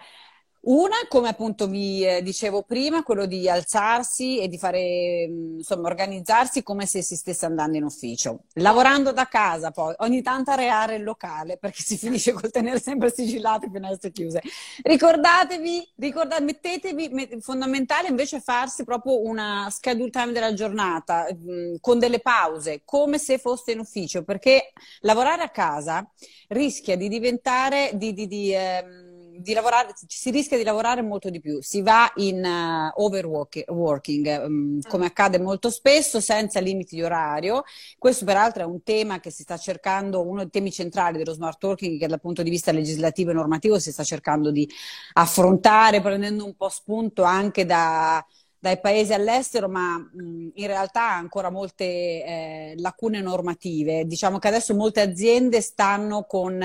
una, 0.64 0.94
come 1.08 1.28
appunto 1.28 1.66
vi 1.66 2.06
eh, 2.06 2.22
dicevo 2.22 2.62
prima, 2.62 3.02
quello 3.02 3.26
di 3.26 3.48
alzarsi 3.48 4.38
e 4.38 4.46
di 4.46 4.58
fare, 4.58 5.26
mm, 5.28 5.56
insomma, 5.58 5.88
organizzarsi 5.88 6.62
come 6.62 6.86
se 6.86 7.02
si 7.02 7.16
stesse 7.16 7.46
andando 7.46 7.78
in 7.78 7.84
ufficio. 7.84 8.44
Lavorando 8.54 9.12
da 9.12 9.26
casa 9.26 9.72
poi, 9.72 9.92
ogni 9.98 10.22
tanto 10.22 10.52
areare 10.52 10.96
il 10.96 11.02
locale 11.02 11.56
perché 11.56 11.82
si 11.82 11.96
finisce 11.96 12.32
col 12.32 12.50
tenere 12.52 12.78
sempre 12.78 13.10
sigillate 13.12 13.68
finestre 13.72 14.12
chiuse. 14.12 14.40
Ricordatevi, 14.82 15.94
ricordate, 15.96 16.42
mettetevi, 16.44 17.08
met- 17.08 17.40
fondamentale 17.40 18.06
invece 18.08 18.38
farsi 18.40 18.84
proprio 18.84 19.20
una 19.20 19.68
schedule 19.68 20.10
time 20.10 20.30
della 20.30 20.54
giornata 20.54 21.26
mm, 21.34 21.76
con 21.80 21.98
delle 21.98 22.20
pause, 22.20 22.82
come 22.84 23.18
se 23.18 23.38
foste 23.38 23.72
in 23.72 23.80
ufficio, 23.80 24.22
perché 24.22 24.72
lavorare 25.00 25.42
a 25.42 25.48
casa 25.50 26.08
rischia 26.48 26.96
di 26.96 27.08
diventare, 27.08 27.90
di, 27.94 28.12
di, 28.12 28.28
di 28.28 28.54
ehm, 28.54 29.11
di 29.39 29.53
lavorare, 29.55 29.93
si 30.07 30.30
rischia 30.30 30.57
di 30.57 30.64
lavorare 30.64 31.03
molto 31.03 31.30
di 31.30 31.41
più, 31.41 31.61
si 31.62 31.83
va 31.83 32.11
in 32.16 32.45
uh, 32.45 33.03
overworking, 33.03 34.45
um, 34.45 34.80
come 34.89 35.07
accade 35.07 35.39
molto 35.39 35.70
spesso, 35.70 36.20
senza 36.20 36.61
limiti 36.61 36.97
di 36.97 37.03
orario. 37.03 37.62
Questo 37.99 38.24
peraltro 38.24 38.62
è 38.62 38.66
un 38.66 38.83
tema 38.83 39.20
che 39.20 39.30
si 39.30 39.43
sta 39.43 39.57
cercando, 39.57 40.26
uno 40.26 40.41
dei 40.41 40.51
temi 40.51 40.70
centrali 40.70 41.18
dello 41.18 41.33
smart 41.33 41.62
working 41.62 41.99
che 41.99 42.07
dal 42.07 42.20
punto 42.20 42.43
di 42.43 42.51
vista 42.51 42.72
legislativo 42.72 43.30
e 43.30 43.35
normativo 43.35 43.78
si 43.78 43.93
sta 43.93 44.05
cercando 44.05 44.51
di 44.51 44.68
affrontare, 45.14 46.01
prendendo 46.01 46.45
un 46.45 46.55
po' 46.55 46.68
spunto 46.68 47.22
anche 47.22 47.64
da 47.64 48.24
dai 48.62 48.78
paesi 48.78 49.12
all'estero, 49.12 49.68
ma 49.68 49.98
mh, 49.98 50.50
in 50.54 50.66
realtà 50.68 51.08
ha 51.10 51.16
ancora 51.16 51.50
molte 51.50 51.84
eh, 51.84 52.74
lacune 52.76 53.20
normative. 53.20 54.04
Diciamo 54.06 54.38
che 54.38 54.46
adesso 54.46 54.72
molte 54.76 55.00
aziende 55.00 55.60
stanno 55.60 56.22
con 56.28 56.62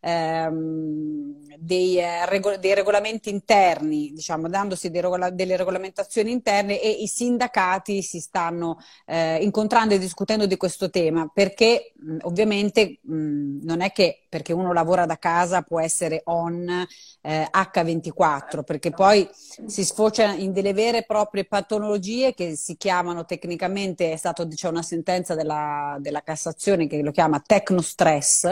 ehm, 0.00 1.56
dei, 1.58 1.98
eh, 1.98 2.26
rego- 2.26 2.58
dei, 2.58 2.74
regolamenti 2.74 3.30
interni, 3.30 4.12
diciamo, 4.12 4.46
dandosi 4.48 4.90
regola- 4.90 5.30
delle 5.30 5.56
regolamentazioni 5.56 6.30
interne 6.30 6.82
e 6.82 6.90
i 6.90 7.06
sindacati 7.06 8.02
si 8.02 8.20
stanno 8.20 8.76
eh, 9.06 9.38
incontrando 9.42 9.94
e 9.94 9.98
discutendo 9.98 10.44
di 10.44 10.58
questo 10.58 10.90
tema, 10.90 11.30
perché 11.32 11.92
mh, 11.96 12.18
ovviamente 12.22 12.98
mh, 13.02 13.64
non 13.64 13.80
è 13.80 13.90
che 13.92 14.24
perché 14.28 14.52
uno 14.52 14.74
lavora 14.74 15.06
da 15.06 15.16
casa 15.16 15.62
può 15.62 15.80
essere 15.80 16.20
on 16.24 16.86
eh, 17.22 17.48
H24, 17.50 18.62
perché 18.62 18.90
poi 18.90 19.26
si 19.66 19.84
sfocia 19.84 20.32
in 20.32 20.52
delle 20.52 20.72
vere 20.72 20.98
e 20.98 21.04
proprie 21.04 21.37
patologie 21.46 22.34
che 22.34 22.56
si 22.56 22.76
chiamano 22.76 23.24
tecnicamente, 23.24 24.12
è 24.12 24.16
stata 24.16 24.46
c'è 24.46 24.68
una 24.68 24.82
sentenza 24.82 25.34
della, 25.34 25.96
della 26.00 26.22
Cassazione 26.22 26.86
che 26.86 27.02
lo 27.02 27.10
chiama 27.10 27.40
tecnostress, 27.40 28.44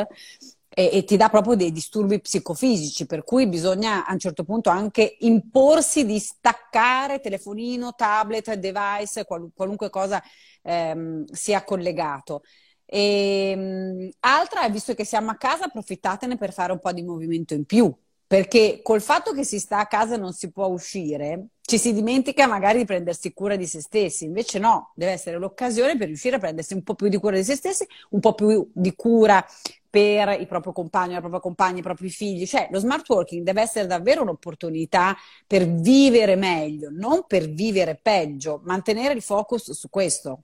e, 0.68 0.91
e, 0.93 1.05
ti 1.05 1.16
dà 1.16 1.30
proprio 1.30 1.55
dei 1.55 1.72
disturbi 1.72 2.20
psicofisici, 2.20 3.07
per 3.07 3.24
cui 3.24 3.49
bisogna 3.49 4.05
a 4.05 4.12
un 4.12 4.18
certo 4.18 4.45
punto 4.45 4.68
anche 4.68 5.16
imporsi 5.20 6.05
di 6.05 6.18
staccare 6.18 7.20
telefonino, 7.20 7.95
tablet, 7.95 8.53
device, 8.55 9.24
qual, 9.24 9.51
qualunque 9.55 9.89
cosa 9.89 10.22
ehm, 10.62 11.24
sia 11.32 11.64
collegato. 11.64 12.43
E, 12.84 13.51
ehm, 13.53 14.09
altra, 14.20 14.68
visto 14.68 14.95
che 14.95 15.05
siamo 15.05 15.30
a 15.30 15.37
casa, 15.37 15.64
approfittatene 15.64 16.37
per 16.37 16.53
fare 16.53 16.72
un 16.72 16.78
po' 16.78 16.93
di 16.93 17.03
movimento 17.03 17.55
in 17.55 17.64
più, 17.64 17.91
perché 18.27 18.81
col 18.83 19.01
fatto 19.01 19.33
che 19.33 19.45
si 19.45 19.61
sta 19.61 19.79
a 19.79 19.87
casa 19.87 20.14
e 20.14 20.18
non 20.18 20.33
si 20.33 20.51
può 20.51 20.66
uscire, 20.66 21.49
ci 21.62 21.79
si 21.79 21.93
dimentica 21.93 22.47
magari 22.47 22.79
di 22.79 22.85
prendersi 22.85 23.33
cura 23.33 23.57
di 23.57 23.66
se 23.66 23.81
stessi, 23.81 24.24
invece 24.24 24.59
no, 24.59 24.93
deve 24.95 25.12
essere 25.12 25.39
l'occasione 25.39 25.97
per 25.97 26.09
riuscire 26.09 26.37
a 26.37 26.39
prendersi 26.39 26.74
un 26.74 26.83
po' 26.83 26.95
più 26.95 27.09
di 27.09 27.18
cura 27.18 27.37
di 27.37 27.45
se 27.45 27.57
stessi, 27.57 27.87
un 28.11 28.20
po' 28.20 28.35
più 28.35 28.68
di 28.72 28.95
cura 28.95 29.45
per 29.89 30.41
il 30.41 30.47
proprio 30.47 30.72
compagno, 30.72 31.14
la 31.14 31.20
propria 31.20 31.41
compagna, 31.41 31.79
i 31.79 31.83
propri 31.83 32.09
figli, 32.09 32.47
cioè 32.47 32.68
lo 32.70 32.79
smart 32.79 33.09
working 33.09 33.45
deve 33.45 33.62
essere 33.62 33.87
davvero 33.87 34.22
un'opportunità 34.22 35.16
per 35.47 35.68
vivere 35.68 36.37
meglio, 36.37 36.91
non 36.91 37.24
per 37.27 37.49
vivere 37.49 37.99
peggio, 38.01 38.61
mantenere 38.64 39.14
il 39.14 39.22
focus 39.22 39.70
su 39.70 39.89
questo. 39.89 40.43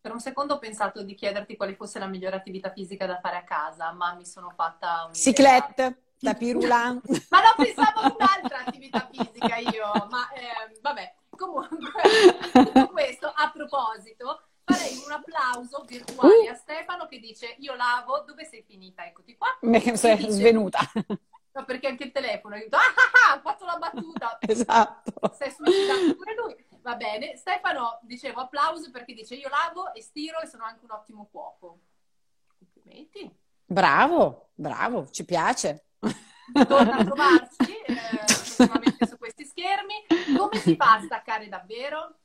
Per 0.00 0.12
un 0.12 0.20
secondo 0.20 0.54
ho 0.54 0.58
pensato 0.58 1.02
di 1.02 1.14
chiederti 1.14 1.56
quale 1.56 1.74
fosse 1.74 1.98
la 1.98 2.06
migliore 2.06 2.36
attività 2.36 2.72
fisica 2.72 3.06
da 3.06 3.18
fare 3.20 3.36
a 3.36 3.44
casa, 3.44 3.92
ma 3.92 4.14
mi 4.14 4.24
sono 4.24 4.52
fatta 4.54 5.06
un 5.06 5.14
Ciclette, 5.14 5.96
tapirulan. 6.20 7.00
ma 7.30 7.40
no, 7.40 7.54
pensavo 7.56 8.00
a 8.00 8.14
un'altra 8.16 8.64
attività 8.64 9.08
fisica 9.10 9.56
io, 9.56 10.06
ma 10.10 10.30
eh, 10.32 10.78
vabbè. 10.80 11.14
Comunque, 11.30 11.78
tutto 12.52 12.88
questo 12.88 13.32
a 13.32 13.50
proposito, 13.52 14.42
farei 14.64 15.00
un 15.04 15.12
applauso 15.12 15.84
virtuale 15.86 16.48
uh. 16.48 16.50
a 16.50 16.54
Stefano 16.54 17.06
che 17.06 17.20
dice 17.20 17.54
io 17.58 17.74
lavo, 17.74 18.24
dove 18.26 18.44
sei 18.44 18.62
finita? 18.66 19.06
Eccoti 19.06 19.36
qua. 19.36 19.56
Mi 19.62 19.80
sei 19.96 20.16
dice, 20.16 20.30
svenuta. 20.30 20.80
No, 21.52 21.64
perché 21.64 21.88
anche 21.88 22.04
il 22.04 22.12
telefono, 22.12 22.56
io 22.56 22.66
ah, 22.70 22.76
ah, 22.76 23.32
ah, 23.32 23.36
ho 23.36 23.40
fatto 23.40 23.64
la 23.64 23.78
battuta. 23.78 24.38
Esatto. 24.40 25.34
Sei 25.36 25.50
suicidato 25.50 26.14
pure 26.14 26.34
lui. 26.34 26.66
Va 26.82 26.94
bene, 26.94 27.36
Stefano, 27.36 27.98
dicevo 28.02 28.40
applauso 28.40 28.90
perché 28.90 29.12
dice 29.12 29.34
io 29.34 29.48
lavo 29.48 29.92
e 29.92 30.00
stiro 30.00 30.40
e 30.40 30.46
sono 30.46 30.64
anche 30.64 30.84
un 30.84 30.92
ottimo 30.92 31.28
cuoco. 31.30 31.80
Complimenti. 32.58 33.30
Bravo, 33.64 34.50
bravo, 34.54 35.08
ci 35.10 35.24
piace. 35.24 35.87
Torna 36.52 36.96
a 36.96 37.04
trovarci 37.04 37.72
eh, 37.86 39.06
su 39.06 39.18
questi 39.18 39.44
schermi. 39.44 40.36
Come 40.36 40.58
si 40.58 40.76
fa 40.76 40.94
a 40.94 41.02
staccare 41.02 41.48
davvero? 41.48 42.16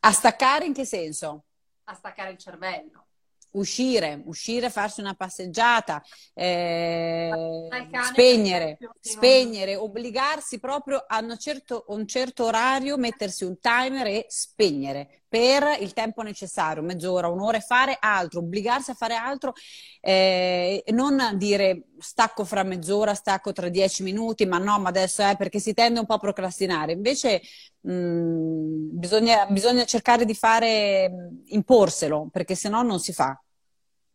A 0.00 0.12
staccare 0.12 0.64
in 0.64 0.72
che 0.72 0.84
senso? 0.84 1.44
A 1.84 1.94
staccare 1.94 2.30
il 2.30 2.38
cervello 2.38 3.06
uscire, 3.52 4.22
uscire, 4.24 4.70
farsi 4.70 5.00
una 5.00 5.14
passeggiata, 5.14 6.02
eh, 6.34 7.30
spegnere, 8.02 8.78
spegnere, 9.00 9.76
obbligarsi 9.76 10.58
proprio 10.58 11.04
a 11.06 11.18
un 11.18 11.36
certo, 11.38 11.84
un 11.88 12.06
certo 12.06 12.44
orario, 12.44 12.96
mettersi 12.96 13.44
un 13.44 13.58
timer 13.58 14.06
e 14.06 14.26
spegnere 14.28 15.21
per 15.32 15.78
il 15.80 15.94
tempo 15.94 16.20
necessario, 16.20 16.82
mezz'ora, 16.82 17.28
un'ora 17.28 17.56
e 17.56 17.62
fare 17.62 17.96
altro, 17.98 18.40
obbligarsi 18.40 18.90
a 18.90 18.94
fare 18.94 19.14
altro, 19.14 19.54
eh, 20.02 20.84
non 20.88 21.38
dire 21.38 21.84
stacco 22.00 22.44
fra 22.44 22.62
mezz'ora, 22.64 23.14
stacco 23.14 23.50
tra 23.52 23.70
dieci 23.70 24.02
minuti, 24.02 24.44
ma 24.44 24.58
no, 24.58 24.78
ma 24.78 24.90
adesso 24.90 25.22
è 25.22 25.34
perché 25.38 25.58
si 25.58 25.72
tende 25.72 26.00
un 26.00 26.04
po' 26.04 26.12
a 26.12 26.18
procrastinare. 26.18 26.92
Invece 26.92 27.40
mh, 27.80 27.92
mm, 27.94 28.98
bisogna, 28.98 29.46
bisogna 29.46 29.86
cercare 29.86 30.26
di 30.26 30.34
fare, 30.34 31.30
imporselo, 31.46 32.28
perché 32.30 32.54
se 32.54 32.68
no 32.68 32.82
non 32.82 33.00
si 33.00 33.14
fa. 33.14 33.42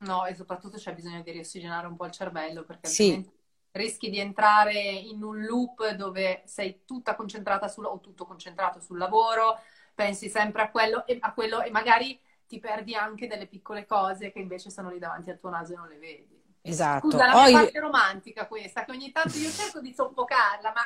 No, 0.01 0.23
e 0.27 0.35
soprattutto 0.35 0.77
c'è 0.77 0.93
bisogno 0.93 1.23
di 1.23 1.31
riossiggenare 1.31 1.87
un 1.87 1.95
po' 1.95 2.05
il 2.05 2.11
cervello, 2.11 2.63
perché 2.63 2.89
sì. 2.89 3.27
rischi 3.71 4.11
di 4.11 4.19
entrare 4.19 4.79
in 4.79 5.23
un 5.23 5.43
loop 5.45 5.95
dove 5.95 6.43
sei 6.45 6.83
tutta 6.85 7.15
concentrata 7.15 7.67
sul, 7.67 7.85
o 7.85 7.99
tutto 7.99 8.27
concentrato 8.27 8.79
sul 8.79 8.99
lavoro, 8.99 9.57
pensi 9.97 10.29
sempre 10.29 10.61
a 10.61 10.69
quello, 10.69 11.07
e, 11.07 11.17
a 11.19 11.33
quello 11.33 11.63
e 11.63 11.71
magari 11.71 12.21
ti 12.45 12.59
perdi 12.59 12.93
anche 12.93 13.25
delle 13.25 13.47
piccole 13.47 13.87
cose 13.87 14.31
che 14.31 14.37
invece 14.37 14.69
sono 14.69 14.91
lì 14.91 14.99
davanti 14.99 15.31
al 15.31 15.39
tuo 15.39 15.49
naso 15.49 15.73
e 15.73 15.75
non 15.75 15.87
le 15.87 15.97
vedi. 15.97 16.39
Esatto. 16.61 17.09
Scusa, 17.09 17.25
la 17.25 17.47
mia 17.47 17.47
oh, 17.47 17.63
parte 17.63 17.79
romantica 17.79 18.45
questa, 18.45 18.85
che 18.85 18.91
ogni 18.91 19.11
tanto 19.11 19.35
io 19.39 19.49
cerco 19.49 19.79
di 19.79 19.91
soffocarla, 19.91 20.71
ma 20.71 20.81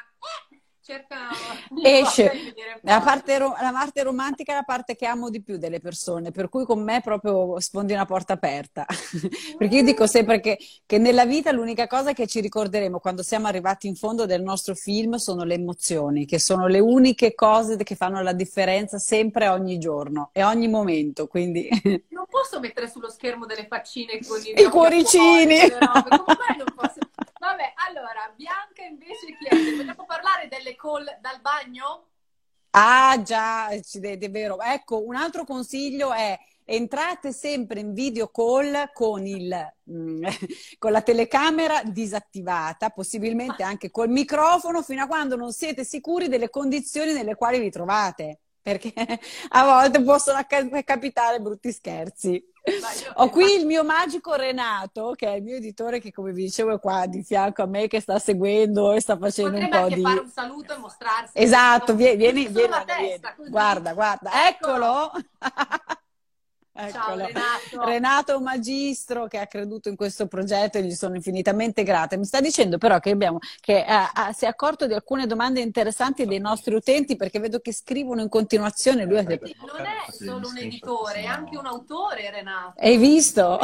cerca 0.92 1.30
esce. 1.84 2.54
la 2.82 3.02
parte, 3.02 3.38
ro- 3.38 3.56
la 3.60 3.72
parte, 3.72 4.04
romantica 4.04 4.52
è 4.52 4.56
la 4.56 4.64
parte 4.64 4.96
che 4.96 5.06
amo 5.06 5.30
di 5.30 5.42
più 5.42 5.58
delle 5.58 5.80
persone 5.80 6.32
per 6.32 6.50
cui 6.50 6.66
con 6.66 6.84
me 6.84 7.02
proprio 7.02 7.60
sfondi 7.60 7.94
una 7.94 8.06
porta 8.06 8.34
aperta. 8.34 8.86
Perché 9.58 9.76
io 9.76 9.84
dico 9.84 10.08
sempre 10.08 10.40
che, 10.40 10.58
che, 10.86 10.98
nella 10.98 11.26
vita 11.26 11.52
l'unica 11.52 11.88
cosa 11.88 12.14
che 12.14 12.28
ci 12.28 12.42
ricorderemo 12.42 13.00
quando 13.00 13.24
siamo 13.24 13.48
arrivati 13.48 13.88
in 13.88 13.96
fondo 13.96 14.26
del 14.26 14.42
nostro 14.42 14.76
film 14.76 15.16
sono 15.16 15.44
le 15.44 15.56
emozioni 15.56 16.26
che 16.26 16.40
sono 16.40 16.68
le 16.68 16.80
uniche 16.80 17.34
cose 17.34 17.78
che 17.78 17.96
fanno 17.96 18.22
la 18.22 18.34
differenza 18.34 18.98
sempre 18.98 19.48
ogni 19.48 19.78
giorno 19.78 20.30
e 20.34 20.44
ogni 20.44 20.68
momento 20.68 21.28
quindi 21.28 21.70
non 22.10 22.26
posso 22.30 22.60
mettere 22.60 22.90
sullo 22.90 23.10
schermo 23.10 23.46
delle 23.46 23.66
faccine 23.68 24.20
con 24.28 24.40
i, 24.44 24.62
i 24.62 24.66
cuoricini. 24.66 25.58
Come 25.70 26.56
non 26.58 26.74
posso 26.76 27.00
Vabbè, 27.42 27.74
allora, 27.88 28.32
Bianca 28.36 28.84
invece 28.84 29.36
chiede, 29.40 29.76
vogliamo 29.76 30.06
parlare 30.06 30.48
delle 30.48 30.76
call 30.76 31.06
dal 31.22 31.42
bagno? 31.42 32.10
Ah 32.70 33.20
già, 33.24 33.70
è 33.70 34.30
vero. 34.30 34.62
Ecco, 34.62 35.04
un 35.04 35.16
altro 35.16 35.44
consiglio 35.44 36.14
è 36.14 36.38
entrate 36.66 37.34
sempre 37.34 37.80
in 37.80 37.94
video 37.94 38.28
call 38.28 38.92
con, 38.94 39.26
il, 39.26 39.74
mm, 39.92 40.24
con, 40.78 40.92
la 40.92 41.02
telecamera 41.02 41.82
disattivata, 41.84 42.92
possibilmente 42.92 43.64
anche 43.64 43.90
col 43.90 44.10
microfono, 44.10 44.84
fino 44.84 45.02
a 45.02 45.08
quando 45.08 45.36
non 45.36 45.52
siete 45.52 45.84
sicuri 45.84 46.28
delle 46.28 46.52
condizioni 46.52 47.12
nelle 47.12 47.34
quali 47.34 47.58
vi 47.60 47.72
trovate, 47.72 48.42
perché 48.62 48.94
a 49.50 49.64
volte 49.64 50.04
possono 50.04 50.46
capitare 50.86 51.42
brutti 51.42 51.72
scherzi. 51.72 52.51
Ho 53.16 53.30
qui 53.30 53.56
il 53.56 53.66
mio 53.66 53.84
magico 53.84 54.34
Renato, 54.36 55.14
che 55.16 55.28
è 55.28 55.36
il 55.38 55.44
mio 55.44 55.56
editore 55.56 56.00
che 56.00 56.12
come 56.12 56.32
vi 56.32 56.44
dicevo 56.44 56.76
è 56.76 56.80
qua 56.80 57.06
di 57.08 57.24
fianco 57.24 57.64
a 57.64 57.66
me 57.66 57.88
che 57.88 58.00
sta 58.00 58.20
seguendo 58.20 58.92
e 58.92 59.02
sta 59.02 59.18
facendo 59.18 59.52
Potrebbe 59.52 59.78
un 59.78 59.84
po' 59.90 59.96
di... 59.96 60.02
fare 60.02 60.20
un 60.20 60.30
saluto 60.30 60.74
e 60.74 60.78
mostrarsi. 60.78 61.32
Esatto, 61.34 61.96
vieni, 61.96 62.18
vieni, 62.18 62.48
vieni, 62.48 62.74
vieni. 62.86 63.50
Guarda, 63.50 63.94
guarda, 63.94 64.48
eccolo! 64.48 65.12
Ciao 66.74 67.16
Renato. 67.18 67.84
Renato 67.84 68.40
Magistro 68.40 69.28
che 69.28 69.38
ha 69.40 69.46
creduto 69.46 69.90
in 69.90 69.98
questo 69.98 70.28
progetto 70.28 70.78
e 70.78 70.84
gli 70.84 70.94
sono 70.94 71.16
infinitamente 71.16 71.84
grata. 71.84 72.16
Mi 72.18 72.24
sta 72.24 72.40
dicendo 72.40 72.78
però 72.78 73.00
che, 73.00 73.12
abbiamo, 73.12 73.40
che 73.60 73.80
eh, 73.80 74.34
si 74.34 74.46
è 74.46 74.48
accorto 74.48 74.88
di 74.88 74.94
alcune 74.94 75.28
domande 75.28 75.60
interessanti 75.60 76.26
dei 76.26 76.40
nostri 76.40 76.74
utenti 76.74 77.18
perché 77.18 77.40
vedo 77.40 77.60
che 77.60 77.74
scrivono 77.74 78.22
in 78.22 78.30
continuazione. 78.30 79.04
Lui 79.04 79.18
è... 79.18 79.24
Non 79.24 79.86
è 79.86 80.12
solo 80.12 80.48
un 80.48 80.58
editore, 80.58 81.22
è 81.22 81.26
anche 81.26 81.58
un 81.58 81.66
autore 81.66 82.32
Renato. 82.32 82.80
Hai 82.80 82.98
visto? 82.98 83.60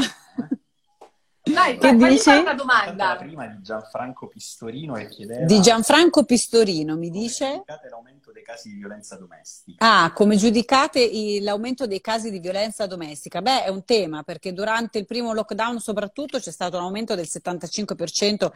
Dai, 1.53 1.77
che 1.77 1.95
vai, 1.95 2.13
dici? 2.13 2.29
Una 2.29 2.53
domanda. 2.53 3.07
La 3.07 3.15
prima 3.15 3.47
di 3.47 3.61
Gianfranco 3.61 4.27
Pistorino 4.27 4.95
e 4.97 5.07
chiedeva... 5.07 5.45
Di 5.45 5.61
Gianfranco 5.61 6.23
Pistorino, 6.23 6.95
mi 6.95 7.09
dice? 7.09 7.63
l'aumento 7.89 8.31
dei 8.31 8.43
casi 8.43 8.69
di 8.69 8.75
violenza 8.75 9.15
domestica. 9.15 10.03
Ah, 10.03 10.11
come 10.13 10.35
giudicate 10.35 11.09
l'aumento 11.41 11.87
dei 11.87 12.01
casi 12.01 12.29
di 12.29 12.39
violenza 12.39 12.85
domestica? 12.85 13.41
Beh, 13.41 13.63
è 13.63 13.69
un 13.69 13.83
tema, 13.83 14.23
perché 14.23 14.53
durante 14.53 14.99
il 14.99 15.05
primo 15.05 15.33
lockdown 15.33 15.79
soprattutto 15.79 16.39
c'è 16.39 16.51
stato 16.51 16.77
un 16.77 16.83
aumento 16.83 17.15
del 17.15 17.27
75% 17.27 18.51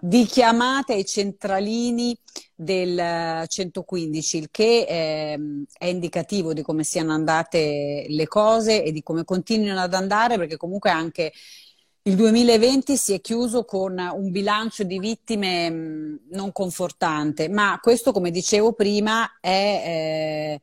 di 0.00 0.24
chiamate 0.24 0.94
ai 0.94 1.04
centralini 1.04 2.16
del 2.54 3.44
115, 3.46 4.36
il 4.36 4.48
che 4.50 4.86
è, 4.86 5.32
ehm, 5.32 5.64
è 5.76 5.86
indicativo 5.86 6.52
di 6.52 6.62
come 6.62 6.84
siano 6.84 7.12
andate 7.12 8.06
le 8.08 8.26
cose 8.26 8.82
e 8.82 8.92
di 8.92 9.02
come 9.02 9.24
continuino 9.24 9.80
ad 9.80 9.94
andare, 9.94 10.36
perché 10.36 10.56
comunque 10.56 10.90
anche 10.90 11.32
il 12.04 12.16
2020 12.16 12.96
si 12.96 13.12
è 13.14 13.20
chiuso 13.20 13.64
con 13.64 13.96
un 13.98 14.30
bilancio 14.30 14.82
di 14.82 14.98
vittime 14.98 15.70
mh, 15.70 16.20
non 16.30 16.50
confortante, 16.52 17.48
ma 17.48 17.78
questo, 17.80 18.12
come 18.12 18.30
dicevo 18.30 18.72
prima, 18.72 19.38
è 19.40 19.48
eh, 20.58 20.62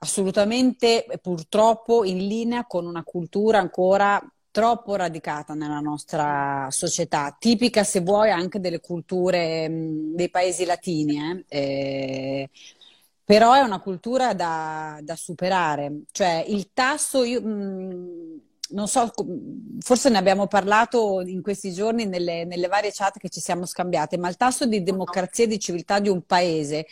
assolutamente 0.00 1.06
purtroppo 1.22 2.04
in 2.04 2.18
linea 2.26 2.64
con 2.66 2.86
una 2.86 3.04
cultura 3.04 3.58
ancora 3.58 4.20
troppo 4.50 4.96
radicata 4.96 5.54
nella 5.54 5.78
nostra 5.80 6.66
società, 6.70 7.36
tipica 7.38 7.84
se 7.84 8.00
vuoi 8.00 8.30
anche 8.30 8.58
delle 8.60 8.80
culture 8.80 9.68
mh, 9.68 10.14
dei 10.16 10.30
paesi 10.30 10.64
latini. 10.64 11.44
Eh? 11.48 11.58
Eh, 11.58 12.50
però 13.24 13.52
è 13.52 13.60
una 13.60 13.78
cultura 13.80 14.34
da, 14.34 14.98
da 15.02 15.14
superare, 15.14 16.02
cioè 16.12 16.44
il 16.48 16.70
tasso, 16.72 17.22
io, 17.24 17.42
mh, 17.42 18.40
non 18.70 18.88
so, 18.88 19.10
forse 19.80 20.08
ne 20.10 20.18
abbiamo 20.18 20.46
parlato 20.46 21.20
in 21.20 21.42
questi 21.42 21.72
giorni 21.72 22.06
nelle, 22.06 22.44
nelle 22.44 22.68
varie 22.68 22.90
chat 22.92 23.18
che 23.18 23.28
ci 23.28 23.40
siamo 23.40 23.64
scambiate, 23.66 24.18
ma 24.18 24.28
il 24.28 24.36
tasso 24.36 24.66
di 24.66 24.82
democrazia 24.82 25.44
e 25.44 25.48
di 25.48 25.58
civiltà 25.58 26.00
di 26.00 26.08
un 26.08 26.22
paese 26.22 26.86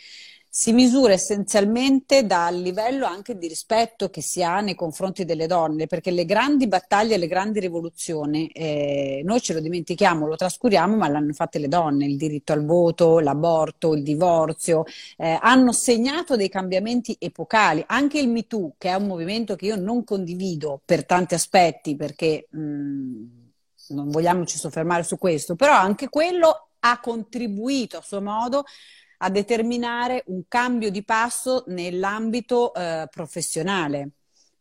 si 0.59 0.73
misura 0.73 1.13
essenzialmente 1.13 2.25
dal 2.25 2.55
livello 2.59 3.05
anche 3.05 3.37
di 3.37 3.47
rispetto 3.47 4.09
che 4.09 4.21
si 4.21 4.41
ha 4.41 4.59
nei 4.59 4.73
confronti 4.73 5.23
delle 5.23 5.45
donne, 5.45 5.85
perché 5.85 6.09
le 6.09 6.25
grandi 6.25 6.67
battaglie, 6.67 7.17
le 7.17 7.27
grandi 7.27 7.59
rivoluzioni, 7.59 8.47
eh, 8.47 9.21
noi 9.23 9.39
ce 9.39 9.53
lo 9.53 9.59
dimentichiamo, 9.59 10.25
lo 10.25 10.35
trascuriamo, 10.35 10.95
ma 10.95 11.07
l'hanno 11.09 11.33
fatte 11.33 11.59
le 11.59 11.67
donne, 11.67 12.07
il 12.07 12.17
diritto 12.17 12.53
al 12.53 12.65
voto, 12.65 13.19
l'aborto, 13.19 13.93
il 13.93 14.01
divorzio, 14.01 14.85
eh, 15.17 15.37
hanno 15.39 15.71
segnato 15.73 16.35
dei 16.35 16.49
cambiamenti 16.49 17.15
epocali, 17.19 17.83
anche 17.85 18.17
il 18.17 18.27
MeToo, 18.27 18.73
che 18.79 18.89
è 18.89 18.95
un 18.95 19.05
movimento 19.05 19.55
che 19.55 19.67
io 19.67 19.75
non 19.75 20.03
condivido 20.03 20.81
per 20.83 21.05
tanti 21.05 21.35
aspetti, 21.35 21.95
perché 21.95 22.47
mh, 22.49 22.59
non 23.89 24.09
vogliamoci 24.09 24.57
soffermare 24.57 25.03
su 25.03 25.19
questo, 25.19 25.55
però 25.55 25.73
anche 25.73 26.09
quello 26.09 26.69
ha 26.79 26.99
contribuito 26.99 27.97
a 27.97 28.01
suo 28.01 28.21
modo 28.21 28.63
a 29.17 29.29
determinare 29.29 30.23
un 30.27 30.43
cambio 30.47 30.91
di 30.91 31.03
passo 31.03 31.63
nell'ambito 31.67 32.73
eh, 32.73 33.07
professionale. 33.09 34.11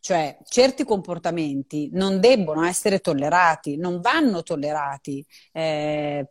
Cioè, 0.01 0.39
certi 0.45 0.85
comportamenti 0.85 1.91
non 1.93 2.21
debbono 2.21 2.65
essere 2.65 3.01
tollerati, 3.01 3.77
non 3.77 4.01
vanno 4.01 4.43
tollerati. 4.43 5.25
Eh, 5.53 6.29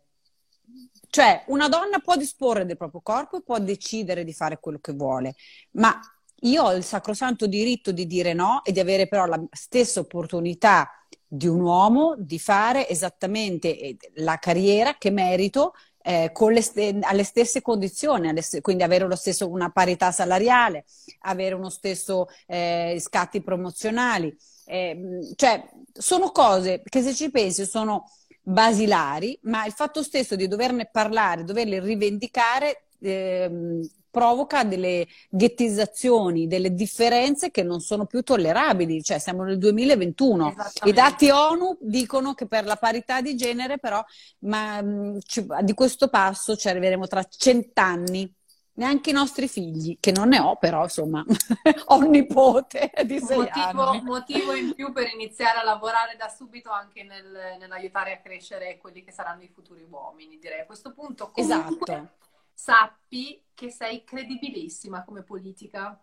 cioè, 1.09 1.43
una 1.47 1.67
donna 1.67 1.99
può 1.99 2.15
disporre 2.15 2.65
del 2.65 2.77
proprio 2.77 3.01
corpo 3.01 3.37
e 3.37 3.43
può 3.43 3.59
decidere 3.59 4.23
di 4.23 4.33
fare 4.33 4.59
quello 4.59 4.79
che 4.79 4.93
vuole, 4.93 5.35
ma 5.71 5.99
io 6.41 6.63
ho 6.63 6.73
il 6.73 6.83
sacrosanto 6.83 7.47
diritto 7.47 7.91
di 7.91 8.05
dire 8.05 8.33
no 8.33 8.63
e 8.63 8.71
di 8.71 8.79
avere 8.79 9.07
però 9.07 9.25
la 9.25 9.41
stessa 9.51 9.99
opportunità 10.01 10.89
di 11.27 11.47
un 11.47 11.61
uomo 11.61 12.15
di 12.17 12.39
fare 12.39 12.87
esattamente 12.87 13.79
eh, 13.79 13.97
la 14.15 14.37
carriera 14.37 14.95
che 14.97 15.09
merito 15.09 15.73
eh, 16.05 16.31
st- 16.61 16.99
alle 17.01 17.23
stesse 17.23 17.61
condizioni, 17.61 18.29
alle 18.29 18.41
st- 18.43 18.61
quindi 18.61 18.83
avere 18.83 19.07
lo 19.07 19.15
stesso, 19.15 19.49
una 19.49 19.71
parità 19.71 20.11
salariale, 20.11 20.85
avere 21.21 21.55
uno 21.55 21.69
stesso 21.69 22.27
eh, 22.45 22.97
scatti 22.99 23.41
promozionali. 23.41 24.35
Eh, 24.65 25.33
cioè, 25.35 25.63
sono 25.91 26.29
cose 26.31 26.81
che 26.83 27.01
se 27.01 27.13
ci 27.13 27.31
pensi 27.31 27.65
sono 27.65 28.09
basilari, 28.41 29.37
ma 29.43 29.65
il 29.65 29.71
fatto 29.73 30.03
stesso 30.03 30.35
di 30.35 30.47
doverne 30.47 30.87
parlare, 30.91 31.43
doverle 31.43 31.79
rivendicare, 31.79 32.84
ehm, 32.99 33.81
provoca 34.15 34.63
delle 34.63 35.05
ghettizzazioni, 35.29 36.47
delle 36.47 36.73
differenze 36.73 37.51
che 37.51 37.63
non 37.63 37.81
sono 37.81 38.05
più 38.05 38.21
tollerabili, 38.21 39.03
cioè 39.03 39.19
siamo 39.19 39.43
nel 39.43 39.57
2021. 39.57 40.55
I 40.85 40.93
dati 40.93 41.29
ONU 41.29 41.77
dicono 41.81 42.33
che 42.33 42.47
per 42.47 42.63
la 42.63 42.77
parità 42.77 43.19
di 43.19 43.35
genere 43.35 43.77
però 43.77 44.01
ma, 44.39 44.81
ci, 45.19 45.45
di 45.63 45.73
questo 45.73 46.07
passo 46.07 46.55
ci 46.55 46.69
arriveremo 46.69 47.07
tra 47.07 47.23
cent'anni. 47.23 48.33
Neanche 48.77 49.09
i 49.09 49.13
nostri 49.13 49.47
figli, 49.47 49.97
che 50.01 50.11
non 50.11 50.27
ne 50.27 50.39
ho, 50.39 50.57
però 50.57 50.83
insomma, 50.83 51.23
ho 51.85 51.97
un 51.97 52.09
nipote 52.09 52.91
di 53.05 53.19
sei 53.19 53.37
motivo, 53.37 53.81
anni. 53.83 54.01
motivo 54.01 54.53
in 54.53 54.73
più 54.73 54.91
per 54.91 55.09
iniziare 55.13 55.59
a 55.59 55.63
lavorare 55.63 56.17
da 56.17 56.27
subito 56.27 56.71
anche 56.71 57.03
nel, 57.03 57.57
nell'aiutare 57.57 58.11
a 58.11 58.19
crescere 58.19 58.77
quelli 58.77 59.01
che 59.01 59.13
saranno 59.13 59.43
i 59.43 59.47
futuri 59.47 59.85
uomini, 59.89 60.37
direi. 60.39 60.59
A 60.59 60.65
questo 60.65 60.91
punto, 60.91 61.31
comunque, 61.31 61.41
esatto 61.41 62.09
sappi 62.55 63.43
che 63.53 63.69
sei 63.69 64.03
credibilissima 64.03 65.03
come 65.03 65.21
politica. 65.21 65.99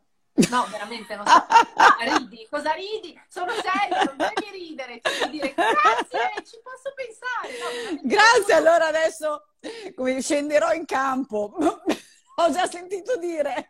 No, 0.50 0.66
veramente 0.70 1.16
non 1.16 1.26
so. 1.26 1.44
Ridi, 2.18 2.46
cosa 2.48 2.72
ridi? 2.72 3.20
Sono 3.28 3.53
seria, 3.53 4.03
non 4.05 4.16
devi 4.16 4.50
ridere, 4.50 5.00
devi 5.03 5.30
dire 5.30 5.53
grazie, 5.55 6.42
ci 6.44 6.59
posso 6.62 6.92
pensare. 6.94 7.59
No, 7.59 8.00
grazie, 8.03 8.55
allora 8.55 8.86
adesso 8.86 9.48
come 9.94 10.20
scenderò 10.20 10.72
in 10.72 10.84
campo. 10.84 11.55
Ho 12.36 12.50
già 12.50 12.66
sentito 12.66 13.18
dire. 13.18 13.68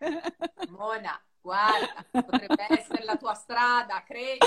Mona, 0.68 1.20
guarda, 1.40 2.04
potrebbe 2.10 2.66
essere 2.68 3.04
la 3.04 3.16
tua 3.16 3.34
strada, 3.34 4.04
credi. 4.04 4.38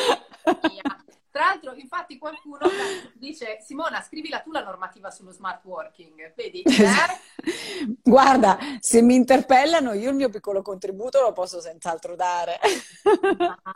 Tra 1.35 1.47
l'altro, 1.47 1.73
infatti, 1.75 2.17
qualcuno 2.17 2.59
dice: 3.15 3.57
Simona, 3.59 4.01
scrivila 4.01 4.39
tu 4.39 4.53
la 4.53 4.63
normativa 4.63 5.11
sullo 5.11 5.33
smart 5.33 5.65
working. 5.65 6.33
Vedi? 6.33 6.61
Eh? 6.61 7.93
Guarda, 8.01 8.57
se 8.79 9.01
mi 9.01 9.15
interpellano, 9.15 9.91
io 9.91 10.11
il 10.11 10.15
mio 10.15 10.29
piccolo 10.29 10.61
contributo 10.61 11.19
lo 11.19 11.33
posso 11.33 11.59
senz'altro 11.59 12.15
dare. 12.15 12.57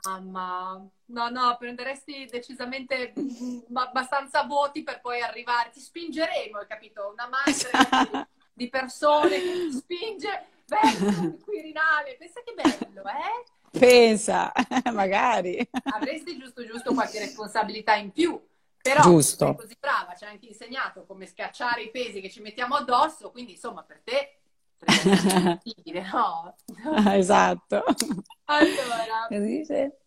Mamma, 0.06 0.90
no, 1.08 1.30
no, 1.30 1.58
prenderesti 1.60 2.30
decisamente 2.32 3.12
mm, 3.20 3.76
abbastanza 3.76 4.44
voti 4.44 4.82
per 4.82 5.02
poi 5.02 5.20
arrivare. 5.20 5.72
Ti 5.72 5.82
spingeremo, 5.82 6.60
hai 6.60 6.66
capito? 6.66 7.12
Una 7.12 7.28
massa 7.28 8.26
di 8.54 8.70
persone 8.70 9.38
che 9.38 9.52
ti 9.52 9.72
spinge 9.74 10.46
verso 10.66 11.06
il 11.26 11.38
Quirinale. 11.44 12.16
Pensa 12.18 12.40
che 12.42 12.54
bello, 12.54 13.02
eh? 13.02 13.59
Pensa, 13.72 14.52
magari. 14.94 15.68
Avresti 15.94 16.38
giusto 16.38 16.66
giusto 16.66 16.94
qualche 16.94 17.20
responsabilità 17.20 17.96
in 17.96 18.12
più. 18.12 18.42
Però 18.82 19.02
giusto. 19.02 19.46
sei 19.46 19.56
così 19.56 19.78
brava, 19.80 20.16
ci 20.16 20.24
hai 20.24 20.32
anche 20.32 20.48
insegnato 20.48 21.06
come 21.06 21.26
schiacciare 21.26 21.82
i 21.84 21.92
pesi 21.92 22.22
che 22.22 22.30
ci 22.30 22.42
mettiamo 22.42 22.76
addosso, 22.76 23.30
quindi 23.30 23.52
insomma 23.52 23.84
per 23.84 24.02
te 24.04 24.40
no? 26.12 26.56
esatto. 27.14 27.84
Allora, 28.46 29.28
dice? 29.30 29.98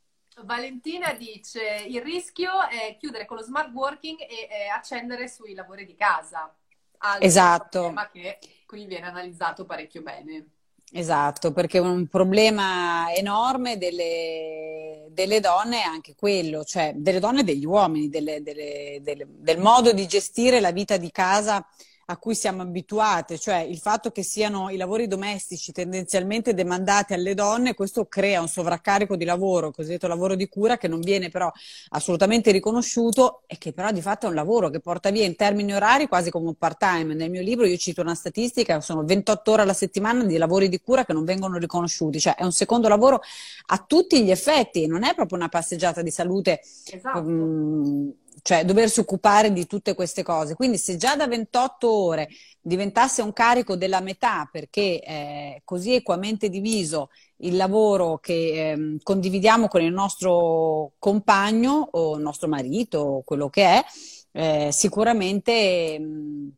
Valentina 0.45 1.13
dice 1.13 1.85
il 1.87 2.01
rischio 2.01 2.67
è 2.69 2.97
chiudere 2.99 3.27
con 3.27 3.37
lo 3.37 3.43
smart 3.43 3.71
working 3.73 4.19
e, 4.21 4.49
e 4.51 4.69
accendere 4.69 5.29
sui 5.29 5.55
lavori 5.55 5.85
di 5.85 5.95
casa. 5.95 6.55
Altro 6.99 7.27
esatto. 7.27 7.91
Ma 7.91 8.09
che 8.09 8.39
qui 8.67 8.87
viene 8.87 9.07
analizzato 9.07 9.65
parecchio 9.65 10.03
bene. 10.03 10.47
Esatto, 10.95 11.53
perché 11.53 11.79
un 11.79 12.07
problema 12.07 13.11
enorme 13.15 13.79
delle, 13.79 15.07
delle, 15.09 15.41
donne 15.41 15.79
è 15.81 15.85
anche 15.85 16.15
quello, 16.15 16.65
cioè 16.65 16.93
delle 16.95 17.19
donne 17.19 17.41
e 17.41 17.45
degli 17.45 17.65
uomini, 17.65 18.11
delle, 18.11 18.43
delle, 18.43 19.01
del 19.03 19.59
modo 19.59 19.95
di 19.95 20.07
gestire 20.07 20.61
la 20.61 20.71
vita 20.71 20.99
di 20.99 21.11
casa 21.11 21.67
a 22.07 22.17
cui 22.17 22.35
siamo 22.35 22.63
abituate, 22.63 23.39
cioè 23.39 23.59
il 23.59 23.79
fatto 23.79 24.11
che 24.11 24.23
siano 24.23 24.71
i 24.71 24.77
lavori 24.77 25.07
domestici 25.07 25.73
tendenzialmente 25.73 26.55
demandati 26.55 27.13
alle 27.13 27.35
donne, 27.35 27.75
questo 27.75 28.07
crea 28.07 28.41
un 28.41 28.49
sovraccarico 28.49 29.17
di 29.17 29.25
lavoro, 29.25 29.71
cosiddetto 29.71 30.07
lavoro 30.07 30.35
di 30.35 30.49
cura, 30.49 30.79
che 30.79 30.89
non 30.89 31.01
viene 31.01 31.29
però 31.29 31.51
assolutamente 31.91 32.51
riconosciuto 32.51 33.43
e 33.47 33.59
che 33.59 33.73
però 33.73 33.91
di 33.93 34.03
fatto 34.03 34.27
è 34.27 34.29
un 34.29 34.35
lavoro 34.35 34.71
che 34.71 34.81
porta 34.81 35.11
via 35.11 35.25
in 35.25 35.37
termini 35.37 35.73
orari 35.73 36.09
quasi 36.09 36.31
come 36.31 36.49
un 36.49 36.55
part-time. 36.55 37.15
Nel 37.15 37.31
mio 37.31 37.43
libro 37.43 37.67
io 37.67 37.77
cito 37.77 38.01
una 38.01 38.15
statistica, 38.15 38.81
sono 38.81 39.05
28 39.05 39.51
ore 39.51 39.63
alla 39.63 39.73
settimana 39.73 40.25
di 40.25 40.37
lavori 40.37 40.69
di 40.69 40.81
cura 40.81 41.05
che 41.05 41.13
non 41.13 41.25
vengono 41.25 41.59
riconosciuti, 41.59 42.19
cioè 42.21 42.35
è 42.35 42.45
un 42.45 42.53
secondo 42.53 42.89
lavoro 42.89 43.21
a 43.67 43.85
tutti 43.87 44.23
gli 44.25 44.31
effetti, 44.31 44.87
non 44.87 45.05
è 45.05 45.15
proprio 45.15 45.39
una 45.39 45.49
passeggiata 45.49 46.03
di 46.03 46.11
salute. 46.11 46.61
Esatto. 46.91 47.19
Um, 47.19 48.13
cioè 48.43 48.65
doversi 48.65 49.01
occupare 49.01 49.53
di 49.53 49.67
tutte 49.67 49.95
queste 49.95 50.23
cose. 50.23 50.55
Quindi 50.55 50.79
se 50.79 50.97
già 50.97 51.17
da 51.17 51.27
28 51.27 51.91
ore 51.93 52.29
diventasse 52.61 53.23
un 53.23 53.33
carico 53.33 53.77
della 53.77 54.01
metà 54.01 54.49
perché 54.51 54.99
è 55.01 55.61
così 55.65 55.95
equamente 55.95 56.49
diviso 56.49 57.11
il 57.39 57.57
lavoro 57.57 58.19
che 58.19 58.73
eh, 58.73 58.97
condividiamo 59.03 59.69
con 59.69 59.83
il 59.83 59.93
nostro 59.93 60.93
compagno 60.99 61.89
o 61.93 62.17
il 62.17 62.23
nostro 62.23 62.49
marito 62.49 62.99
o 62.99 63.23
quello 63.23 63.49
che 63.49 63.65
è, 63.65 63.85
eh, 64.33 64.71
sicuramente 64.73 65.99
mh, 65.99 66.49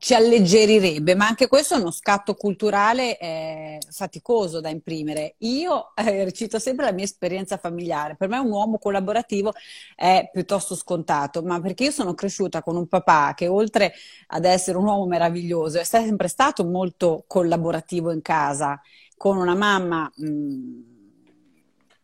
ci 0.00 0.14
alleggerirebbe, 0.14 1.14
ma 1.14 1.26
anche 1.26 1.46
questo 1.46 1.74
è 1.74 1.78
uno 1.78 1.90
scatto 1.90 2.34
culturale 2.34 3.18
eh, 3.18 3.78
faticoso 3.90 4.60
da 4.60 4.70
imprimere. 4.70 5.34
Io 5.40 5.92
eh, 5.94 6.32
cito 6.32 6.58
sempre 6.58 6.86
la 6.86 6.92
mia 6.92 7.04
esperienza 7.04 7.58
familiare, 7.58 8.16
per 8.16 8.28
me 8.30 8.38
un 8.38 8.50
uomo 8.50 8.78
collaborativo 8.78 9.52
è 9.94 10.30
piuttosto 10.32 10.74
scontato, 10.74 11.42
ma 11.42 11.60
perché 11.60 11.84
io 11.84 11.90
sono 11.90 12.14
cresciuta 12.14 12.62
con 12.62 12.76
un 12.76 12.86
papà 12.88 13.34
che 13.34 13.46
oltre 13.46 13.92
ad 14.28 14.46
essere 14.46 14.78
un 14.78 14.86
uomo 14.86 15.04
meraviglioso 15.04 15.78
è 15.78 15.84
sempre 15.84 16.28
stato 16.28 16.64
molto 16.64 17.24
collaborativo 17.26 18.10
in 18.10 18.22
casa, 18.22 18.80
con 19.18 19.36
una 19.36 19.54
mamma 19.54 20.10
mh, 20.16 20.82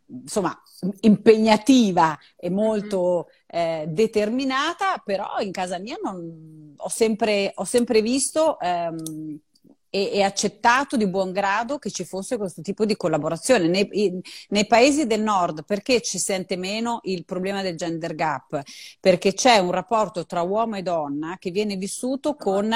insomma, 0.07 0.55
impegnativa 1.01 2.19
e 2.37 2.51
molto 2.51 3.29
eh, 3.47 3.87
determinata, 3.89 5.01
però 5.05 5.39
in 5.41 5.53
casa 5.53 5.79
mia 5.79 5.97
non, 6.03 6.75
ho, 6.77 6.89
sempre, 6.89 7.53
ho 7.55 7.65
sempre 7.65 8.03
visto 8.03 8.59
ehm, 8.61 9.41
e, 9.89 10.11
e, 10.13 10.23
accettato 10.23 10.97
di 10.97 11.09
buon 11.09 11.33
grado 11.33 11.79
che 11.79 11.91
ci 11.91 12.05
fosse 12.05 12.37
questo 12.37 12.61
tipo 12.61 12.85
di 12.85 12.97
collaborazione. 12.97 13.67
Nei, 13.69 13.89
in, 13.93 14.21
nei, 14.49 14.67
paesi 14.67 15.07
del 15.07 15.23
nord 15.23 15.65
perché 15.65 16.03
ci 16.03 16.19
sente 16.19 16.57
meno 16.57 17.01
il 17.05 17.25
problema 17.25 17.63
del 17.63 17.77
gender 17.77 18.15
gap? 18.15 18.61
Perché 19.01 19.33
c'è 19.33 19.59
un 19.59 19.71
rapporto 19.71 20.27
tra 20.27 20.43
uomo 20.43 20.77
e 20.77 20.83
donna 20.83 21.37
che 21.39 21.51
viene 21.51 21.77
vissuto 21.77 22.35
con, 22.35 22.75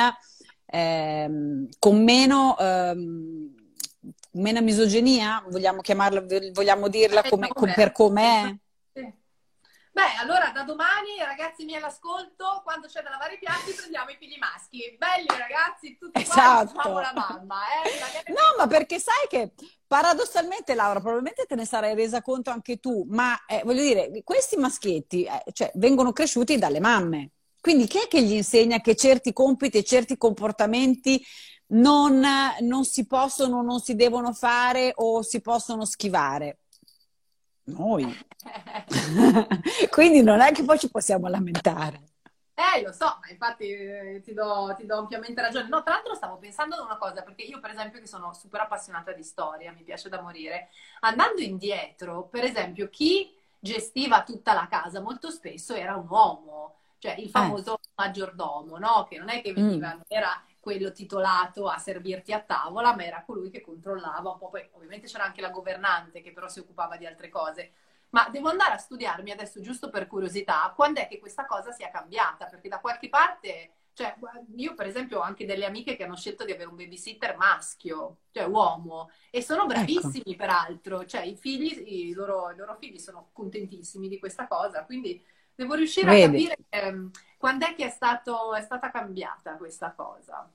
ehm, 0.67 1.69
con 1.79 2.03
meno... 2.03 2.57
Ehm, 2.59 3.55
meno 4.33 4.61
misoginia, 4.61 5.45
vogliamo 5.49 5.81
chiamarla, 5.81 6.25
vogliamo 6.53 6.89
dirla 6.89 7.23
come, 7.23 7.49
com, 7.49 7.73
per 7.73 7.93
com'è? 7.93 8.55
Beh, 9.93 10.15
allora 10.21 10.51
da 10.51 10.63
domani, 10.63 11.19
ragazzi 11.19 11.65
miei 11.65 11.79
all'ascolto, 11.79 12.61
quando 12.63 12.87
c'è 12.87 13.03
da 13.03 13.11
lavare 13.11 13.35
i 13.35 13.39
piatti 13.39 13.73
prendiamo 13.73 14.11
i 14.11 14.17
figli 14.19 14.39
maschi. 14.39 14.97
Belli 14.97 15.27
ragazzi, 15.27 15.99
tutti 15.99 16.21
esatto. 16.21 16.73
quanti, 16.73 16.93
la 16.93 17.13
mamma. 17.13 17.57
Eh? 17.85 18.31
No, 18.31 18.55
ma 18.57 18.69
perché 18.69 19.01
sai 19.01 19.27
che 19.29 19.53
paradossalmente, 19.87 20.75
Laura, 20.75 21.01
probabilmente 21.01 21.45
te 21.45 21.57
ne 21.57 21.67
sarai 21.67 21.97
resa 21.97 22.23
conto 22.23 22.51
anche 22.51 22.79
tu, 22.79 23.05
ma 23.11 23.37
eh, 23.47 23.63
voglio 23.65 23.83
dire, 23.83 24.23
questi 24.23 24.57
maschietti 24.57 25.25
eh, 25.25 25.43
cioè, 25.53 25.73
vengono 25.75 26.13
cresciuti 26.13 26.57
dalle 26.57 26.79
mamme. 26.79 27.33
Quindi 27.61 27.87
chi 27.89 27.99
è 27.99 28.09
che 28.09 28.23
gli 28.23 28.33
insegna 28.33 28.81
che 28.81 28.95
certi 28.95 29.33
compiti 29.33 29.79
e 29.79 29.85
certi 29.85 30.17
comportamenti 30.17 31.23
non, 31.71 32.25
non 32.61 32.85
si 32.85 33.07
possono, 33.07 33.63
non 33.63 33.81
si 33.81 33.95
devono 33.95 34.33
fare 34.33 34.93
o 34.97 35.23
si 35.23 35.41
possono 35.41 35.85
schivare? 35.85 36.59
Noi. 37.65 38.17
Quindi 39.91 40.23
non 40.23 40.41
è 40.41 40.53
che 40.53 40.65
poi 40.65 40.79
ci 40.79 40.91
possiamo 40.91 41.29
lamentare. 41.29 42.09
Eh, 42.61 42.83
lo 42.83 42.93
so, 42.93 43.19
ma 43.23 43.31
infatti 43.31 43.71
eh, 43.71 44.21
ti, 44.23 44.35
do, 44.35 44.75
ti, 44.77 44.85
do, 44.85 44.99
ampiamente 44.99 45.41
ragione. 45.41 45.69
No, 45.69 45.83
tra 45.83 45.95
l'altro 45.95 46.15
stavo 46.15 46.37
pensando 46.37 46.75
ad 46.75 46.85
una 46.85 46.99
cosa, 46.99 47.23
perché 47.23 47.43
io 47.43 47.59
per 47.59 47.71
esempio 47.71 48.01
che 48.01 48.07
sono 48.07 48.35
super 48.35 48.61
appassionata 48.61 49.13
di 49.13 49.23
storia, 49.23 49.73
mi 49.73 49.83
piace 49.83 50.11
da 50.11 50.21
morire, 50.21 50.69
andando 51.01 51.41
indietro, 51.41 52.25
per 52.25 52.45
esempio, 52.45 52.91
chi 52.91 53.35
gestiva 53.59 54.25
tutta 54.25 54.53
la 54.53 54.67
casa 54.69 55.01
molto 55.01 55.31
spesso 55.31 55.75
era 55.75 55.97
un 55.97 56.07
uomo, 56.09 56.77
cioè 56.99 57.15
il 57.15 57.31
famoso 57.31 57.77
eh. 57.77 57.89
maggiordomo, 57.95 58.77
no? 58.77 59.07
Che 59.09 59.17
non 59.17 59.31
è 59.31 59.41
che 59.41 59.55
veniva, 59.55 59.95
mm. 59.95 60.01
era 60.07 60.45
quello 60.61 60.93
titolato 60.93 61.67
a 61.67 61.79
servirti 61.79 62.33
a 62.33 62.41
tavola, 62.41 62.95
ma 62.95 63.05
era 63.05 63.25
colui 63.25 63.51
che 63.51 63.63
controllava 63.63 64.31
un 64.31 64.39
po'. 64.39 64.51
Poi 64.51 64.69
ovviamente 64.73 65.07
c'era 65.07 65.25
anche 65.25 65.41
la 65.41 65.51
governante 65.51 66.21
che 66.21 66.33
però 66.33 66.49
si 66.49 66.61
occupava 66.61 66.97
di 66.97 67.07
altre 67.07 67.29
cose. 67.31 67.73
Ma 68.11 68.29
devo 68.29 68.49
andare 68.49 68.75
a 68.75 68.79
studiarmi 68.79 69.31
adesso, 69.31 69.61
giusto 69.61 69.89
per 69.89 70.07
curiosità, 70.07 70.73
quando 70.75 71.01
è 71.01 71.09
che 71.09 71.19
questa 71.19 71.47
cosa 71.47 71.71
sia 71.71 71.91
cambiata? 71.91 72.47
Perché 72.47 72.69
da 72.69 72.81
qualche 72.81 73.09
parte, 73.09 73.73
cioè, 73.93 74.17
io 74.57 74.75
per 74.75 74.87
esempio 74.87 75.19
ho 75.19 75.23
anche 75.23 75.47
delle 75.47 75.65
amiche 75.65 75.97
che 75.97 76.05
hanno 76.05 76.17
scelto 76.17 76.45
di 76.45 76.53
avere 76.53 76.69
un 76.69 76.77
babysitter 76.77 77.37
maschio, 77.37 78.19
cioè 78.33 78.47
uomo, 78.47 79.11
e 79.31 79.43
sono 79.43 79.63
ecco. 79.63 79.69
bravissimi 79.75 80.23
ecco. 80.27 80.37
peraltro, 80.37 81.07
cioè 81.07 81.23
i 81.23 81.37
figli, 81.37 82.09
i 82.09 82.13
loro, 82.13 82.51
i 82.51 82.57
loro 82.57 82.77
figli 82.77 82.99
sono 82.99 83.31
contentissimi 83.33 84.09
di 84.09 84.19
questa 84.19 84.49
cosa, 84.49 84.85
quindi 84.85 85.25
devo 85.61 85.75
riuscire 85.75 86.07
Vedi. 86.07 86.47
a 86.47 86.49
capire 86.49 86.59
ehm, 86.71 87.11
quando 87.37 87.67
è 87.67 87.75
che 87.75 87.87
è, 87.87 87.91
stato, 87.91 88.55
è 88.55 88.63
stata 88.63 88.91
cambiata 88.91 89.57
questa 89.57 89.93
cosa. 89.95 90.51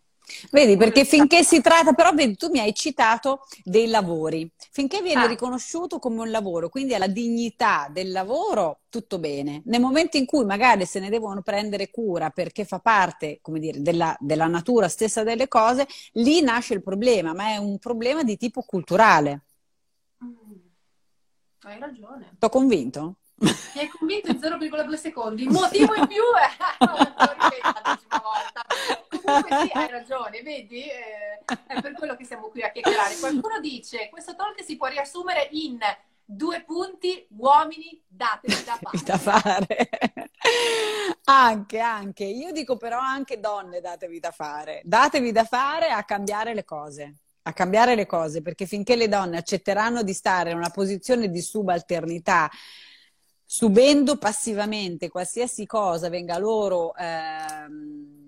Vedi, 0.49 0.75
perché 0.75 1.05
finché 1.05 1.43
si 1.43 1.61
tratta, 1.61 1.93
però 1.93 2.11
vedi, 2.11 2.35
tu 2.35 2.49
mi 2.49 2.57
hai 2.57 2.73
citato 2.73 3.41
dei 3.63 3.87
lavori, 3.87 4.51
finché 4.71 5.03
viene 5.03 5.25
ah. 5.25 5.27
riconosciuto 5.27 5.99
come 5.99 6.21
un 6.21 6.31
lavoro, 6.31 6.69
quindi 6.69 6.93
è 6.93 6.97
la 6.97 7.05
dignità 7.05 7.87
del 7.91 8.11
lavoro, 8.11 8.79
tutto 8.89 9.19
bene. 9.19 9.61
Nel 9.65 9.79
momento 9.79 10.17
in 10.17 10.25
cui 10.25 10.43
magari 10.43 10.87
se 10.87 10.99
ne 10.99 11.11
devono 11.11 11.43
prendere 11.43 11.91
cura 11.91 12.31
perché 12.31 12.65
fa 12.65 12.79
parte, 12.79 13.37
come 13.41 13.59
dire, 13.59 13.83
della, 13.83 14.17
della 14.19 14.47
natura 14.47 14.87
stessa 14.87 15.21
delle 15.21 15.47
cose, 15.47 15.85
lì 16.13 16.41
nasce 16.41 16.73
il 16.73 16.81
problema, 16.81 17.33
ma 17.33 17.49
è 17.49 17.57
un 17.57 17.77
problema 17.77 18.23
di 18.23 18.35
tipo 18.37 18.63
culturale. 18.63 19.43
Mm. 20.23 20.55
Hai 21.61 21.79
ragione. 21.79 22.35
T'ho 22.39 22.49
convinto? 22.49 23.17
Mi 23.37 23.79
hai 23.81 23.87
convinto 23.89 24.31
in 24.31 24.37
0,2 24.37 24.93
secondi. 24.95 25.43
Il 25.43 25.49
motivo 25.49 25.93
in 25.95 26.07
più 26.07 26.21
è... 26.21 26.49
Comunque 29.25 29.57
sì, 29.63 29.71
hai 29.73 29.89
ragione, 29.89 30.41
vedi? 30.41 30.83
Eh, 30.83 31.39
è 31.67 31.81
per 31.81 31.93
quello 31.93 32.15
che 32.15 32.25
siamo 32.25 32.47
qui 32.47 32.61
a 32.61 32.71
chiacchierare. 32.71 33.17
Qualcuno 33.17 33.59
dice, 33.59 34.07
questo 34.09 34.35
talk 34.35 34.63
si 34.63 34.77
può 34.77 34.87
riassumere 34.87 35.49
in 35.51 35.79
due 36.23 36.63
punti, 36.63 37.27
uomini, 37.37 38.01
datevi 38.07 38.63
da 38.63 38.79
fare. 38.81 39.03
Da 39.03 39.17
fare. 39.17 39.89
anche, 41.25 41.79
anche. 41.79 42.23
Io 42.23 42.51
dico 42.51 42.77
però 42.77 42.99
anche 42.99 43.39
donne, 43.39 43.81
datevi 43.81 44.19
da 44.19 44.31
fare. 44.31 44.81
Datevi 44.83 45.31
da 45.31 45.43
fare 45.43 45.89
a 45.89 46.03
cambiare 46.03 46.53
le 46.53 46.63
cose 46.63 47.15
a 47.47 47.53
cambiare 47.53 47.93
le 47.93 48.07
cose, 48.07 48.41
perché 48.41 48.65
finché 48.65 48.95
le 48.95 49.07
donne 49.07 49.37
accetteranno 49.37 50.01
di 50.01 50.13
stare 50.13 50.49
in 50.49 50.57
una 50.57 50.71
posizione 50.71 51.29
di 51.29 51.41
subalternità 51.41 52.49
subendo 53.55 54.17
passivamente 54.17 55.07
qualsiasi 55.07 55.65
cosa 55.65 56.09
venga 56.09 56.37
loro 56.37 56.93
ehm, 56.93 58.25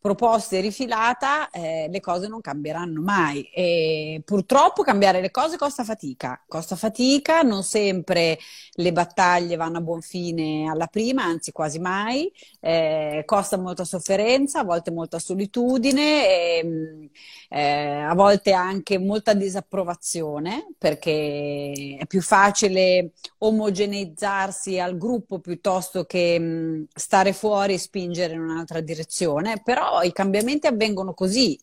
proposta 0.00 0.56
e 0.56 0.60
rifilata, 0.60 1.50
eh, 1.50 1.88
le 1.90 2.00
cose 2.00 2.26
non 2.26 2.40
cambieranno 2.40 3.02
mai. 3.02 3.42
E 3.54 4.22
purtroppo 4.24 4.82
cambiare 4.82 5.20
le 5.20 5.30
cose 5.30 5.58
costa 5.58 5.84
fatica. 5.84 6.42
Costa 6.48 6.74
fatica, 6.74 7.42
non 7.42 7.62
sempre 7.62 8.38
le 8.72 8.92
battaglie 8.92 9.56
vanno 9.56 9.76
a 9.76 9.80
buon 9.82 10.00
fine 10.00 10.68
alla 10.70 10.86
prima, 10.86 11.22
anzi 11.22 11.52
quasi 11.52 11.78
mai. 11.78 12.32
Eh, 12.58 13.22
costa 13.26 13.58
molta 13.58 13.84
sofferenza, 13.84 14.60
a 14.60 14.64
volte 14.64 14.90
molta 14.90 15.18
solitudine, 15.18 16.26
e, 16.26 17.10
eh, 17.54 18.00
a 18.00 18.14
volte 18.14 18.52
anche 18.52 18.96
molta 18.98 19.34
disapprovazione, 19.34 20.68
perché 20.78 21.98
è 21.98 22.06
più 22.06 22.22
facile 22.22 23.12
omogeneizzarsi 23.38 24.78
al 24.80 24.96
gruppo 24.96 25.38
piuttosto 25.38 26.04
che 26.04 26.38
mh, 26.38 26.86
stare 26.94 27.34
fuori 27.34 27.74
e 27.74 27.78
spingere 27.78 28.32
in 28.32 28.40
un'altra 28.40 28.80
direzione. 28.80 29.60
Però 29.62 30.00
i 30.00 30.12
cambiamenti 30.12 30.66
avvengono 30.66 31.12
così. 31.12 31.58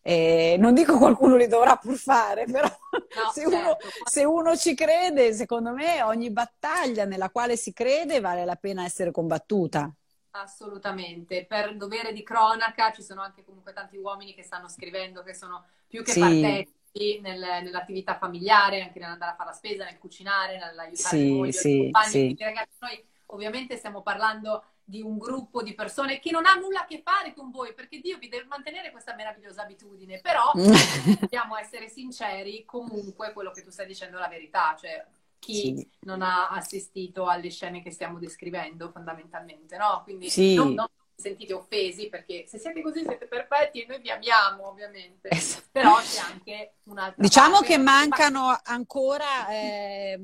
Eh, 0.00 0.54
non 0.60 0.74
dico 0.74 0.96
qualcuno 0.96 1.34
li 1.34 1.48
dovrà 1.48 1.74
pur 1.74 1.96
fare, 1.96 2.44
però 2.44 2.68
no, 2.68 3.30
se, 3.34 3.40
certo. 3.40 3.56
uno, 3.56 3.76
se, 4.04 4.24
uno, 4.24 4.56
ci 4.56 4.74
crede, 4.76 5.32
secondo 5.32 5.72
me 5.72 6.02
ogni 6.04 6.30
battaglia 6.30 7.04
nella 7.04 7.30
quale 7.30 7.56
si 7.56 7.72
crede 7.72 8.20
vale 8.20 8.44
la 8.44 8.54
pena 8.54 8.84
essere 8.84 9.10
combattuta. 9.10 9.92
Assolutamente, 10.40 11.44
per 11.46 11.76
dovere 11.76 12.12
di 12.12 12.22
cronaca 12.22 12.92
ci 12.92 13.02
sono 13.02 13.22
anche 13.22 13.44
comunque 13.44 13.72
tanti 13.72 13.96
uomini 13.96 14.34
che 14.34 14.42
stanno 14.42 14.68
scrivendo, 14.68 15.22
che 15.22 15.34
sono 15.34 15.64
più 15.86 16.02
che 16.02 16.12
sì. 16.12 16.20
partecipi 16.20 17.20
nel, 17.20 17.40
nell'attività 17.62 18.16
familiare, 18.16 18.82
anche 18.82 18.98
nell'andare 18.98 19.32
a 19.32 19.34
fare 19.34 19.50
la 19.50 19.54
spesa, 19.54 19.84
nel 19.84 19.98
cucinare, 19.98 20.58
nell'aiutare 20.58 21.16
sì, 21.16 21.48
sì, 21.50 21.76
i 21.76 21.82
compagni. 21.82 22.10
Sì. 22.10 22.18
Quindi 22.18 22.42
ragazzi, 22.44 22.76
noi 22.80 23.04
ovviamente 23.26 23.76
stiamo 23.76 24.02
parlando 24.02 24.64
di 24.88 25.02
un 25.02 25.18
gruppo 25.18 25.62
di 25.62 25.74
persone 25.74 26.20
che 26.20 26.30
non 26.30 26.46
ha 26.46 26.54
nulla 26.54 26.82
a 26.82 26.86
che 26.86 27.02
fare 27.02 27.34
con 27.34 27.50
voi, 27.50 27.74
perché 27.74 27.98
Dio 27.98 28.18
vi 28.18 28.28
deve 28.28 28.44
mantenere 28.44 28.92
questa 28.92 29.14
meravigliosa 29.14 29.62
abitudine, 29.62 30.20
però 30.20 30.52
dobbiamo 31.18 31.56
essere 31.56 31.88
sinceri, 31.88 32.64
comunque 32.64 33.32
quello 33.32 33.50
che 33.50 33.62
tu 33.62 33.70
stai 33.70 33.86
dicendo 33.86 34.16
è 34.16 34.20
la 34.20 34.28
verità, 34.28 34.76
cioè 34.78 35.04
chi 35.38 35.76
sì. 35.76 35.90
non 36.00 36.22
ha 36.22 36.48
assistito 36.48 37.26
alle 37.26 37.50
scene 37.50 37.82
che 37.82 37.90
stiamo 37.90 38.18
descrivendo 38.18 38.90
fondamentalmente, 38.90 39.76
no? 39.76 40.02
Quindi 40.04 40.28
sì. 40.30 40.54
non, 40.54 40.74
non 40.74 40.86
sentite 41.14 41.54
offesi 41.54 42.08
perché 42.08 42.44
se 42.46 42.58
siete 42.58 42.82
così 42.82 43.02
siete 43.02 43.26
perfetti 43.26 43.82
e 43.82 43.86
noi 43.86 44.00
vi 44.00 44.10
amiamo 44.10 44.68
ovviamente, 44.68 45.28
esatto. 45.30 45.68
però 45.72 45.96
c'è 45.96 46.20
anche 46.20 46.74
un'altra 46.84 47.22
Diciamo 47.22 47.60
che 47.60 47.78
mancano 47.78 48.58
ancora... 48.64 49.48
Eh, 49.48 50.20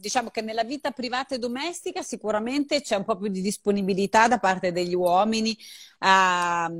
diciamo 0.00 0.30
che 0.30 0.40
nella 0.40 0.64
vita 0.64 0.92
privata 0.92 1.34
e 1.34 1.38
domestica 1.38 2.00
sicuramente 2.00 2.80
c'è 2.80 2.96
un 2.96 3.04
po' 3.04 3.18
più 3.18 3.28
di 3.28 3.42
disponibilità 3.42 4.28
da 4.28 4.38
parte 4.38 4.72
degli 4.72 4.94
uomini 4.94 5.54
a, 5.98 6.72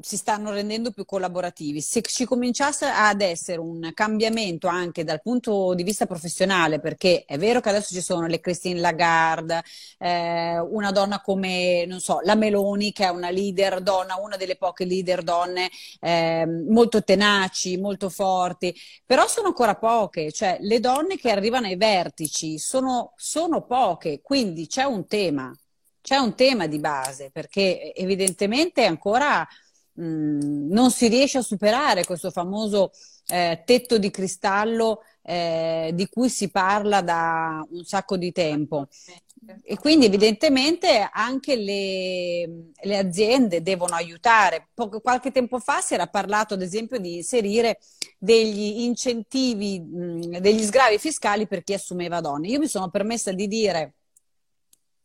si 0.00 0.16
stanno 0.16 0.50
rendendo 0.50 0.90
più 0.90 1.04
collaborativi. 1.04 1.80
Se 1.80 2.02
ci 2.02 2.24
cominciasse 2.24 2.86
ad 2.86 3.20
essere 3.20 3.58
un 3.58 3.90
cambiamento 3.94 4.66
anche 4.66 5.04
dal 5.04 5.20
punto 5.22 5.74
di 5.74 5.82
vista 5.82 6.06
professionale, 6.06 6.80
perché 6.80 7.24
è 7.26 7.38
vero 7.38 7.60
che 7.60 7.68
adesso 7.68 7.94
ci 7.94 8.00
sono 8.00 8.26
le 8.26 8.40
Christine 8.40 8.80
Lagarde, 8.80 9.62
eh, 9.98 10.58
una 10.58 10.90
donna 10.92 11.20
come, 11.20 11.84
non 11.86 12.00
so, 12.00 12.20
la 12.22 12.34
Meloni, 12.34 12.92
che 12.92 13.04
è 13.04 13.08
una 13.08 13.30
leader 13.30 13.80
donna, 13.80 14.16
una 14.16 14.36
delle 14.36 14.56
poche 14.56 14.84
leader 14.84 15.22
donne 15.22 15.70
eh, 16.00 16.46
molto 16.46 17.02
tenaci, 17.02 17.76
molto 17.78 18.08
forti, 18.08 18.74
però 19.04 19.26
sono 19.26 19.48
ancora 19.48 19.76
poche, 19.76 20.32
cioè 20.32 20.58
le 20.60 20.80
donne 20.80 21.16
che 21.16 21.30
arrivano 21.30 21.66
ai 21.66 21.76
vertici 21.76 22.58
sono, 22.58 23.12
sono 23.16 23.62
poche, 23.62 24.20
quindi 24.22 24.66
c'è 24.66 24.84
un 24.84 25.06
tema. 25.06 25.52
C'è 26.00 26.16
un 26.16 26.34
tema 26.34 26.66
di 26.66 26.78
base 26.78 27.28
perché 27.30 27.92
evidentemente 27.94 28.84
ancora 28.84 29.46
mh, 29.98 30.68
non 30.70 30.90
si 30.90 31.08
riesce 31.08 31.38
a 31.38 31.42
superare 31.42 32.04
questo 32.04 32.30
famoso 32.30 32.92
eh, 33.28 33.62
tetto 33.64 33.98
di 33.98 34.10
cristallo 34.10 35.02
eh, 35.22 35.90
di 35.94 36.08
cui 36.08 36.28
si 36.28 36.50
parla 36.50 37.02
da 37.02 37.64
un 37.70 37.84
sacco 37.84 38.16
di 38.16 38.32
tempo. 38.32 38.88
E 39.62 39.76
quindi 39.78 40.06
evidentemente 40.06 41.08
anche 41.10 41.56
le, 41.56 42.72
le 42.82 42.96
aziende 42.98 43.62
devono 43.62 43.94
aiutare. 43.94 44.68
Poco, 44.74 45.00
qualche 45.00 45.30
tempo 45.30 45.58
fa 45.58 45.80
si 45.80 45.94
era 45.94 46.06
parlato 46.06 46.54
ad 46.54 46.62
esempio 46.62 46.98
di 46.98 47.16
inserire 47.16 47.78
degli 48.18 48.80
incentivi, 48.82 49.80
mh, 49.80 50.38
degli 50.38 50.62
sgravi 50.62 50.98
fiscali 50.98 51.46
per 51.46 51.62
chi 51.62 51.74
assumeva 51.74 52.20
donne. 52.20 52.48
Io 52.48 52.58
mi 52.58 52.66
sono 52.66 52.90
permessa 52.90 53.32
di 53.32 53.46
dire 53.46 53.94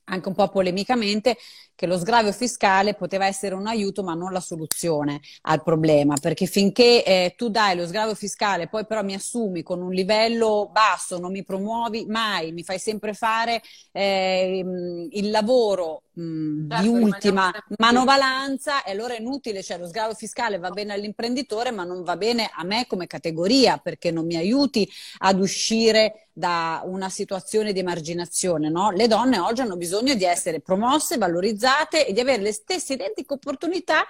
anche 0.06 0.28
un 0.28 0.36
po' 0.36 0.50
polemicamente, 0.50 1.38
che 1.76 1.88
lo 1.88 1.98
sgravio 1.98 2.32
fiscale 2.32 2.94
poteva 2.94 3.26
essere 3.26 3.56
un 3.56 3.68
aiuto 3.68 4.04
ma 4.04 4.14
non 4.14 4.32
la 4.32 4.40
soluzione 4.40 5.20
al 5.42 5.64
problema, 5.64 6.16
perché 6.22 6.46
finché 6.46 7.04
eh, 7.04 7.34
tu 7.36 7.50
dai 7.50 7.76
lo 7.76 7.86
sgravio 7.86 8.16
fiscale, 8.16 8.68
poi 8.68 8.86
però 8.86 9.04
mi 9.04 9.14
assumi 9.14 9.64
con 9.64 9.82
un 9.82 9.92
livello 9.92 10.70
basso, 10.72 11.18
non 11.20 11.32
mi 11.32 11.44
promuovi 11.44 12.06
mai, 12.08 12.52
mi 12.52 12.64
fai 12.64 12.80
sempre 12.80 13.14
fare 13.14 13.62
eh, 13.92 14.64
il 15.12 15.30
lavoro 15.30 16.04
mh, 16.14 16.70
certo, 16.70 16.84
di 16.84 16.88
ultima 16.88 17.52
manovalanza 17.78 18.84
e 18.84 18.92
allora 18.92 19.16
è 19.16 19.20
inutile, 19.20 19.64
cioè 19.64 19.78
lo 19.78 19.88
sgravio 19.88 20.16
fiscale 20.16 20.60
va 20.60 20.70
bene 20.70 20.94
all'imprenditore 20.94 21.72
ma 21.72 21.84
non 21.84 22.04
va 22.04 22.16
bene 22.18 22.50
a 22.54 22.64
me 22.64 22.86
come 22.88 23.08
categoria 23.08 23.78
perché 23.78 24.12
non 24.12 24.26
mi 24.26 24.36
aiuti 24.36 24.88
ad 25.20 25.40
uscire 25.40 26.28
da 26.36 26.82
una 26.86 27.10
situazione 27.10 27.74
di 27.74 27.80
emarginazione, 27.80 28.70
no? 28.70 28.90
Le 28.90 29.08
donne 29.08 29.38
oggi 29.38 29.62
hanno 29.62 29.78
bisogno 29.78 30.16
di 30.16 30.24
essere 30.24 30.62
promosse, 30.62 31.18
valorizzate 31.18 31.63
e 32.06 32.14
di 32.14 32.20
avere 32.20 32.42
le 32.42 32.52
stesse 32.52 32.94
identiche 32.94 33.34
opportunità 33.34 34.06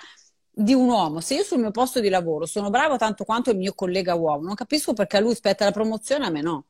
di 0.49 0.73
un 0.73 0.87
uomo. 0.87 1.19
Se 1.19 1.35
io 1.35 1.43
sul 1.43 1.59
mio 1.59 1.71
posto 1.71 1.99
di 1.99 2.09
lavoro 2.09 2.45
sono 2.45 2.69
bravo 2.69 2.97
tanto 2.97 3.25
quanto 3.25 3.49
il 3.49 3.57
mio 3.57 3.73
collega 3.73 4.13
uomo, 4.13 4.45
non 4.45 4.55
capisco 4.55 4.93
perché 4.93 5.17
a 5.17 5.19
lui 5.19 5.33
spetta 5.33 5.65
la 5.65 5.71
promozione, 5.71 6.25
a 6.25 6.29
me 6.29 6.41
no. 6.41 6.65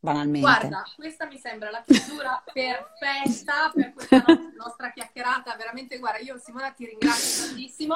Banalmente. 0.00 0.40
Guarda, 0.40 0.84
questa 0.94 1.26
mi 1.26 1.38
sembra 1.38 1.70
la 1.70 1.82
chiusura 1.84 2.42
perfetta 2.52 3.70
per 3.74 3.92
questa 3.92 4.24
nostra 4.56 4.92
chiacchierata. 4.92 5.56
Veramente, 5.56 5.98
guarda, 5.98 6.18
io 6.18 6.38
Simona 6.38 6.70
ti 6.70 6.86
ringrazio 6.86 7.46
tantissimo. 7.46 7.94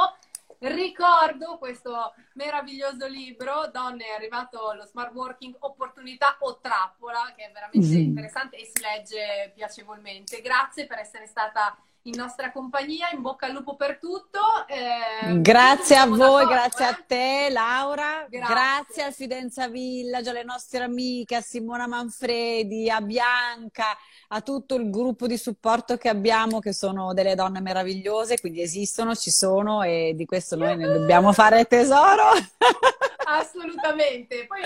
Ricordo 0.58 1.58
questo 1.58 2.14
meraviglioso 2.34 3.06
libro, 3.08 3.68
Donne 3.72 4.04
è 4.06 4.14
arrivato 4.14 4.72
lo 4.74 4.84
smart 4.84 5.12
working, 5.12 5.56
opportunità 5.60 6.36
o 6.40 6.58
trappola, 6.60 7.32
che 7.36 7.46
è 7.46 7.52
veramente 7.52 7.96
mm. 7.96 8.00
interessante 8.00 8.56
e 8.56 8.70
si 8.72 8.80
legge 8.80 9.52
piacevolmente. 9.54 10.40
Grazie 10.40 10.86
per 10.86 10.98
essere 10.98 11.26
stata 11.26 11.76
in 12.02 12.14
nostra 12.16 12.50
compagnia, 12.50 13.10
in 13.12 13.20
bocca 13.20 13.46
al 13.46 13.52
lupo 13.52 13.76
per 13.76 13.98
tutto. 13.98 14.40
Eh, 14.66 15.40
grazie 15.40 15.96
a 15.96 16.06
voi, 16.06 16.46
grazie 16.46 16.84
a 16.84 17.02
te 17.06 17.48
Laura, 17.50 18.26
grazie. 18.28 18.54
grazie 18.54 19.02
al 19.04 19.12
Fidenza 19.12 19.68
Village, 19.68 20.30
alle 20.30 20.44
nostre 20.44 20.82
amiche, 20.82 21.36
a 21.36 21.40
Simona 21.40 21.86
Manfredi, 21.86 22.90
a 22.90 23.00
Bianca, 23.00 23.96
a 24.34 24.40
tutto 24.40 24.76
il 24.76 24.88
gruppo 24.88 25.26
di 25.26 25.36
supporto 25.36 25.98
che 25.98 26.08
abbiamo, 26.08 26.58
che 26.58 26.72
sono 26.72 27.12
delle 27.12 27.34
donne 27.34 27.60
meravigliose, 27.60 28.40
quindi 28.40 28.62
esistono, 28.62 29.14
ci 29.14 29.30
sono 29.30 29.82
e 29.82 30.12
di 30.14 30.24
questo 30.24 30.56
noi 30.56 30.74
ne 30.76 30.86
dobbiamo 30.86 31.32
fare 31.32 31.66
tesoro. 31.66 32.22
Assolutamente. 33.26 34.46
Poi 34.46 34.60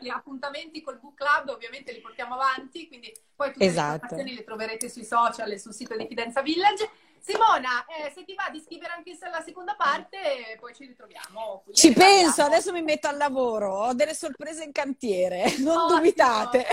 gli 0.00 0.08
appuntamenti 0.08 0.80
col 0.80 0.98
book 0.98 1.14
club 1.14 1.50
ovviamente 1.50 1.92
li 1.92 2.00
portiamo 2.00 2.34
avanti, 2.34 2.88
quindi 2.88 3.12
poi 3.36 3.52
tutte 3.52 3.66
esatto. 3.66 3.90
le 3.90 3.94
informazioni 3.94 4.34
le 4.34 4.44
troverete 4.44 4.88
sui 4.88 5.04
social 5.04 5.50
e 5.50 5.58
sul 5.58 5.74
sito 5.74 5.94
di 5.96 6.06
Fidenza 6.06 6.40
Village. 6.40 6.88
Simona, 7.20 7.84
eh, 7.86 8.10
se 8.14 8.24
ti 8.24 8.34
va 8.34 8.48
di 8.50 8.60
scrivere 8.60 8.92
anche 8.94 9.16
la 9.20 9.42
seconda 9.42 9.74
parte, 9.76 10.56
poi 10.58 10.74
ci 10.74 10.86
ritroviamo. 10.86 11.64
Ci 11.72 11.92
penso, 11.92 12.42
adesso 12.42 12.72
mi 12.72 12.82
metto 12.82 13.08
al 13.08 13.16
lavoro, 13.18 13.86
ho 13.86 13.94
delle 13.94 14.14
sorprese 14.14 14.64
in 14.64 14.72
cantiere, 14.72 15.56
non 15.60 15.76
Ottimo. 15.76 15.96
dubitate. 15.98 16.66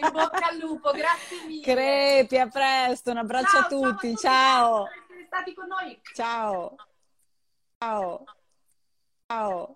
In 0.00 0.10
bocca 0.12 0.48
al 0.48 0.58
lupo, 0.58 0.90
grazie 0.92 1.44
mille. 1.46 1.62
Crepi, 1.62 2.38
a 2.38 2.48
presto, 2.48 3.10
un 3.10 3.16
abbraccio 3.18 3.48
ciao, 3.48 3.60
a 3.60 3.66
tutti, 3.66 4.16
ciao. 4.16 4.20
ciao. 4.20 4.84
Per 4.84 5.02
essere 5.02 5.24
stati 5.26 5.54
con 5.54 5.66
noi. 5.66 6.00
Ciao. 6.14 6.76
Ciao. 7.78 8.24
Ciao. 9.26 9.72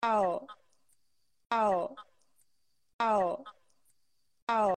Ciao. 0.00 0.46
Ciao. 1.48 1.94
Ciao. 2.96 3.42
Ciao. 4.46 4.68